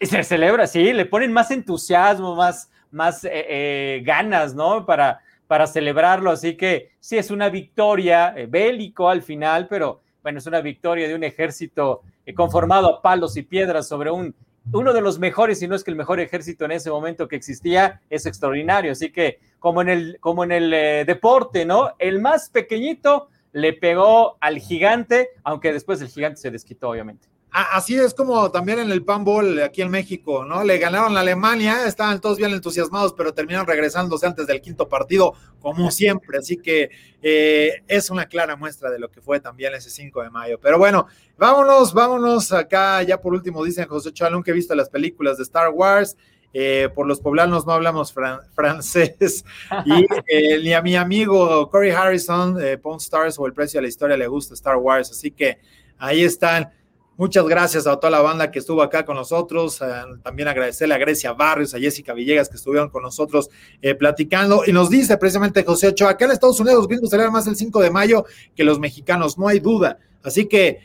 Se 0.00 0.22
celebra, 0.22 0.68
sí, 0.68 0.92
le 0.92 1.06
ponen 1.06 1.32
más 1.32 1.50
entusiasmo, 1.50 2.36
más, 2.36 2.70
más 2.92 3.24
eh, 3.24 3.30
eh, 3.32 4.02
ganas, 4.04 4.54
¿no? 4.54 4.86
Para, 4.86 5.20
para 5.48 5.66
celebrarlo. 5.66 6.30
Así 6.30 6.56
que 6.56 6.92
sí, 7.00 7.18
es 7.18 7.32
una 7.32 7.48
victoria 7.48 8.32
bélico 8.48 9.08
al 9.08 9.22
final, 9.22 9.66
pero 9.66 10.02
bueno, 10.22 10.38
es 10.38 10.46
una 10.46 10.60
victoria 10.60 11.08
de 11.08 11.16
un 11.16 11.24
ejército 11.24 12.02
conformado 12.36 12.94
a 12.94 13.02
palos 13.02 13.36
y 13.36 13.42
piedras 13.42 13.88
sobre 13.88 14.12
un 14.12 14.36
uno 14.72 14.92
de 14.92 15.00
los 15.00 15.18
mejores, 15.18 15.58
si 15.58 15.68
no 15.68 15.74
es 15.74 15.84
que 15.84 15.90
el 15.90 15.96
mejor 15.96 16.20
ejército 16.20 16.64
en 16.64 16.72
ese 16.72 16.90
momento 16.90 17.28
que 17.28 17.36
existía, 17.36 18.00
es 18.10 18.26
extraordinario. 18.26 18.92
Así 18.92 19.10
que, 19.10 19.40
como 19.58 19.82
en 19.82 19.88
el, 19.88 20.18
como 20.20 20.44
en 20.44 20.52
el 20.52 20.72
eh, 20.72 21.04
deporte, 21.06 21.64
¿no? 21.64 21.94
El 21.98 22.20
más 22.20 22.50
pequeñito 22.50 23.28
le 23.52 23.72
pegó 23.72 24.36
al 24.40 24.58
gigante, 24.58 25.30
aunque 25.42 25.72
después 25.72 26.00
el 26.00 26.08
gigante 26.08 26.40
se 26.40 26.50
desquitó, 26.50 26.90
obviamente. 26.90 27.28
Así 27.50 27.96
es 27.96 28.12
como 28.12 28.50
también 28.50 28.78
en 28.78 28.90
el 28.90 29.04
panball 29.04 29.62
aquí 29.62 29.80
en 29.80 29.90
México, 29.90 30.44
¿no? 30.44 30.62
Le 30.64 30.78
ganaron 30.78 31.16
a 31.16 31.20
Alemania, 31.20 31.86
estaban 31.86 32.20
todos 32.20 32.36
bien 32.36 32.52
entusiasmados, 32.52 33.14
pero 33.14 33.32
terminaron 33.32 33.66
regresándose 33.66 34.26
antes 34.26 34.46
del 34.46 34.60
quinto 34.60 34.86
partido, 34.88 35.32
como 35.60 35.90
siempre. 35.90 36.38
Así 36.38 36.58
que 36.58 36.90
eh, 37.22 37.82
es 37.88 38.10
una 38.10 38.26
clara 38.26 38.54
muestra 38.54 38.90
de 38.90 38.98
lo 38.98 39.10
que 39.10 39.22
fue 39.22 39.40
también 39.40 39.74
ese 39.74 39.88
5 39.88 40.22
de 40.22 40.30
mayo. 40.30 40.58
Pero 40.60 40.78
bueno, 40.78 41.06
vámonos, 41.38 41.94
vámonos 41.94 42.52
acá. 42.52 43.02
Ya 43.02 43.20
por 43.20 43.32
último, 43.32 43.64
dicen 43.64 43.88
José 43.88 44.12
Chalón 44.12 44.42
que 44.42 44.50
he 44.50 44.54
visto 44.54 44.74
las 44.74 44.90
películas 44.90 45.38
de 45.38 45.44
Star 45.44 45.70
Wars. 45.70 46.16
Eh, 46.54 46.88
por 46.94 47.06
los 47.06 47.20
poblanos 47.20 47.66
no 47.66 47.72
hablamos 47.72 48.12
francés. 48.54 49.44
Y 49.84 50.06
eh, 50.26 50.60
ni 50.62 50.72
a 50.72 50.82
mi 50.82 50.96
amigo 50.96 51.68
Corey 51.70 51.90
Harrison, 51.90 52.60
eh, 52.62 52.78
Pawn 52.78 52.96
Stars 52.98 53.38
o 53.38 53.46
El 53.46 53.52
Precio 53.52 53.78
de 53.78 53.82
la 53.82 53.88
Historia 53.88 54.16
le 54.16 54.26
gusta 54.26 54.54
Star 54.54 54.76
Wars. 54.76 55.10
Así 55.10 55.30
que 55.30 55.58
ahí 55.98 56.22
están. 56.24 56.70
Muchas 57.18 57.44
gracias 57.46 57.86
a 57.86 57.96
toda 57.96 58.12
la 58.12 58.20
banda 58.20 58.50
que 58.50 58.60
estuvo 58.60 58.80
acá 58.80 59.04
con 59.04 59.16
nosotros. 59.16 59.82
también 60.22 60.48
agradecerle 60.48 60.94
a 60.94 60.98
Grecia 60.98 61.32
Barrios, 61.32 61.74
a 61.74 61.78
Jessica 61.78 62.14
Villegas 62.14 62.48
que 62.48 62.56
estuvieron 62.56 62.88
con 62.88 63.02
nosotros 63.02 63.50
platicando. 63.98 64.62
Y 64.64 64.72
nos 64.72 64.88
dice 64.88 65.16
precisamente 65.18 65.64
José 65.64 65.88
Ochoa, 65.88 66.10
acá 66.10 66.26
en 66.26 66.30
Estados 66.30 66.60
Unidos 66.60 66.78
los 66.78 66.88
gringos 66.88 67.12
más 67.32 67.46
el 67.48 67.56
5 67.56 67.80
de 67.80 67.90
mayo 67.90 68.24
que 68.54 68.62
los 68.62 68.78
mexicanos, 68.78 69.36
no 69.36 69.48
hay 69.48 69.58
duda. 69.58 69.98
Así 70.22 70.46
que 70.46 70.78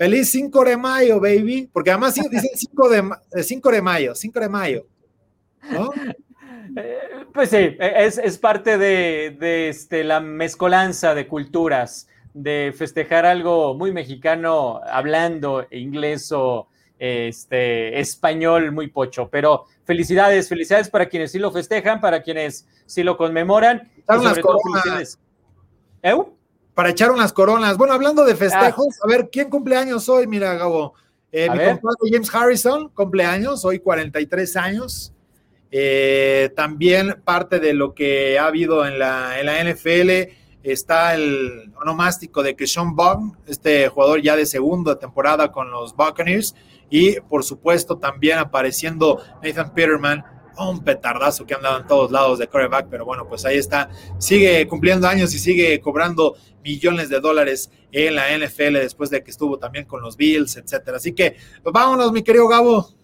Feliz 0.00 0.30
5 0.30 0.64
de 0.64 0.76
mayo, 0.78 1.20
baby, 1.20 1.68
porque 1.70 1.90
además 1.90 2.14
dicen 2.14 2.50
5 2.54 2.88
de, 2.88 3.42
5 3.42 3.70
de 3.70 3.82
mayo, 3.82 4.14
5 4.14 4.40
de 4.40 4.48
mayo. 4.48 4.86
Eh, 6.76 6.98
pues 7.34 7.50
sí, 7.50 7.76
es, 7.78 8.16
es 8.16 8.38
parte 8.38 8.78
de, 8.78 9.36
de 9.38 9.68
este, 9.68 10.04
la 10.04 10.20
mezcolanza 10.20 11.14
de 11.14 11.26
culturas 11.26 12.08
de 12.34 12.72
festejar 12.76 13.26
algo 13.26 13.74
muy 13.74 13.92
mexicano 13.92 14.80
hablando 14.84 15.66
inglés 15.70 16.30
o 16.32 16.68
este, 16.98 17.98
español 17.98 18.72
muy 18.72 18.88
pocho. 18.88 19.28
Pero 19.30 19.66
felicidades, 19.84 20.48
felicidades 20.48 20.88
para 20.88 21.08
quienes 21.08 21.32
sí 21.32 21.38
lo 21.38 21.50
festejan, 21.50 22.00
para 22.00 22.22
quienes 22.22 22.66
sí 22.86 23.02
lo 23.02 23.16
conmemoran. 23.16 23.90
Y 23.96 24.22
sobre 24.22 24.42
todo 24.42 24.58
felicidades. 24.60 25.18
Para 26.74 26.90
echar 26.90 27.10
unas 27.10 27.32
coronas. 27.32 27.76
Bueno, 27.76 27.94
hablando 27.94 28.24
de 28.24 28.36
festejos, 28.36 28.96
ah. 29.00 29.04
a 29.04 29.08
ver, 29.08 29.28
¿quién 29.30 29.50
cumple 29.50 29.76
años 29.76 30.08
hoy? 30.08 30.26
Mira, 30.26 30.54
Gabo. 30.54 30.94
Eh, 31.32 31.48
mi 31.48 31.58
compadre 31.58 32.10
James 32.10 32.34
Harrison 32.34 32.88
cumpleaños, 32.88 33.64
hoy 33.64 33.78
43 33.78 34.56
años. 34.56 35.12
Eh, 35.70 36.52
también 36.56 37.22
parte 37.24 37.60
de 37.60 37.72
lo 37.74 37.94
que 37.94 38.38
ha 38.38 38.46
habido 38.46 38.84
en 38.84 38.98
la, 38.98 39.38
en 39.38 39.46
la 39.46 39.62
NFL 39.62 40.32
está 40.62 41.14
el 41.14 41.72
onomástico 41.80 42.42
de 42.42 42.56
Sean 42.66 42.94
Bond, 42.94 43.34
este 43.46 43.88
jugador 43.88 44.20
ya 44.22 44.36
de 44.36 44.46
segunda 44.46 44.98
temporada 44.98 45.50
con 45.50 45.70
los 45.70 45.94
Buccaneers, 45.94 46.54
y 46.90 47.20
por 47.20 47.44
supuesto 47.44 47.98
también 47.98 48.38
apareciendo 48.38 49.22
Nathan 49.42 49.72
Peterman, 49.74 50.24
un 50.58 50.84
petardazo 50.84 51.46
que 51.46 51.54
han 51.54 51.62
dado 51.62 51.80
en 51.80 51.86
todos 51.86 52.10
lados 52.10 52.38
de 52.38 52.46
coreback, 52.46 52.88
pero 52.90 53.04
bueno, 53.04 53.26
pues 53.26 53.44
ahí 53.44 53.56
está, 53.56 53.88
sigue 54.18 54.66
cumpliendo 54.68 55.08
años 55.08 55.34
y 55.34 55.38
sigue 55.38 55.80
cobrando 55.80 56.36
millones 56.62 57.08
de 57.08 57.20
dólares 57.20 57.70
en 57.92 58.14
la 58.14 58.36
NFL 58.36 58.74
después 58.74 59.08
de 59.10 59.22
que 59.22 59.30
estuvo 59.30 59.58
también 59.58 59.86
con 59.86 60.02
los 60.02 60.16
Bills, 60.16 60.56
etcétera. 60.56 60.98
Así 60.98 61.12
que 61.14 61.36
pues 61.62 61.72
vámonos, 61.72 62.12
mi 62.12 62.22
querido 62.22 62.48
Gabo. 62.48 62.99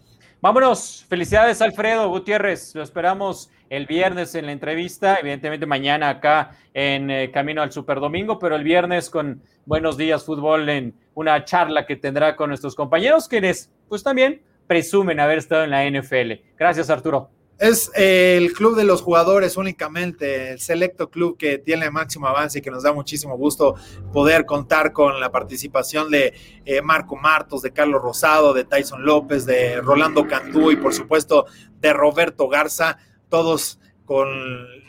Vámonos, 0.47 1.05
felicidades 1.09 1.61
Alfredo 1.61 2.09
Gutiérrez, 2.09 2.73
lo 2.77 2.85
esperamos 2.85 3.51
el 3.69 3.85
viernes 3.85 4.37
en 4.37 4.47
la 4.47 4.53
entrevista, 4.53 5.17
evidentemente 5.17 5.67
mañana 5.67 6.09
acá 6.09 6.53
en 6.73 7.11
eh, 7.11 7.33
Camino 7.33 7.63
al 7.63 7.73
Super 7.73 7.99
Domingo, 7.99 8.39
pero 8.39 8.55
el 8.55 8.63
viernes 8.63 9.11
con 9.11 9.43
Buenos 9.65 9.97
Días 9.97 10.25
Fútbol 10.25 10.69
en 10.69 10.95
una 11.15 11.45
charla 11.45 11.85
que 11.85 11.97
tendrá 11.97 12.37
con 12.37 12.51
nuestros 12.51 12.77
compañeros, 12.77 13.27
quienes 13.27 13.73
pues 13.89 14.05
también 14.05 14.41
presumen 14.69 15.19
haber 15.19 15.39
estado 15.39 15.65
en 15.65 15.71
la 15.71 15.85
NFL. 15.85 16.35
Gracias 16.57 16.91
Arturo. 16.91 17.29
Es 17.59 17.91
eh, 17.95 18.37
el 18.37 18.53
club 18.53 18.77
de 18.77 18.85
los 18.85 19.01
jugadores 19.01 19.57
únicamente, 19.57 20.53
el 20.53 20.61
selecto 20.61 21.09
club 21.09 21.39
que 21.39 21.57
tiene 21.57 21.91
máximo 21.91 22.27
avance 22.27 22.59
y 22.59 22.63
que 22.63 22.71
nos 22.71 22.83
da 22.83 22.93
muchísimo 22.93 23.37
gusto 23.39 23.77
poder 24.13 24.45
contar 24.45 24.93
con 24.93 25.21
la 25.21 25.33
participación 25.33 26.11
de 26.11 26.35
eh, 26.67 26.83
Marco 26.83 27.17
Martos, 27.17 27.63
de 27.63 27.73
Carlos 27.73 28.03
Rosado, 28.03 28.53
de 28.53 28.65
Tyson 28.65 29.07
López, 29.07 29.47
de 29.47 29.81
Rolando 29.81 30.27
Cantú 30.27 30.71
y 30.71 30.77
por 30.77 30.93
supuesto 30.93 31.47
de 31.81 31.95
Roberto 31.95 32.47
Garza, 32.49 32.99
todos 33.31 33.79
con 34.07 34.29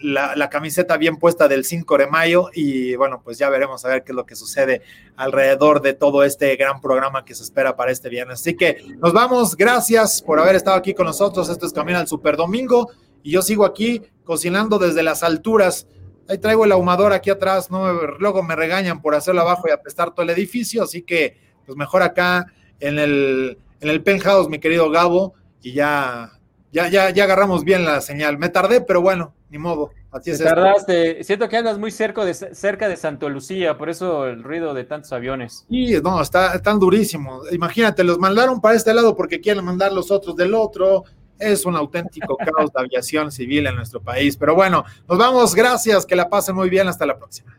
la, 0.02 0.50
camiseta 0.50 0.96
bien 0.96 1.18
puesta 1.18 1.48
del 1.48 1.66
5 1.66 1.98
de 1.98 2.08
mayo 2.08 2.50
y 2.54 2.96
bueno, 2.96 3.22
pues 3.24 3.38
ya 3.38 3.50
veremos 3.50 3.84
a 3.84 3.90
ver 3.90 4.04
qué 4.04 4.12
es 4.12 4.16
lo 4.16 4.26
que 4.26 4.36
sucede 4.36 4.84
alrededor 5.18 5.82
de 5.82 5.94
todo 5.94 6.24
este 6.24 6.56
gran 6.56 6.80
programa 6.80 7.26
que 7.26 7.36
se 7.36 7.44
espera 7.44 7.76
para 7.76 7.92
este 7.92 8.08
viernes. 8.08 8.40
Así 8.40 8.56
que 8.56 8.78
nos 9.00 9.12
vamos, 9.14 9.58
gracias 9.58 10.22
por 10.22 10.40
haber 10.40 10.56
estado 10.56 10.78
aquí 10.78 10.94
con 10.94 11.08
nosotros, 11.08 11.50
esto 11.50 11.66
es 11.66 11.74
Camino 11.74 11.98
al 11.98 12.08
Super 12.08 12.38
Domingo 12.38 12.92
y 13.24 13.32
yo 13.32 13.42
sigo 13.42 13.66
aquí 13.66 14.04
cocinando 14.24 14.78
desde 14.78 15.02
las 15.04 15.24
alturas. 15.24 15.88
Ahí 16.30 16.38
traigo 16.38 16.66
el 16.66 16.72
ahumador 16.72 17.12
aquí 17.12 17.32
atrás, 17.32 17.72
no 17.72 17.92
luego 18.20 18.44
me 18.44 18.56
regañan 18.56 19.02
por 19.02 19.16
hacerlo 19.16 19.42
abajo 19.42 19.64
y 19.68 19.72
apestar 19.72 20.12
todo 20.12 20.24
el 20.24 20.30
edificio, 20.30 20.84
así 20.84 21.02
que 21.02 21.38
pues 21.66 21.76
mejor 21.76 22.04
acá 22.04 22.46
en 22.80 23.00
el, 23.00 23.58
en 23.82 23.90
el 23.90 24.04
penthouse, 24.04 24.48
mi 24.48 24.60
querido 24.60 24.92
Gabo, 24.92 25.34
y 25.62 25.74
ya 25.74 26.37
ya, 26.72 26.90
ya, 26.90 27.10
ya 27.10 27.24
agarramos 27.24 27.64
bien 27.64 27.86
la 27.86 28.02
señal. 28.02 28.38
Me 28.38 28.50
tardé, 28.50 28.82
pero 28.82 29.02
bueno, 29.02 29.34
ni 29.50 29.58
modo. 29.58 29.92
Así 30.12 30.32
es 30.32 30.40
tardaste. 30.40 31.24
Siento 31.24 31.48
que 31.48 31.58
andas 31.58 31.78
muy 31.78 31.92
cerca 31.92 32.26
de, 32.26 32.34
cerca 32.34 32.88
de 32.88 32.98
Santo 32.98 33.30
Lucía, 33.30 33.78
por 33.78 33.90
eso 33.90 34.26
el 34.28 34.44
ruido 34.44 34.74
de 34.74 34.84
tantos 34.84 35.12
aviones. 35.14 35.66
Sí, 35.70 35.96
no, 36.04 36.22
está 36.22 36.62
tan 36.62 36.80
durísimo. 36.80 37.42
Imagínate, 37.52 38.04
los 38.04 38.20
mandaron 38.20 38.60
para 38.62 38.76
este 38.76 38.94
lado 38.94 39.16
porque 39.16 39.40
quieren 39.40 39.64
mandar 39.64 39.92
los 39.92 40.12
otros 40.12 40.36
del 40.36 40.54
otro. 40.54 41.04
Es 41.40 41.66
un 41.66 41.76
auténtico 41.76 42.36
caos 42.56 42.72
de 42.74 42.82
aviación 42.82 43.32
civil 43.32 43.68
en 43.68 43.76
nuestro 43.76 44.02
país. 44.02 44.36
Pero 44.38 44.56
bueno, 44.56 44.84
nos 45.08 45.18
vamos. 45.18 45.56
Gracias, 45.56 46.06
que 46.06 46.16
la 46.16 46.30
pasen 46.30 46.56
muy 46.56 46.70
bien. 46.70 46.88
Hasta 46.88 47.06
la 47.06 47.18
próxima. 47.18 47.58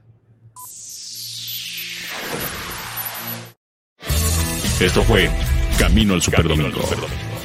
Esto 4.81 5.03
fue 5.03 5.29
Camino 5.77 6.15
al 6.15 6.23
Superdomingo 6.23 6.79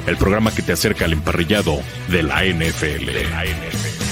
el 0.08 0.18
programa 0.18 0.54
que 0.54 0.62
te 0.62 0.74
acerca 0.74 1.06
al 1.06 1.14
emparrillado 1.14 1.80
de 2.10 2.24
la 2.24 2.44
NFL. 2.44 4.03